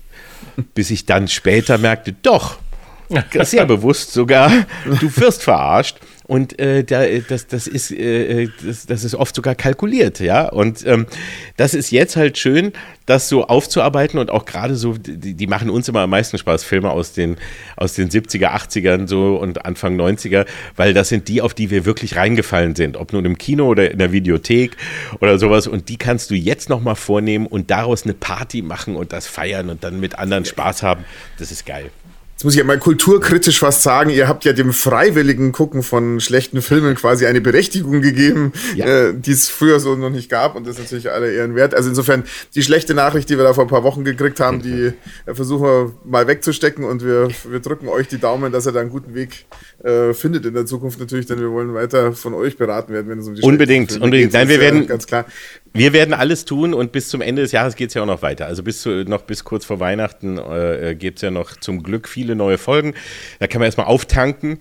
Bis 0.73 0.91
ich 0.91 1.05
dann 1.05 1.29
später 1.29 1.77
merkte, 1.77 2.13
doch, 2.21 2.59
sehr 3.43 3.65
bewusst 3.65 4.11
sogar, 4.11 4.51
du 4.99 5.15
wirst 5.15 5.43
verarscht. 5.43 5.99
Und 6.27 6.59
äh, 6.59 6.83
da, 6.83 7.05
das, 7.27 7.47
das, 7.47 7.67
ist, 7.67 7.91
äh, 7.91 8.49
das, 8.65 8.85
das 8.85 9.03
ist 9.05 9.15
oft 9.15 9.33
sogar 9.33 9.55
kalkuliert, 9.55 10.19
ja. 10.19 10.49
Und 10.49 10.85
ähm, 10.85 11.07
das 11.55 11.73
ist 11.73 11.89
jetzt 11.91 12.17
halt 12.17 12.37
schön, 12.37 12.73
das 13.05 13.29
so 13.29 13.45
aufzuarbeiten 13.47 14.19
und 14.19 14.29
auch 14.29 14.43
gerade 14.43 14.75
so, 14.75 14.93
die, 14.97 15.33
die, 15.33 15.47
machen 15.47 15.69
uns 15.69 15.87
immer 15.87 16.01
am 16.01 16.09
meisten 16.09 16.37
Spaß, 16.37 16.65
Filme 16.65 16.91
aus 16.91 17.13
den, 17.13 17.37
aus 17.77 17.93
den 17.93 18.09
70er, 18.09 18.49
80ern 18.49 19.07
so 19.07 19.37
und 19.37 19.65
Anfang 19.65 19.97
90er, 19.97 20.45
weil 20.75 20.93
das 20.93 21.07
sind 21.07 21.29
die, 21.29 21.41
auf 21.41 21.53
die 21.53 21.69
wir 21.69 21.85
wirklich 21.85 22.17
reingefallen 22.17 22.75
sind, 22.75 22.97
ob 22.97 23.13
nun 23.13 23.23
im 23.23 23.37
Kino 23.37 23.67
oder 23.67 23.89
in 23.89 23.97
der 23.97 24.11
Videothek 24.11 24.75
oder 25.21 25.39
sowas. 25.39 25.67
Und 25.67 25.87
die 25.87 25.97
kannst 25.97 26.29
du 26.29 26.35
jetzt 26.35 26.67
nochmal 26.67 26.95
vornehmen 26.95 27.47
und 27.47 27.71
daraus 27.71 28.03
eine 28.03 28.13
Party 28.13 28.61
machen 28.61 28.97
und 28.97 29.13
das 29.13 29.27
feiern 29.27 29.69
und 29.69 29.85
dann 29.85 30.01
mit 30.01 30.19
anderen 30.19 30.43
Spaß 30.43 30.83
haben. 30.83 31.05
Das 31.39 31.51
ist 31.51 31.65
geil. 31.65 31.89
Jetzt 32.37 32.43
muss 32.43 32.53
ich 32.53 32.59
ja 32.59 32.65
mal 32.65 32.77
kulturkritisch 32.77 33.63
was 33.63 33.81
sagen. 33.81 34.11
Ihr 34.11 34.27
habt 34.27 34.45
ja 34.45 34.53
dem 34.53 34.71
freiwilligen 34.71 35.53
Gucken 35.53 35.81
von 35.81 36.19
schlechten 36.19 36.61
Filmen 36.61 36.93
quasi 36.93 37.25
eine 37.25 37.41
Berechtigung 37.41 37.99
gegeben, 38.03 38.53
ja. 38.75 38.85
äh, 38.85 39.13
die 39.15 39.31
es 39.31 39.49
früher 39.49 39.79
so 39.79 39.95
noch 39.95 40.11
nicht 40.11 40.29
gab. 40.29 40.55
Und 40.55 40.67
das 40.67 40.75
ist 40.75 40.83
natürlich 40.83 41.09
alle 41.09 41.33
Ehren 41.33 41.55
wert. 41.55 41.73
Also 41.73 41.89
insofern, 41.89 42.25
die 42.53 42.61
schlechte 42.61 42.93
Nachricht, 42.93 43.31
die 43.31 43.37
wir 43.37 43.43
da 43.43 43.55
vor 43.55 43.63
ein 43.63 43.69
paar 43.69 43.81
Wochen 43.81 44.03
gekriegt 44.03 44.39
haben, 44.39 44.61
die 44.61 44.93
äh, 45.25 45.33
versuchen 45.33 45.63
wir 45.63 45.93
mal 46.05 46.27
wegzustecken. 46.27 46.83
Und 46.83 47.03
wir, 47.03 47.29
wir 47.49 47.59
drücken 47.59 47.87
euch 47.87 48.07
die 48.07 48.19
Daumen, 48.19 48.51
dass 48.51 48.67
ihr 48.67 48.71
da 48.71 48.81
einen 48.81 48.91
guten 48.91 49.15
Weg 49.15 49.47
äh, 49.83 50.13
findet 50.13 50.45
in 50.45 50.53
der 50.53 50.65
Zukunft 50.65 50.99
natürlich. 50.99 51.25
Denn 51.25 51.39
wir 51.39 51.51
wollen 51.51 51.73
weiter 51.73 52.13
von 52.13 52.33
euch 52.33 52.57
beraten 52.57 52.93
werden, 52.93 53.09
wenn 53.09 53.19
es 53.19 53.27
um 53.27 53.35
die 53.35 53.41
Unbedingt, 53.41 53.99
unbedingt. 53.99 54.33
Nein, 54.33 54.49
wir 54.49 54.59
werden, 54.59 54.87
ganz 54.87 55.07
klar. 55.07 55.25
Wir 55.73 55.93
werden 55.93 56.13
alles 56.13 56.45
tun 56.45 56.73
und 56.73 56.91
bis 56.91 57.09
zum 57.09 57.21
Ende 57.21 57.43
des 57.43 57.51
Jahres 57.51 57.75
geht 57.75 57.89
es 57.89 57.93
ja 57.93 58.01
auch 58.01 58.07
noch 58.07 58.21
weiter. 58.21 58.47
Also 58.47 58.63
bis 58.63 58.81
zu, 58.81 58.89
noch 59.03 59.23
bis 59.23 59.43
kurz 59.43 59.65
vor 59.65 59.79
Weihnachten 59.79 60.37
äh, 60.37 60.95
gibt 60.97 61.19
es 61.19 61.21
ja 61.21 61.31
noch 61.31 61.55
zum 61.57 61.83
Glück 61.83 62.07
viele 62.07 62.35
neue 62.35 62.57
Folgen. 62.57 62.95
Da 63.39 63.47
kann 63.47 63.59
man 63.59 63.67
erstmal 63.67 63.87
auftanken 63.87 64.59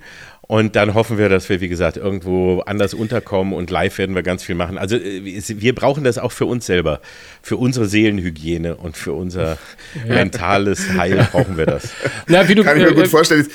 Und 0.49 0.77
dann 0.77 0.95
hoffen 0.95 1.19
wir, 1.19 1.29
dass 1.29 1.49
wir, 1.49 1.61
wie 1.61 1.69
gesagt, 1.69 1.97
irgendwo 1.97 2.61
anders 2.61 2.95
unterkommen 2.95 3.53
und 3.53 3.71
live 3.71 3.99
werden 3.99 4.15
wir 4.15 4.23
ganz 4.23 4.45
viel 4.45 4.55
machen. 4.55 4.79
Also 4.79 4.97
äh, 4.97 5.23
wir 5.25 5.75
brauchen 5.75 6.05
das 6.05 6.19
auch 6.19 6.33
für 6.33 6.47
uns 6.47 6.67
selber, 6.67 7.01
für 7.43 7.57
unsere 7.57 7.87
Seelenhygiene 7.87 8.77
und 8.77 8.97
für 8.97 9.13
unser 9.13 9.59
mentales 10.07 10.93
Heil 10.93 11.27
brauchen 11.33 11.57
wir 11.57 11.67
das. 11.67 11.91
Na, 12.29 12.49
wie 12.49 12.55
du, 12.55 12.63
Kann 12.63 12.77
ich 12.77 12.85
mir 12.85 12.91
äh, 12.91 12.95
gut 12.95 13.09
vorstellen. 13.09 13.47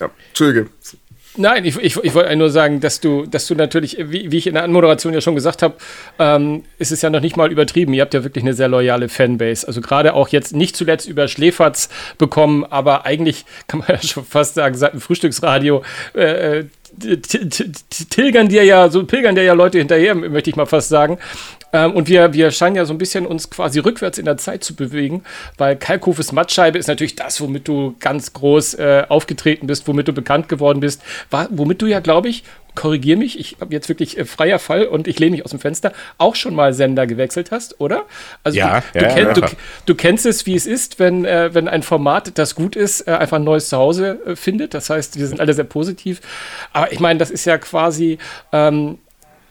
Ja, 0.00 0.10
Entschuldige. 0.28 0.68
Nein, 1.36 1.64
ich, 1.64 1.76
ich, 1.78 1.96
ich 1.96 2.14
wollte 2.14 2.36
nur 2.36 2.50
sagen, 2.50 2.80
dass 2.80 3.00
du, 3.00 3.24
dass 3.24 3.46
du 3.46 3.54
natürlich, 3.54 3.96
wie, 3.98 4.30
wie 4.30 4.36
ich 4.36 4.46
in 4.46 4.54
der 4.54 4.64
Anmoderation 4.64 5.14
ja 5.14 5.22
schon 5.22 5.34
gesagt 5.34 5.62
habe, 5.62 5.76
ähm, 6.18 6.64
ist 6.78 6.92
es 6.92 7.00
ja 7.00 7.08
noch 7.08 7.20
nicht 7.20 7.38
mal 7.38 7.50
übertrieben. 7.50 7.94
Ihr 7.94 8.02
habt 8.02 8.12
ja 8.12 8.22
wirklich 8.22 8.44
eine 8.44 8.52
sehr 8.52 8.68
loyale 8.68 9.08
Fanbase. 9.08 9.66
Also 9.66 9.80
gerade 9.80 10.12
auch 10.12 10.28
jetzt 10.28 10.54
nicht 10.54 10.76
zuletzt 10.76 11.08
über 11.08 11.28
Schläferz 11.28 11.88
bekommen, 12.18 12.64
aber 12.64 13.06
eigentlich 13.06 13.46
kann 13.66 13.80
man 13.80 13.88
ja 13.96 14.02
schon 14.02 14.26
fast 14.26 14.54
sagen, 14.54 14.74
seit 14.74 14.92
dem 14.92 15.00
Frühstücksradio 15.00 15.82
äh, 16.14 16.58
äh 16.58 16.64
tilgern 18.10 18.48
dir 18.48 18.64
ja, 18.64 18.90
so 18.90 19.04
pilgern 19.06 19.34
dir 19.34 19.42
ja 19.44 19.54
Leute 19.54 19.78
hinterher, 19.78 20.14
möchte 20.14 20.50
ich 20.50 20.56
mal 20.56 20.66
fast 20.66 20.90
sagen. 20.90 21.18
Ähm, 21.72 21.92
und 21.92 22.08
wir, 22.08 22.32
wir 22.32 22.50
scheinen 22.50 22.76
ja 22.76 22.84
so 22.84 22.92
ein 22.92 22.98
bisschen 22.98 23.26
uns 23.26 23.50
quasi 23.50 23.78
rückwärts 23.78 24.18
in 24.18 24.24
der 24.24 24.36
Zeit 24.36 24.62
zu 24.64 24.74
bewegen, 24.74 25.22
weil 25.58 25.76
Kalkhofes 25.76 26.32
Mattscheibe 26.32 26.78
ist 26.78 26.86
natürlich 26.86 27.16
das, 27.16 27.40
womit 27.40 27.66
du 27.68 27.94
ganz 28.00 28.32
groß 28.32 28.74
äh, 28.74 29.04
aufgetreten 29.08 29.66
bist, 29.66 29.88
womit 29.88 30.08
du 30.08 30.12
bekannt 30.12 30.48
geworden 30.48 30.80
bist, 30.80 31.02
war, 31.30 31.48
womit 31.50 31.80
du 31.82 31.86
ja, 31.86 32.00
glaube 32.00 32.28
ich, 32.28 32.44
korrigier 32.74 33.16
mich, 33.16 33.38
ich 33.38 33.56
habe 33.60 33.72
jetzt 33.72 33.88
wirklich 33.88 34.18
äh, 34.18 34.24
freier 34.24 34.58
Fall 34.58 34.86
und 34.86 35.06
ich 35.06 35.18
lehne 35.18 35.32
mich 35.32 35.44
aus 35.44 35.50
dem 35.50 35.60
Fenster, 35.60 35.92
auch 36.18 36.34
schon 36.34 36.54
mal 36.54 36.72
Sender 36.72 37.06
gewechselt 37.06 37.50
hast, 37.50 37.80
oder? 37.80 38.04
Also 38.44 38.58
ja, 38.58 38.82
du, 38.92 38.98
du, 38.98 39.04
ja, 39.04 39.14
kenn, 39.14 39.26
ja. 39.26 39.32
Du, 39.34 39.42
du, 39.86 39.94
kennst 39.94 40.26
es, 40.26 40.46
wie 40.46 40.54
es 40.54 40.66
ist, 40.66 40.98
wenn, 40.98 41.24
äh, 41.24 41.54
wenn 41.54 41.68
ein 41.68 41.82
Format, 41.82 42.38
das 42.38 42.54
gut 42.54 42.76
ist, 42.76 43.06
äh, 43.06 43.12
einfach 43.12 43.36
ein 43.36 43.44
neues 43.44 43.68
Zuhause 43.68 44.20
äh, 44.26 44.36
findet. 44.36 44.74
Das 44.74 44.88
heißt, 44.90 45.18
wir 45.18 45.26
sind 45.26 45.40
alle 45.40 45.52
sehr 45.52 45.64
positiv. 45.64 46.20
Aber 46.72 46.92
ich 46.92 47.00
meine, 47.00 47.18
das 47.18 47.30
ist 47.30 47.44
ja 47.44 47.58
quasi 47.58 48.18
ähm, 48.52 48.98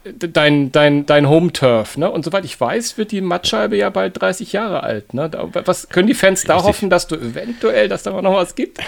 dein, 0.04 0.72
dein, 0.72 1.06
dein 1.06 1.30
Home-Turf. 1.30 1.98
Ne? 1.98 2.10
Und 2.10 2.26
soweit 2.26 2.46
ich 2.46 2.60
weiß, 2.60 2.98
wird 2.98 3.12
die 3.12 3.22
Mattscheibe 3.22 3.78
ja 3.78 3.90
bald 3.90 4.20
30 4.22 4.54
Jahre 4.54 4.84
alt. 4.84 5.14
Ne? 5.14 5.30
Was 5.66 5.90
können 5.90 6.08
die 6.08 6.14
Fans 6.14 6.44
da 6.44 6.56
Richtig. 6.56 6.70
hoffen, 6.70 6.90
dass 6.90 7.08
du 7.08 7.16
eventuell, 7.16 7.88
dass 7.88 8.04
da 8.04 8.22
noch 8.22 8.34
was 8.34 8.56
gibt? 8.56 8.80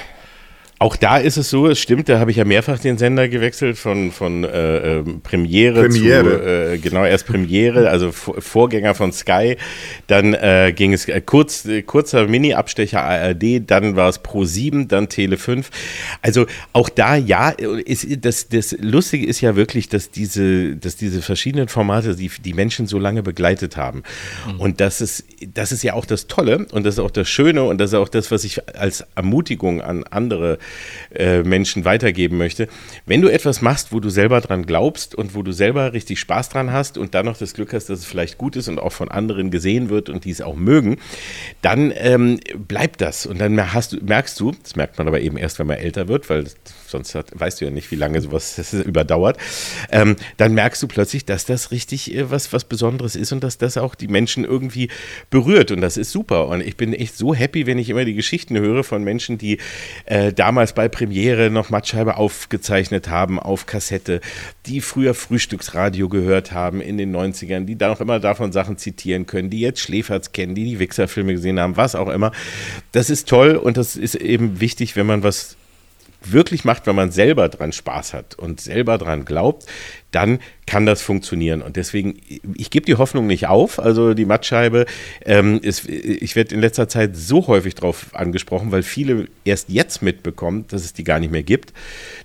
Auch 0.84 0.98
da 0.98 1.16
ist 1.16 1.38
es 1.38 1.50
so, 1.50 1.68
es 1.68 1.80
stimmt, 1.80 2.10
da 2.10 2.20
habe 2.20 2.32
ich 2.32 2.36
ja 2.36 2.44
mehrfach 2.44 2.78
den 2.78 2.98
Sender 2.98 3.30
gewechselt 3.30 3.78
von, 3.78 4.12
von 4.12 4.44
äh, 4.44 5.02
Premiere, 5.24 5.88
Premiere, 5.88 6.42
zu, 6.42 6.74
äh, 6.74 6.78
genau, 6.78 7.06
erst 7.06 7.26
Premiere, 7.26 7.90
also 7.90 8.12
Vorgänger 8.12 8.94
von 8.94 9.14
Sky, 9.14 9.56
dann 10.08 10.34
äh, 10.34 10.74
ging 10.76 10.92
es 10.92 11.08
äh, 11.08 11.22
kurz, 11.22 11.64
äh, 11.64 11.84
kurzer 11.84 12.28
Mini-Abstecher 12.28 13.02
ARD, 13.02 13.62
dann 13.66 13.96
war 13.96 14.10
es 14.10 14.20
Pro 14.20 14.44
7, 14.44 14.90
dann 14.90 15.08
Tele 15.08 15.38
5. 15.38 15.70
Also 16.22 16.48
auch 16.74 16.90
da, 16.90 17.16
ja, 17.16 17.52
ist, 17.52 18.06
das, 18.26 18.50
das 18.50 18.76
Lustige 18.78 19.26
ist 19.26 19.40
ja 19.40 19.56
wirklich, 19.56 19.88
dass 19.88 20.12
diese, 20.12 20.76
dass 20.76 20.98
diese 20.98 21.22
verschiedenen 21.22 21.70
Formate 21.70 22.14
die, 22.18 22.30
die 22.44 22.54
Menschen 22.54 22.88
so 22.88 23.00
lange 23.00 23.24
begleitet 23.24 23.78
haben. 23.78 24.04
Mhm. 24.52 24.60
Und 24.60 24.82
das 24.82 25.00
ist, 25.00 25.24
das 25.54 25.72
ist 25.72 25.82
ja 25.84 25.94
auch 25.94 26.06
das 26.06 26.28
Tolle 26.28 26.68
und 26.74 26.84
das 26.84 26.96
ist 26.96 27.00
auch 27.00 27.10
das 27.10 27.30
Schöne 27.30 27.64
und 27.64 27.78
das 27.78 27.92
ist 27.92 27.96
auch 27.96 28.10
das, 28.10 28.32
was 28.32 28.44
ich 28.44 28.60
als 28.78 29.06
Ermutigung 29.16 29.82
an 29.82 30.04
andere 30.10 30.58
äh, 31.14 31.44
Menschen 31.44 31.86
weitergeben 31.86 32.38
möchte. 32.38 32.68
Wenn 33.06 33.22
du 33.22 33.28
etwas 33.28 33.62
machst, 33.62 33.92
wo 33.92 34.00
du 34.00 34.10
selber 34.10 34.42
dran 34.42 34.66
glaubst 34.66 35.16
und 35.16 35.36
wo 35.36 35.42
du 35.42 35.52
selber 35.52 35.94
richtig 35.94 36.20
Spaß 36.20 36.50
dran 36.50 36.72
hast 36.72 36.98
und 36.98 37.14
dann 37.14 37.26
noch 37.26 37.38
das 37.38 37.54
Glück 37.54 37.74
hast, 37.74 37.90
dass 37.90 38.00
es 38.00 38.06
vielleicht 38.06 38.38
gut 38.38 38.56
ist 38.56 38.68
und 38.68 38.80
auch 38.80 38.92
von 38.92 39.10
anderen 39.10 39.52
gesehen 39.52 39.90
wird 39.90 40.10
und 40.10 40.26
die 40.26 40.32
es 40.32 40.42
auch 40.42 40.56
mögen, 40.56 40.98
dann 41.62 41.94
ähm, 41.96 42.40
bleibt 42.68 43.02
das. 43.02 43.26
Und 43.26 43.40
dann 43.40 43.74
hast 43.74 44.02
merkst 44.02 44.40
du, 44.40 44.52
das 44.64 44.76
merkt 44.76 44.98
man 44.98 45.08
aber 45.08 45.22
eben 45.22 45.38
erst, 45.38 45.60
wenn 45.60 45.68
man 45.68 45.78
älter 45.78 46.08
wird, 46.08 46.30
weil 46.30 46.46
sonst 46.88 47.16
hat, 47.16 47.28
weißt 47.34 47.60
du 47.60 47.66
ja 47.66 47.72
nicht, 47.72 47.92
wie 47.92 47.96
lange 47.96 48.22
sowas 48.22 48.74
überdauert, 48.86 49.38
ähm, 49.92 50.16
dann 50.38 50.54
merkst 50.54 50.82
du 50.82 50.88
plötzlich, 50.88 51.26
dass 51.26 51.46
das 51.46 51.72
richtig 51.72 52.14
äh, 52.14 52.30
was, 52.32 52.54
was 52.54 52.64
Besonderes 52.64 53.16
ist 53.16 53.32
und 53.32 53.44
dass 53.44 53.58
das 53.58 53.78
auch 53.78 53.96
die 53.96 54.08
Menschen 54.08 54.46
irgendwie 54.46 54.90
berührt. 55.30 55.72
Und 55.72 55.82
das 55.82 55.98
ist 55.98 56.12
super. 56.12 56.48
Und 56.48 56.62
ich 56.62 56.78
bin 56.78 56.94
echt 56.94 57.18
so 57.18 57.34
happy, 57.34 57.66
wenn 57.66 57.78
ich 57.78 57.90
immer 57.90 58.06
die 58.06 58.14
Geschichten 58.14 58.58
höre 58.58 58.84
von 58.84 59.04
Menschen, 59.04 59.38
die 59.38 59.58
äh, 60.06 60.32
damals 60.32 60.62
bei 60.72 60.88
Premiere 60.88 61.49
noch 61.49 61.70
Mattscheibe 61.70 62.16
aufgezeichnet 62.16 63.09
haben 63.09 63.39
auf 63.39 63.66
Kassette, 63.66 64.22
die 64.66 64.80
früher 64.80 65.14
Frühstücksradio 65.14 66.07
gehört 66.07 66.53
haben 66.53 66.80
in 66.80 66.97
den 66.97 67.14
90ern, 67.14 67.66
die 67.66 67.78
da 67.78 67.91
auch 67.91 67.99
immer 67.99 68.22
davon 68.22 68.53
Sachen 68.53 68.78
zitieren 68.78 69.26
können, 69.26 69.49
die 69.49 69.59
jetzt 69.59 69.82
Schläferz 69.82 70.32
kennen, 70.32 70.55
die 70.55 70.64
die 70.64 70.80
Wichserfilme 70.80 71.34
gesehen 71.34 71.59
haben, 71.59 71.76
was 71.76 71.95
auch 71.95 72.09
immer. 72.09 72.32
Das 72.93 73.09
ist 73.09 73.28
toll 73.28 73.57
und 73.57 73.76
das 73.76 73.97
ist 73.97 74.16
eben 74.16 74.61
wichtig, 74.61 74.95
wenn 74.95 75.05
man 75.05 75.24
was 75.24 75.57
wirklich 76.26 76.64
macht, 76.64 76.88
wenn 76.88 76.95
man 76.95 77.11
selber 77.11 77.49
dran 77.49 77.74
Spaß 77.74 78.14
hat 78.14 78.36
und 78.36 78.61
selber 78.61 78.97
dran 78.97 79.26
glaubt, 79.26 79.66
dann 80.14 80.39
kann 80.66 80.86
das 80.86 81.01
funktionieren. 81.01 81.61
Und 81.61 81.76
deswegen, 81.76 82.20
ich 82.55 82.70
gebe 82.70 82.86
die 82.86 82.95
Hoffnung 82.95 83.28
nicht 83.28 83.47
auf. 83.47 83.80
Also 83.80 84.14
die 84.14 84.26
Mattscheibe, 84.26 84.86
ähm, 85.26 85.59
ist, 85.61 85.89
ich 85.89 86.36
werde 86.36 86.55
in 86.55 86.61
letzter 86.61 86.88
Zeit 86.88 87.18
so 87.18 87.47
häufig 87.47 87.76
darauf 87.76 88.07
angesprochen, 88.14 88.72
weil 88.72 88.84
viele 88.84 89.28
erst 89.43 89.70
jetzt 89.70 90.01
mitbekommen, 90.01 90.66
dass 90.70 90.86
es 90.86 90.93
die 90.93 91.03
gar 91.03 91.20
nicht 91.20 91.32
mehr 91.32 91.43
gibt. 91.43 91.74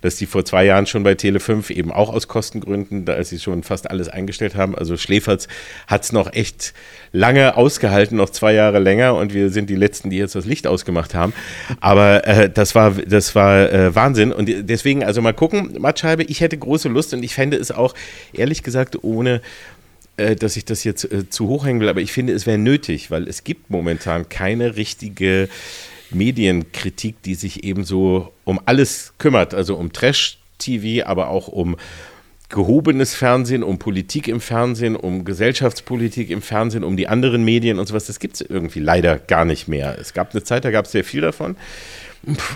Dass 0.03 0.17
die 0.17 0.27
vor 0.27 0.45
zwei 0.45 0.65
Jahren 0.65 0.87
schon 0.87 1.03
bei 1.03 1.13
Tele5 1.13 1.71
eben 1.73 1.91
auch 1.91 2.11
aus 2.11 2.29
Kostengründen, 2.29 3.05
da 3.05 3.23
sie 3.25 3.41
schon 3.41 3.65
fast 3.65 3.91
alles 3.91 4.09
eingestellt 4.09 4.55
haben. 4.55 4.77
Also 4.77 4.97
Schläferz 4.97 5.49
hat 5.87 6.05
es 6.05 6.13
noch 6.13 6.33
echt 6.33 6.75
lange 7.13 7.57
ausgehalten, 7.57 8.17
noch 8.17 8.31
zwei 8.31 8.53
Jahre 8.53 8.79
länger. 8.79 9.17
Und 9.17 9.35
wir 9.35 9.51
sind 9.51 9.69
die 9.69 9.77
Letzten, 9.77 10.11
die 10.11 10.19
jetzt 10.19 10.37
das 10.37 10.45
Licht 10.45 10.67
ausgemacht 10.67 11.15
haben. 11.15 11.33
Aber 11.81 12.27
äh, 12.27 12.49
das 12.49 12.75
war, 12.75 12.93
das 12.93 13.35
war 13.35 13.73
äh, 13.73 13.95
Wahnsinn. 13.95 14.33
Und 14.33 14.49
deswegen, 14.49 15.03
also 15.03 15.21
mal 15.23 15.35
gucken, 15.35 15.77
Mattscheibe, 15.81 16.23
ich 16.23 16.41
hätte 16.41 16.57
große 16.57 16.89
Lust 16.89 17.13
und 17.15 17.25
ich 17.25 17.35
fände 17.35 17.57
es 17.57 17.73
auch 17.73 17.78
ehrlich 18.33 18.63
gesagt 18.63 19.03
ohne 19.03 19.41
äh, 20.19 20.35
dass 20.35 20.57
ich 20.57 20.65
das 20.65 20.85
jetzt 20.85 21.11
äh, 21.11 21.31
zu 21.31 21.49
hoch 21.49 21.65
hängen 21.65 21.81
will, 21.81 21.89
aber 21.89 22.01
ich 22.01 22.13
finde, 22.13 22.33
es 22.33 22.45
wäre 22.45 22.59
nötig, 22.59 23.11
weil 23.11 23.29
es 23.29 23.45
gibt 23.45 23.71
momentan 23.71 24.29
keine 24.29 24.77
richtige 24.77 25.49
Medienkritik, 26.11 27.23
die 27.23 27.35
sich 27.35 27.65
eben 27.65 27.85
so 27.85 28.33
um 28.45 28.61
alles 28.67 29.13
kümmert, 29.19 29.55
also 29.55 29.77
um 29.77 29.93
Trash-TV, 29.93 31.07
aber 31.07 31.29
auch 31.29 31.47
um 31.49 31.77
gehobenes 32.49 33.15
Fernsehen, 33.15 33.63
um 33.63 33.79
Politik 33.79 34.27
im 34.27 34.41
Fernsehen, 34.41 34.97
um 34.97 35.25
Gesellschaftspolitik 35.25 36.31
im 36.31 36.43
Fernsehen, 36.43 36.83
um 36.83 36.97
die 36.97 37.07
anderen 37.07 37.45
Medien 37.45 37.79
und 37.79 37.87
sowas. 37.87 38.07
Das 38.07 38.19
gibt 38.19 38.37
es 38.37 38.41
irgendwie 38.41 38.81
leider 38.81 39.19
gar 39.19 39.45
nicht 39.45 39.69
mehr. 39.69 39.99
Es 40.01 40.15
gab 40.15 40.33
eine 40.33 40.43
Zeit, 40.43 40.65
da 40.65 40.71
gab 40.71 40.87
es 40.87 40.93
sehr 40.93 41.05
viel 41.05 41.21
davon. 41.21 41.57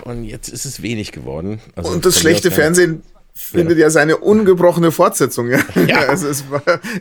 Und 0.03 0.23
jetzt 0.25 0.49
ist 0.49 0.65
es 0.65 0.81
wenig 0.81 1.11
geworden. 1.11 1.61
Also 1.75 1.91
und 1.91 2.05
das 2.05 2.19
schlechte 2.19 2.51
Fernsehen 2.51 3.03
findet 3.33 3.77
ja. 3.77 3.89
seine 3.89 4.17
ungebrochene 4.17 4.91
Fortsetzung. 4.91 5.49
Ja? 5.49 5.59
ja. 5.87 5.99
Also 6.07 6.27
es, 6.27 6.43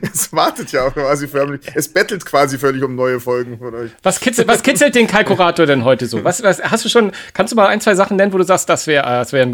es, 0.00 0.32
wartet 0.32 0.72
ja 0.72 0.86
auch 0.86 0.94
quasi 0.94 1.28
förmlich. 1.28 1.60
Es 1.74 1.88
bettelt 1.88 2.24
quasi 2.24 2.58
völlig 2.58 2.82
um 2.82 2.94
neue 2.94 3.20
Folgen 3.20 3.58
von 3.58 3.74
euch. 3.74 3.90
Was 4.02 4.20
kitzelt, 4.20 4.48
was 4.48 4.62
kitzelt 4.62 4.94
den 4.94 5.06
Kalkurator 5.06 5.66
denn 5.66 5.84
heute 5.84 6.06
so? 6.06 6.24
Was, 6.24 6.42
was, 6.42 6.62
hast 6.62 6.84
du 6.84 6.88
schon, 6.88 7.12
kannst 7.34 7.52
du 7.52 7.56
mal 7.56 7.66
ein, 7.66 7.80
zwei 7.80 7.94
Sachen 7.94 8.16
nennen, 8.16 8.32
wo 8.32 8.38
du 8.38 8.44
sagst, 8.44 8.68
das 8.68 8.86
wäre 8.86 9.04
das 9.18 9.32
wär 9.32 9.46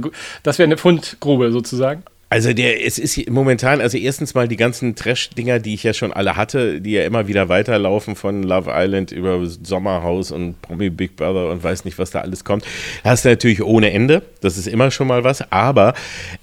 wär 0.44 0.64
eine 0.64 0.76
Fundgrube 0.76 1.50
sozusagen? 1.50 2.02
Also 2.30 2.52
der, 2.52 2.84
es 2.84 2.98
ist 2.98 3.30
momentan, 3.30 3.80
also 3.80 3.96
erstens 3.96 4.34
mal 4.34 4.48
die 4.48 4.56
ganzen 4.56 4.94
Trash-Dinger, 4.94 5.60
die 5.60 5.72
ich 5.72 5.82
ja 5.82 5.94
schon 5.94 6.12
alle 6.12 6.36
hatte, 6.36 6.80
die 6.80 6.92
ja 6.92 7.04
immer 7.04 7.26
wieder 7.26 7.48
weiterlaufen 7.48 8.16
von 8.16 8.42
Love 8.42 8.70
Island 8.74 9.12
über 9.12 9.40
Sommerhaus 9.46 10.30
und 10.30 10.60
Promi 10.60 10.90
Big 10.90 11.16
Brother 11.16 11.50
und 11.50 11.64
weiß 11.64 11.86
nicht, 11.86 11.98
was 11.98 12.10
da 12.10 12.20
alles 12.20 12.44
kommt. 12.44 12.66
hast 13.02 13.24
du 13.24 13.30
natürlich 13.30 13.62
ohne 13.62 13.92
Ende, 13.92 14.22
das 14.42 14.58
ist 14.58 14.68
immer 14.68 14.90
schon 14.90 15.06
mal 15.06 15.24
was, 15.24 15.50
aber 15.50 15.94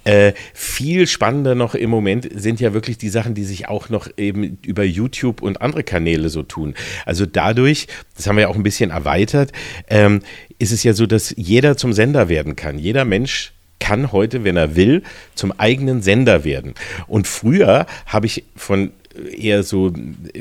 äh, 0.02 0.32
viel 0.54 1.06
spannender 1.06 1.54
noch 1.54 1.76
im 1.76 1.90
Moment 1.90 2.28
sind 2.34 2.58
ja 2.58 2.74
wirklich 2.74 2.98
die 2.98 3.08
Sachen, 3.08 3.34
die 3.34 3.44
sich 3.44 3.68
auch 3.68 3.88
noch 3.88 4.08
eben 4.16 4.58
über 4.66 4.82
YouTube 4.82 5.40
und 5.40 5.62
andere 5.62 5.84
Kanäle 5.84 6.30
so 6.30 6.42
tun. 6.42 6.74
Also 7.04 7.26
dadurch, 7.26 7.86
das 8.16 8.26
haben 8.26 8.36
wir 8.36 8.42
ja 8.42 8.48
auch 8.48 8.56
ein 8.56 8.64
bisschen 8.64 8.90
erweitert, 8.90 9.52
ähm, 9.88 10.22
ist 10.58 10.72
es 10.72 10.82
ja 10.82 10.94
so, 10.94 11.06
dass 11.06 11.32
jeder 11.36 11.76
zum 11.76 11.92
Sender 11.92 12.28
werden 12.28 12.56
kann. 12.56 12.78
Jeder 12.78 13.04
Mensch 13.04 13.52
kann 13.80 14.12
heute, 14.12 14.44
wenn 14.44 14.56
er 14.56 14.76
will, 14.76 15.02
zum 15.34 15.52
eigenen 15.52 16.02
Sender 16.02 16.44
werden. 16.44 16.74
Und 17.06 17.26
früher 17.26 17.86
habe 18.06 18.26
ich 18.26 18.44
von 18.56 18.92
eher 19.32 19.62
so 19.62 19.92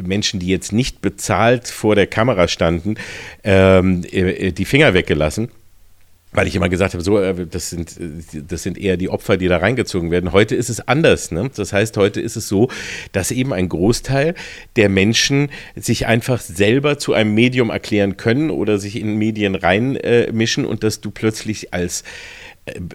Menschen, 0.04 0.40
die 0.40 0.48
jetzt 0.48 0.74
nicht 0.74 1.02
bezahlt 1.02 1.68
vor 1.68 1.96
der 1.96 2.08
Kamera 2.08 2.48
standen, 2.48 2.96
ähm, 3.44 4.04
äh, 4.12 4.52
die 4.52 4.66
Finger 4.66 4.94
weggelassen 4.94 5.50
weil 6.36 6.48
ich 6.48 6.56
immer 6.56 6.70
gesagt 6.70 6.94
habe, 6.94 7.04
so, 7.04 7.20
äh, 7.20 7.48
das 7.50 7.70
sind, 7.70 7.96
das 8.48 8.64
sind 8.64 8.78
eher 8.78 8.98
die 8.98 9.10
Opfer, 9.10 9.38
die 9.38 9.48
da 9.48 9.58
reingezogen 9.58 10.12
werden. 10.12 10.32
Heute 10.34 10.56
ist 10.56 10.70
es 10.70 10.86
anders. 10.88 11.32
Ne? 11.32 11.50
Das 11.56 11.74
heißt, 11.74 11.98
heute 11.98 12.22
ist 12.22 12.36
es 12.36 12.48
so, 12.48 12.70
dass 13.12 13.32
eben 13.32 13.54
ein 13.54 13.70
Großteil 13.70 14.36
der 14.76 14.90
Menschen 14.90 15.50
sich 15.76 16.06
einfach 16.08 16.42
selber 16.42 16.98
zu 16.98 17.14
einem 17.14 17.34
Medium 17.34 17.70
erklären 17.70 18.18
können 18.18 18.50
oder 18.50 18.78
sich 18.78 19.00
in 19.00 19.18
Medien 19.18 19.56
reinmischen 19.56 20.66
äh, 20.66 20.68
und 20.68 20.84
dass 20.84 21.02
du 21.02 21.12
plötzlich 21.12 21.74
als 21.74 22.02
äh, 22.02 22.04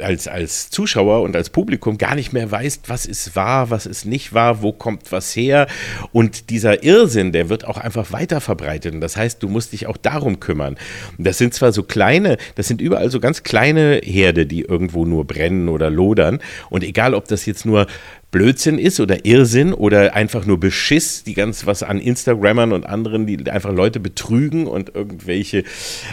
als, 0.01 0.27
als 0.27 0.71
Zuschauer 0.71 1.23
und 1.23 1.37
als 1.37 1.51
Publikum 1.51 1.97
gar 1.97 2.17
nicht 2.17 2.33
mehr 2.33 2.51
weißt, 2.51 2.89
was 2.89 3.07
ist 3.07 3.37
wahr, 3.37 3.71
was 3.71 3.87
ist 3.87 4.05
nicht 4.05 4.33
wahr, 4.33 4.63
wo 4.63 4.73
kommt 4.73 5.13
was 5.13 5.35
her. 5.37 5.69
Und 6.13 6.51
dieser 6.51 6.83
Irrsinn, 6.83 7.31
der 7.31 7.49
wird 7.49 7.65
auch 7.65 7.79
einfach 7.79 8.11
weiter 8.13 8.41
verbreitet. 8.41 8.95
Und 8.95 9.01
das 9.01 9.17
heißt, 9.17 9.43
du 9.43 9.49
musst 9.49 9.73
dich 9.73 9.87
auch 9.87 9.97
darum 9.97 10.41
kümmern. 10.41 10.77
Das 11.19 11.39
sind 11.39 11.55
zwar 11.55 11.73
so 11.73 11.85
kleine, 11.85 12.37
das 12.57 12.67
sind 12.67 12.81
überall 12.81 13.11
so 13.11 13.21
ganz 13.21 13.43
kleine 13.45 14.01
Herde, 14.03 14.45
die 14.47 14.63
irgendwo 14.63 15.05
nur 15.05 15.25
brennen 15.25 15.69
oder 15.69 15.89
lodern. 15.89 16.41
Und 16.69 16.83
egal, 16.83 17.15
ob 17.15 17.29
das 17.29 17.47
jetzt 17.47 17.65
nur 17.65 17.87
Blödsinn 18.31 18.79
ist 18.79 19.01
oder 19.01 19.25
Irrsinn 19.25 19.73
oder 19.73 20.15
einfach 20.15 20.47
nur 20.47 20.61
Beschiss, 20.61 21.25
die 21.25 21.35
ganz 21.35 21.67
was 21.67 21.83
an 21.83 22.01
Instagrammern 22.01 22.73
und 22.73 22.87
anderen, 22.87 23.27
die 23.27 23.51
einfach 23.51 23.73
Leute 23.73 23.99
betrügen 23.99 24.67
und 24.67 24.95
irgendwelche 24.95 25.65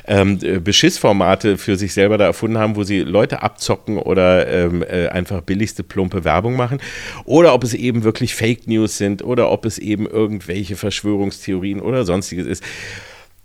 ähm, 0.07 0.39
äh, 0.41 0.59
Beschissformate 0.59 1.57
für 1.57 1.75
sich 1.75 1.93
selber 1.93 2.17
da 2.17 2.25
erfunden 2.25 2.57
haben, 2.57 2.75
wo 2.75 2.83
sie 2.83 3.01
Leute 3.01 3.43
abzocken 3.43 3.97
oder 3.97 4.47
ähm, 4.47 4.83
äh, 4.83 5.07
einfach 5.07 5.41
billigste 5.41 5.83
plumpe 5.83 6.23
Werbung 6.23 6.55
machen. 6.55 6.79
Oder 7.25 7.53
ob 7.53 7.63
es 7.63 7.73
eben 7.73 8.03
wirklich 8.03 8.33
Fake 8.33 8.67
News 8.67 8.97
sind 8.97 9.23
oder 9.23 9.51
ob 9.51 9.65
es 9.65 9.77
eben 9.77 10.07
irgendwelche 10.07 10.75
Verschwörungstheorien 10.75 11.81
oder 11.81 12.03
sonstiges 12.05 12.47
ist 12.47 12.63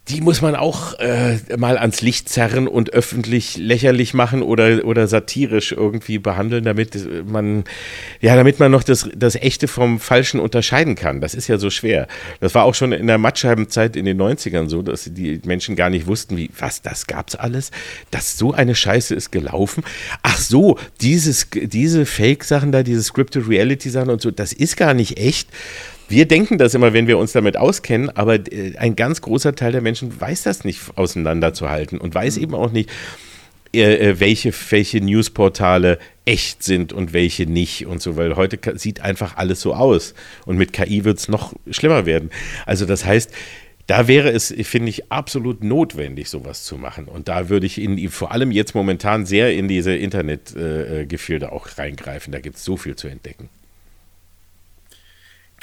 die 0.09 0.21
muss 0.21 0.43
man 0.43 0.57
auch 0.57 0.95
äh, 0.99 1.39
mal 1.57 1.79
ans 1.79 2.03
Licht 2.03 2.29
zerren 2.29 2.67
und 2.67 2.93
öffentlich 2.93 3.57
lächerlich 3.57 4.15
machen 4.15 4.43
oder, 4.43 4.85
oder 4.85 5.07
satirisch 5.07 5.71
irgendwie 5.71 6.19
behandeln, 6.19 6.65
damit 6.65 6.99
man, 7.25 7.63
ja, 8.21 8.35
damit 8.35 8.59
man 8.59 8.73
noch 8.73 8.83
das, 8.83 9.09
das 9.15 9.37
Echte 9.37 9.69
vom 9.69 10.01
Falschen 10.01 10.41
unterscheiden 10.41 10.97
kann. 10.97 11.21
Das 11.21 11.35
ist 11.35 11.47
ja 11.47 11.57
so 11.57 11.71
schwer. 11.71 12.09
Das 12.41 12.53
war 12.57 12.65
auch 12.65 12.75
schon 12.75 12.91
in 12.91 13.07
der 13.07 13.19
Mattscheibenzeit 13.19 13.95
in 13.95 14.05
den 14.05 14.21
90ern 14.21 14.69
so, 14.69 14.83
dass 14.83 15.05
die 15.05 15.41
Menschen 15.45 15.77
gar 15.77 15.89
nicht 15.89 16.09
wussten, 16.09 16.37
wie, 16.37 16.51
was, 16.59 16.83
das 16.83 17.07
gab's 17.07 17.37
alles? 17.37 17.71
Dass 18.11 18.37
so 18.37 18.53
eine 18.53 18.75
Scheiße 18.75 19.15
ist 19.15 19.31
gelaufen? 19.31 19.85
Ach 20.25 20.37
so, 20.37 20.81
dieses, 21.01 21.47
diese 21.53 22.07
Fake-Sachen 22.07 22.73
da, 22.73 22.83
diese 22.83 23.05
Scripted 23.05 23.49
Reality-Sachen 23.49 24.11
und 24.11 24.21
so, 24.21 24.33
das 24.33 24.53
ist 24.53 24.77
gar 24.77 24.95
nicht 24.95 25.19
echt. 25.19 25.49
Wir 26.13 26.29
denken 26.29 26.59
das 26.59 26.75
immer, 26.75 26.93
wenn 26.93 27.07
wir 27.07 27.17
uns 27.17 27.33
damit 27.33 27.57
auskennen, 27.57 28.11
aber 28.11 28.35
äh, 28.35 28.77
ein 28.77 28.97
ganz 28.97 29.23
großer 29.23 29.55
Teil 29.55 29.73
der 29.73 29.81
Menschen 29.81 30.21
weiß 30.21 30.43
das 30.43 30.63
nicht 30.63 30.79
auseinanderzuhalten 30.95 31.99
und 31.99 32.15
weiß 32.15 32.37
mhm. 32.37 32.43
eben 32.43 32.55
auch 32.55 32.71
nicht, 32.71 32.91
äh, 33.75 34.11
äh, 34.11 34.21
welche, 34.21 34.53
welche 34.71 35.01
Newsportale 35.01 35.99
echt 36.27 36.63
sind 36.63 36.93
und 36.93 37.15
welche 37.15 37.47
nicht 37.47 37.87
und 37.87 38.03
so, 38.03 38.19
weil 38.19 38.37
heute 38.37 38.59
sieht 38.79 39.01
einfach 39.01 39.39
alles 39.39 39.63
so 39.63 39.73
aus. 39.73 40.13
Und 40.45 40.59
mit 40.59 40.75
KI 40.75 41.05
wird 41.05 41.19
es 41.19 41.29
noch 41.29 41.55
schlimmer 41.71 42.05
werden. 42.05 42.29
Also 42.67 42.85
das 42.85 43.07
heißt, 43.07 43.33
da 43.87 44.07
wäre 44.07 44.31
es, 44.33 44.55
finde 44.65 44.91
ich, 44.91 45.11
absolut 45.11 45.65
notwendig, 45.65 46.29
sowas 46.29 46.63
zu 46.65 46.77
machen. 46.77 47.07
Und 47.07 47.29
da 47.29 47.49
würde 47.49 47.65
ich 47.65 47.81
in, 47.81 48.11
vor 48.11 48.33
allem 48.33 48.53
jetzt 48.53 48.75
momentan 48.75 49.25
sehr 49.25 49.55
in 49.55 49.67
diese 49.67 49.97
Internetgefilde 49.97 51.47
äh, 51.47 51.49
auch 51.49 51.69
reingreifen. 51.79 52.33
Da 52.33 52.41
gibt 52.41 52.57
es 52.57 52.65
so 52.65 52.77
viel 52.77 52.97
zu 52.97 53.09
entdecken. 53.09 53.49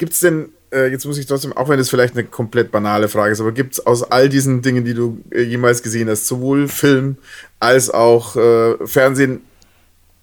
Gibt 0.00 0.14
es 0.14 0.20
denn, 0.20 0.48
äh, 0.72 0.86
jetzt 0.86 1.04
muss 1.04 1.18
ich 1.18 1.26
trotzdem, 1.26 1.52
auch 1.52 1.68
wenn 1.68 1.78
es 1.78 1.90
vielleicht 1.90 2.14
eine 2.14 2.24
komplett 2.24 2.72
banale 2.72 3.06
Frage 3.06 3.32
ist, 3.32 3.40
aber 3.42 3.52
gibt 3.52 3.74
es 3.74 3.86
aus 3.86 4.02
all 4.02 4.30
diesen 4.30 4.62
Dingen, 4.62 4.82
die 4.82 4.94
du 4.94 5.20
äh, 5.30 5.42
jemals 5.42 5.82
gesehen 5.82 6.08
hast, 6.08 6.26
sowohl 6.26 6.68
Film 6.68 7.18
als 7.58 7.90
auch 7.90 8.34
äh, 8.34 8.86
Fernsehen, 8.86 9.42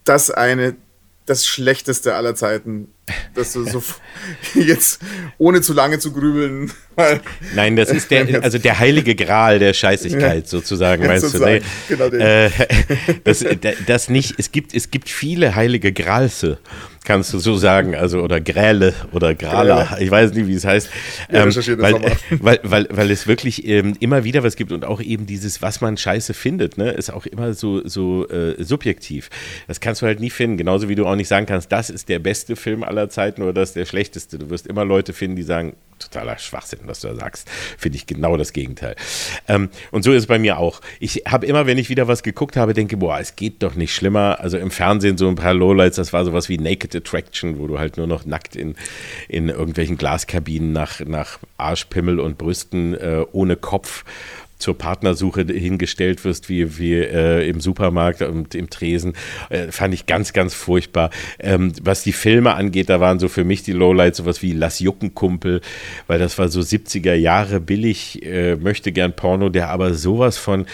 das 0.03 0.31
eine, 0.31 0.75
das 1.27 1.45
schlechteste 1.45 2.15
aller 2.15 2.33
Zeiten, 2.33 2.87
dass 3.35 3.53
du 3.53 3.65
so 3.65 3.83
jetzt 4.55 4.99
ohne 5.37 5.61
zu 5.61 5.73
lange 5.73 5.99
zu 5.99 6.11
grübeln. 6.11 6.71
Nein, 7.53 7.75
das 7.75 7.91
ist 7.91 8.09
der, 8.09 8.41
also 8.43 8.57
der 8.57 8.79
heilige 8.79 9.13
Gral 9.13 9.59
der 9.59 9.75
Scheißigkeit 9.75 10.43
ja, 10.45 10.49
sozusagen, 10.49 11.05
meinst 11.05 11.25
sozusagen, 11.27 11.63
du? 11.87 11.95
Genau 11.95 12.09
den. 12.09 12.19
Äh, 12.19 12.49
das, 13.23 13.45
das 13.85 14.09
nicht, 14.09 14.39
es 14.39 14.51
gibt, 14.51 14.73
es 14.73 14.89
gibt 14.89 15.07
viele 15.07 15.53
heilige 15.53 15.93
Gralse 15.93 16.57
kannst 17.07 17.33
du 17.33 17.39
so 17.39 17.55
sagen, 17.55 17.95
also 17.95 18.19
oder 18.19 18.41
Gräle 18.41 18.93
oder 19.13 19.33
Grala, 19.33 19.97
ich 19.97 20.11
weiß 20.11 20.33
nicht, 20.33 20.45
wie 20.45 20.55
es 20.55 20.65
heißt, 20.65 20.89
ja, 21.31 21.45
ähm, 21.45 21.55
weil, 21.79 21.93
weil, 22.41 22.59
weil, 22.63 22.87
weil 22.91 23.11
es 23.11 23.27
wirklich 23.27 23.65
ähm, 23.65 23.95
immer 24.01 24.25
wieder 24.25 24.43
was 24.43 24.57
gibt 24.57 24.73
und 24.73 24.83
auch 24.83 24.99
eben 24.99 25.25
dieses, 25.25 25.61
was 25.61 25.79
man 25.79 25.95
scheiße 25.95 26.33
findet, 26.33 26.77
ne, 26.77 26.91
ist 26.91 27.09
auch 27.09 27.25
immer 27.25 27.53
so, 27.53 27.87
so 27.87 28.27
äh, 28.27 28.61
subjektiv. 28.61 29.29
Das 29.69 29.79
kannst 29.79 30.01
du 30.01 30.05
halt 30.05 30.19
nie 30.19 30.29
finden, 30.29 30.57
genauso 30.57 30.89
wie 30.89 30.95
du 30.95 31.05
auch 31.05 31.15
nicht 31.15 31.29
sagen 31.29 31.45
kannst, 31.45 31.71
das 31.71 31.89
ist 31.89 32.09
der 32.09 32.19
beste 32.19 32.57
Film 32.57 32.83
aller 32.83 33.07
Zeiten 33.07 33.41
oder 33.41 33.53
das 33.53 33.69
ist 33.69 33.77
der 33.77 33.85
schlechteste. 33.85 34.37
Du 34.37 34.49
wirst 34.49 34.67
immer 34.67 34.83
Leute 34.83 35.13
finden, 35.13 35.37
die 35.37 35.43
sagen, 35.43 35.77
totaler 35.99 36.37
Schwachsinn, 36.37 36.79
was 36.83 37.01
du 37.01 37.09
da 37.09 37.15
sagst. 37.15 37.49
Finde 37.77 37.97
ich 37.97 38.05
genau 38.05 38.37
das 38.37 38.53
Gegenteil. 38.53 38.95
Ähm, 39.47 39.69
und 39.91 40.03
so 40.03 40.11
ist 40.11 40.23
es 40.23 40.27
bei 40.27 40.39
mir 40.39 40.57
auch. 40.57 40.81
Ich 40.99 41.23
habe 41.27 41.45
immer, 41.45 41.65
wenn 41.65 41.77
ich 41.77 41.89
wieder 41.89 42.07
was 42.07 42.23
geguckt 42.23 42.55
habe, 42.55 42.73
denke, 42.73 42.97
boah, 42.97 43.19
es 43.19 43.35
geht 43.35 43.63
doch 43.63 43.75
nicht 43.75 43.93
schlimmer. 43.93 44.39
Also 44.39 44.57
im 44.57 44.71
Fernsehen 44.71 45.17
so 45.17 45.27
ein 45.27 45.35
paar 45.35 45.53
Lowlights, 45.53 45.97
das 45.97 46.13
war 46.13 46.25
sowas 46.25 46.49
wie 46.49 46.57
Naked 46.57 46.95
Attraction, 46.95 47.59
wo 47.59 47.67
du 47.67 47.79
halt 47.79 47.97
nur 47.97 48.07
noch 48.07 48.25
nackt 48.25 48.55
in, 48.55 48.75
in 49.27 49.49
irgendwelchen 49.49 49.97
Glaskabinen 49.97 50.71
nach, 50.71 50.99
nach 51.01 51.39
Arschpimmel 51.57 52.19
und 52.19 52.37
Brüsten 52.37 52.93
äh, 52.93 53.25
ohne 53.31 53.55
Kopf 53.55 54.03
zur 54.57 54.77
Partnersuche 54.77 55.45
hingestellt 55.45 56.23
wirst, 56.25 56.49
wie, 56.49 56.77
wie 56.77 56.95
äh, 56.95 57.47
im 57.47 57.59
Supermarkt 57.59 58.21
und 58.21 58.55
im 58.55 58.69
Tresen, 58.69 59.13
äh, 59.49 59.71
fand 59.71 59.93
ich 59.93 60.05
ganz, 60.05 60.33
ganz 60.33 60.53
furchtbar. 60.53 61.09
Ähm, 61.39 61.73
was 61.81 62.03
die 62.03 62.13
Filme 62.13 62.55
angeht, 62.55 62.89
da 62.89 62.99
waren 62.99 63.19
so 63.19 63.27
für 63.27 63.43
mich 63.43 63.63
die 63.63 63.73
Lowlights 63.73 64.17
sowas 64.17 64.41
wie 64.41 64.53
Lass 64.53 64.79
Jucken 64.79 65.13
Kumpel, 65.13 65.61
weil 66.07 66.19
das 66.19 66.37
war 66.37 66.49
so 66.49 66.59
70er 66.59 67.13
Jahre 67.13 67.59
billig, 67.59 68.23
äh, 68.25 68.55
möchte 68.55 68.91
gern 68.91 69.15
Porno, 69.15 69.49
der 69.49 69.69
aber 69.69 69.93
sowas 69.93 70.37
von, 70.37 70.65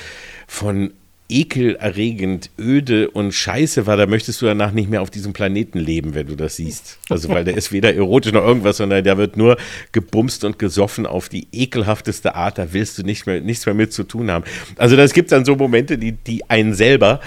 von 0.48 0.94
ekelerregend, 1.30 2.52
öde 2.60 3.10
und 3.10 3.34
scheiße 3.34 3.88
war, 3.88 3.98
da 3.98 4.06
möchtest 4.06 4.42
du 4.42 4.46
danach 4.46 4.72
nicht 4.72 4.90
mehr 4.90 5.02
auf 5.02 5.10
diesem 5.10 5.34
Planeten 5.34 5.80
leben, 5.80 6.14
wenn 6.16 6.28
du 6.28 6.36
das 6.36 6.58
siehst. 6.58 7.00
Also, 7.10 7.30
weil 7.30 7.44
der 7.44 7.56
ist 7.56 7.72
weder 7.72 7.94
erotisch 7.94 8.34
noch 8.34 8.44
irgendwas, 8.44 8.78
sondern 8.78 9.04
der 9.04 9.18
wird 9.18 9.38
nur 9.38 9.58
gebumst 9.92 10.44
und 10.44 10.60
gesoffen 10.60 11.06
auf 11.06 11.30
die 11.30 11.48
ekelhafteste 11.52 12.36
Art. 12.36 12.58
Da 12.58 12.74
willst 12.74 12.98
du 12.98 13.04
nicht 13.04 13.26
mehr, 13.26 13.42
nichts 13.42 13.66
mehr 13.66 13.76
mit 13.76 13.94
zu 13.94 14.04
tun 14.04 14.30
haben. 14.30 14.44
Also, 14.78 14.96
das 14.96 15.14
gibt 15.14 15.32
dann 15.32 15.46
so 15.46 15.56
Momente, 15.56 15.98
die, 15.98 16.12
die 16.12 16.50
einen 16.50 16.74
selber 16.74 17.20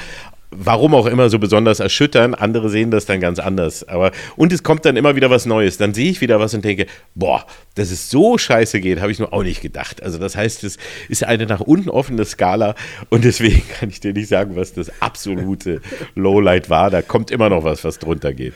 warum 0.58 0.94
auch 0.94 1.06
immer 1.06 1.28
so 1.28 1.38
besonders 1.38 1.80
erschüttern. 1.80 2.34
Andere 2.34 2.68
sehen 2.68 2.90
das 2.90 3.06
dann 3.06 3.20
ganz 3.20 3.38
anders. 3.38 3.86
Aber, 3.88 4.12
und 4.36 4.52
es 4.52 4.62
kommt 4.62 4.84
dann 4.84 4.96
immer 4.96 5.16
wieder 5.16 5.30
was 5.30 5.46
Neues. 5.46 5.78
Dann 5.78 5.94
sehe 5.94 6.10
ich 6.10 6.20
wieder 6.20 6.40
was 6.40 6.54
und 6.54 6.64
denke, 6.64 6.86
boah, 7.14 7.46
dass 7.74 7.90
es 7.90 8.10
so 8.10 8.38
scheiße 8.38 8.80
geht, 8.80 9.00
habe 9.00 9.12
ich 9.12 9.18
nur 9.18 9.32
auch 9.32 9.42
nicht 9.42 9.60
gedacht. 9.60 10.02
Also 10.02 10.18
das 10.18 10.36
heißt, 10.36 10.64
es 10.64 10.78
ist 11.08 11.24
eine 11.24 11.46
nach 11.46 11.60
unten 11.60 11.90
offene 11.90 12.24
Skala 12.24 12.74
und 13.10 13.24
deswegen 13.24 13.62
kann 13.78 13.90
ich 13.90 14.00
dir 14.00 14.12
nicht 14.12 14.28
sagen, 14.28 14.56
was 14.56 14.72
das 14.72 14.90
absolute 15.00 15.80
Lowlight 16.14 16.70
war. 16.70 16.90
Da 16.90 17.02
kommt 17.02 17.30
immer 17.30 17.48
noch 17.48 17.64
was, 17.64 17.84
was 17.84 17.98
drunter 17.98 18.32
geht. 18.32 18.54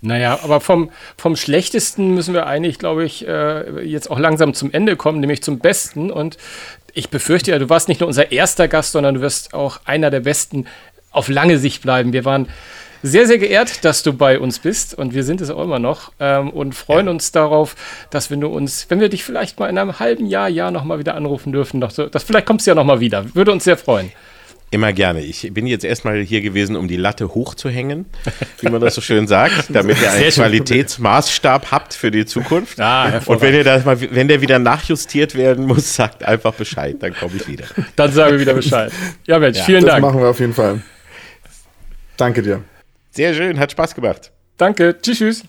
Naja, 0.00 0.38
aber 0.44 0.60
vom, 0.60 0.90
vom 1.16 1.34
Schlechtesten 1.34 2.14
müssen 2.14 2.32
wir 2.32 2.46
eigentlich, 2.46 2.78
glaube 2.78 3.04
ich, 3.04 3.26
äh, 3.26 3.82
jetzt 3.82 4.10
auch 4.10 4.18
langsam 4.20 4.54
zum 4.54 4.72
Ende 4.72 4.94
kommen, 4.94 5.18
nämlich 5.18 5.42
zum 5.42 5.58
Besten. 5.58 6.12
Und 6.12 6.36
ich 6.94 7.10
befürchte 7.10 7.50
ja, 7.50 7.58
du 7.58 7.68
warst 7.68 7.88
nicht 7.88 8.00
nur 8.00 8.06
unser 8.06 8.30
erster 8.30 8.68
Gast, 8.68 8.92
sondern 8.92 9.16
du 9.16 9.20
wirst 9.20 9.54
auch 9.54 9.80
einer 9.86 10.10
der 10.10 10.20
besten 10.20 10.66
auf 11.10 11.28
lange 11.28 11.58
Sicht 11.58 11.82
bleiben. 11.82 12.12
Wir 12.12 12.24
waren 12.24 12.48
sehr, 13.02 13.26
sehr 13.26 13.38
geehrt, 13.38 13.84
dass 13.84 14.02
du 14.02 14.12
bei 14.12 14.38
uns 14.38 14.58
bist 14.58 14.96
und 14.96 15.14
wir 15.14 15.24
sind 15.24 15.40
es 15.40 15.50
auch 15.50 15.62
immer 15.62 15.78
noch 15.78 16.12
ähm, 16.18 16.50
und 16.50 16.74
freuen 16.74 17.06
ja. 17.06 17.12
uns 17.12 17.32
darauf, 17.32 17.76
dass 18.10 18.30
wenn 18.30 18.40
du 18.40 18.48
uns, 18.48 18.86
wenn 18.88 19.00
wir 19.00 19.08
dich 19.08 19.24
vielleicht 19.24 19.60
mal 19.60 19.68
in 19.68 19.78
einem 19.78 19.98
halben 20.00 20.26
Jahr, 20.26 20.48
Jahr 20.48 20.70
nochmal 20.70 20.98
wieder 20.98 21.14
anrufen 21.14 21.52
dürfen, 21.52 21.80
noch 21.80 21.90
so, 21.90 22.06
dass 22.06 22.24
vielleicht 22.24 22.46
kommst 22.46 22.66
du 22.66 22.72
ja 22.72 22.74
nochmal 22.74 23.00
wieder. 23.00 23.34
Würde 23.34 23.52
uns 23.52 23.64
sehr 23.64 23.76
freuen. 23.76 24.10
Immer 24.70 24.92
gerne. 24.92 25.22
Ich 25.22 25.48
bin 25.54 25.66
jetzt 25.66 25.84
erstmal 25.84 26.20
hier 26.20 26.42
gewesen, 26.42 26.76
um 26.76 26.88
die 26.88 26.98
Latte 26.98 27.34
hochzuhängen, 27.34 28.04
wie 28.60 28.68
man 28.68 28.82
das 28.82 28.96
so 28.96 29.00
schön 29.00 29.26
sagt, 29.26 29.66
damit 29.70 29.98
ihr 30.02 30.12
einen 30.12 30.30
Qualitätsmaßstab 30.30 31.70
habt 31.70 31.94
für 31.94 32.10
die 32.10 32.26
Zukunft. 32.26 32.78
Ah, 32.78 33.22
und 33.24 33.40
wenn 33.40 33.54
ihr 33.54 33.64
das 33.64 33.86
mal, 33.86 33.98
wenn 33.98 34.28
der 34.28 34.42
wieder 34.42 34.58
nachjustiert 34.58 35.36
werden 35.36 35.64
muss, 35.66 35.94
sagt 35.94 36.22
einfach 36.22 36.52
Bescheid, 36.52 36.96
dann 37.00 37.14
komme 37.14 37.32
ich 37.36 37.48
wieder. 37.48 37.64
Dann 37.96 38.12
sagen 38.12 38.32
wir 38.32 38.40
wieder 38.40 38.54
Bescheid. 38.54 38.92
Ja, 39.26 39.38
Mensch, 39.38 39.56
ja, 39.56 39.64
vielen 39.64 39.84
das 39.84 39.92
Dank. 39.92 40.04
Das 40.04 40.12
machen 40.12 40.22
wir 40.22 40.28
auf 40.28 40.40
jeden 40.40 40.54
Fall. 40.54 40.82
Danke 42.18 42.42
dir. 42.42 42.64
Sehr 43.10 43.32
schön, 43.32 43.58
hat 43.58 43.72
Spaß 43.72 43.94
gemacht. 43.94 44.32
Danke, 44.58 44.98
tschüss, 45.00 45.18
tschüss. 45.18 45.44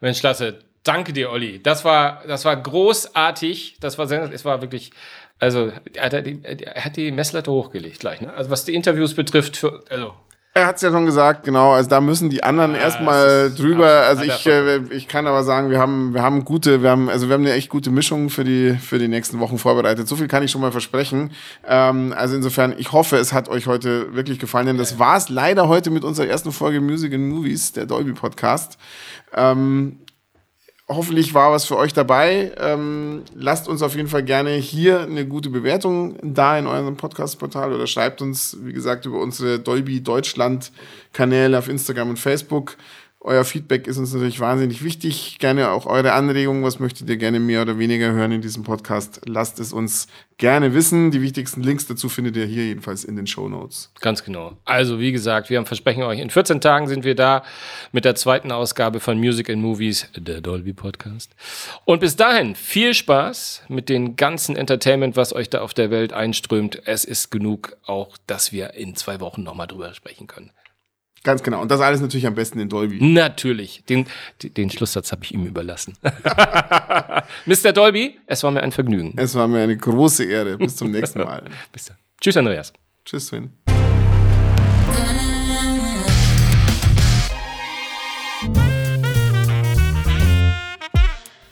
Mensch, 0.00 0.20
klasse. 0.20 0.58
Danke 0.82 1.12
dir, 1.12 1.30
Olli. 1.30 1.62
Das 1.62 1.84
war, 1.84 2.24
das 2.26 2.46
war 2.46 2.56
großartig. 2.56 3.76
Das 3.80 3.98
war, 3.98 4.10
es 4.10 4.44
war 4.46 4.62
wirklich, 4.62 4.90
also 5.38 5.70
er 5.94 6.04
hat 6.04 6.26
die, 6.26 6.40
er 6.42 6.84
hat 6.84 6.96
die 6.96 7.12
Messlatte 7.12 7.52
hochgelegt 7.52 8.00
gleich. 8.00 8.22
Ne? 8.22 8.32
Also 8.32 8.50
was 8.50 8.64
die 8.64 8.74
Interviews 8.74 9.14
betrifft, 9.14 9.58
für, 9.58 9.84
also 9.90 10.14
er 10.52 10.66
hat 10.66 10.76
es 10.76 10.82
ja 10.82 10.90
schon 10.90 11.06
gesagt, 11.06 11.44
genau. 11.44 11.72
Also 11.72 11.88
da 11.88 12.00
müssen 12.00 12.28
die 12.28 12.42
anderen 12.42 12.74
ja, 12.74 12.80
erstmal 12.80 13.52
drüber. 13.52 13.86
Also 13.86 14.24
ich, 14.24 14.46
äh, 14.46 14.78
ich 14.90 15.06
kann 15.06 15.28
aber 15.28 15.44
sagen, 15.44 15.70
wir 15.70 15.78
haben, 15.78 16.12
wir 16.12 16.22
haben 16.22 16.44
gute, 16.44 16.82
wir 16.82 16.90
haben, 16.90 17.08
also 17.08 17.28
wir 17.28 17.34
haben 17.34 17.42
eine 17.42 17.52
echt 17.52 17.68
gute 17.68 17.90
Mischung 17.90 18.30
für 18.30 18.42
die, 18.42 18.74
für 18.74 18.98
die 18.98 19.06
nächsten 19.06 19.38
Wochen 19.38 19.58
vorbereitet. 19.58 20.08
So 20.08 20.16
viel 20.16 20.26
kann 20.26 20.42
ich 20.42 20.50
schon 20.50 20.60
mal 20.60 20.72
versprechen. 20.72 21.30
Ähm, 21.64 22.12
also 22.16 22.34
insofern, 22.34 22.74
ich 22.76 22.90
hoffe, 22.90 23.16
es 23.16 23.32
hat 23.32 23.48
euch 23.48 23.68
heute 23.68 24.12
wirklich 24.12 24.40
gefallen, 24.40 24.66
denn 24.66 24.78
das 24.78 24.98
war 24.98 25.16
es 25.16 25.28
leider 25.28 25.68
heute 25.68 25.90
mit 25.90 26.02
unserer 26.02 26.26
ersten 26.26 26.50
Folge 26.50 26.80
Music 26.80 27.14
and 27.14 27.28
Movies, 27.28 27.72
der 27.72 27.86
Dolby 27.86 28.12
Podcast. 28.12 28.76
Ähm, 29.32 30.00
hoffentlich 30.90 31.34
war 31.34 31.52
was 31.52 31.64
für 31.64 31.76
euch 31.76 31.92
dabei. 31.92 32.52
Ähm, 32.58 33.22
lasst 33.34 33.68
uns 33.68 33.80
auf 33.82 33.94
jeden 33.94 34.08
Fall 34.08 34.24
gerne 34.24 34.50
hier 34.50 35.00
eine 35.00 35.26
gute 35.26 35.48
Bewertung 35.48 36.16
da 36.22 36.58
in 36.58 36.66
eurem 36.66 36.96
Podcast-Portal 36.96 37.72
oder 37.72 37.86
schreibt 37.86 38.20
uns, 38.20 38.56
wie 38.62 38.72
gesagt, 38.72 39.06
über 39.06 39.20
unsere 39.20 39.60
Dolby 39.60 40.02
Deutschland 40.02 40.72
Kanäle 41.12 41.58
auf 41.58 41.68
Instagram 41.68 42.10
und 42.10 42.18
Facebook. 42.18 42.76
Euer 43.22 43.44
Feedback 43.44 43.86
ist 43.86 43.98
uns 43.98 44.14
natürlich 44.14 44.40
wahnsinnig 44.40 44.82
wichtig. 44.82 45.36
Gerne 45.38 45.72
auch 45.72 45.84
eure 45.84 46.14
Anregungen. 46.14 46.62
Was 46.62 46.78
möchtet 46.78 47.10
ihr 47.10 47.18
gerne 47.18 47.38
mehr 47.38 47.60
oder 47.60 47.78
weniger 47.78 48.12
hören 48.12 48.32
in 48.32 48.40
diesem 48.40 48.62
Podcast? 48.62 49.20
Lasst 49.26 49.60
es 49.60 49.74
uns 49.74 50.06
gerne 50.38 50.72
wissen. 50.72 51.10
Die 51.10 51.20
wichtigsten 51.20 51.62
Links 51.62 51.86
dazu 51.86 52.08
findet 52.08 52.34
ihr 52.36 52.46
hier 52.46 52.64
jedenfalls 52.64 53.04
in 53.04 53.16
den 53.16 53.26
Show 53.26 53.46
Notes. 53.50 53.92
Ganz 54.00 54.24
genau. 54.24 54.56
Also, 54.64 55.00
wie 55.00 55.12
gesagt, 55.12 55.50
wir 55.50 55.58
haben 55.58 55.66
versprechen 55.66 56.02
euch, 56.02 56.18
in 56.18 56.30
14 56.30 56.62
Tagen 56.62 56.88
sind 56.88 57.04
wir 57.04 57.14
da 57.14 57.42
mit 57.92 58.06
der 58.06 58.14
zweiten 58.14 58.50
Ausgabe 58.52 59.00
von 59.00 59.18
Music 59.18 59.50
and 59.50 59.60
Movies, 59.60 60.08
der 60.16 60.40
Dolby 60.40 60.72
Podcast. 60.72 61.36
Und 61.84 62.00
bis 62.00 62.16
dahin 62.16 62.54
viel 62.54 62.94
Spaß 62.94 63.64
mit 63.68 63.90
den 63.90 64.16
ganzen 64.16 64.56
Entertainment, 64.56 65.16
was 65.16 65.34
euch 65.34 65.50
da 65.50 65.60
auf 65.60 65.74
der 65.74 65.90
Welt 65.90 66.14
einströmt. 66.14 66.80
Es 66.86 67.04
ist 67.04 67.30
genug, 67.30 67.76
auch 67.84 68.16
dass 68.26 68.50
wir 68.50 68.72
in 68.72 68.96
zwei 68.96 69.20
Wochen 69.20 69.42
nochmal 69.42 69.66
drüber 69.66 69.92
sprechen 69.92 70.26
können. 70.26 70.52
Ganz 71.22 71.42
genau. 71.42 71.60
Und 71.60 71.70
das 71.70 71.80
alles 71.80 72.00
natürlich 72.00 72.26
am 72.26 72.34
besten 72.34 72.60
in 72.60 72.68
Dolby. 72.68 72.98
Natürlich. 73.04 73.82
Den, 73.88 74.06
den 74.42 74.70
Schlusssatz 74.70 75.12
habe 75.12 75.22
ich 75.24 75.34
ihm 75.34 75.44
überlassen. 75.44 75.96
Mr. 77.46 77.72
Dolby, 77.72 78.18
es 78.26 78.42
war 78.42 78.50
mir 78.50 78.62
ein 78.62 78.72
Vergnügen. 78.72 79.12
Es 79.16 79.34
war 79.34 79.46
mir 79.46 79.62
eine 79.62 79.76
große 79.76 80.24
Ehre. 80.24 80.56
Bis 80.56 80.76
zum 80.76 80.90
nächsten 80.90 81.18
Mal. 81.20 81.44
Bis 81.72 81.86
dann. 81.86 81.96
Tschüss, 82.20 82.36
Andreas. 82.36 82.72
Tschüss, 83.04 83.26
Sven. 83.26 83.52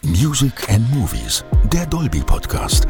Music 0.03 0.69
and 0.69 0.89
Movies, 0.95 1.45
der 1.73 1.87
Dolby 1.87 2.21
Podcast. 2.21 2.87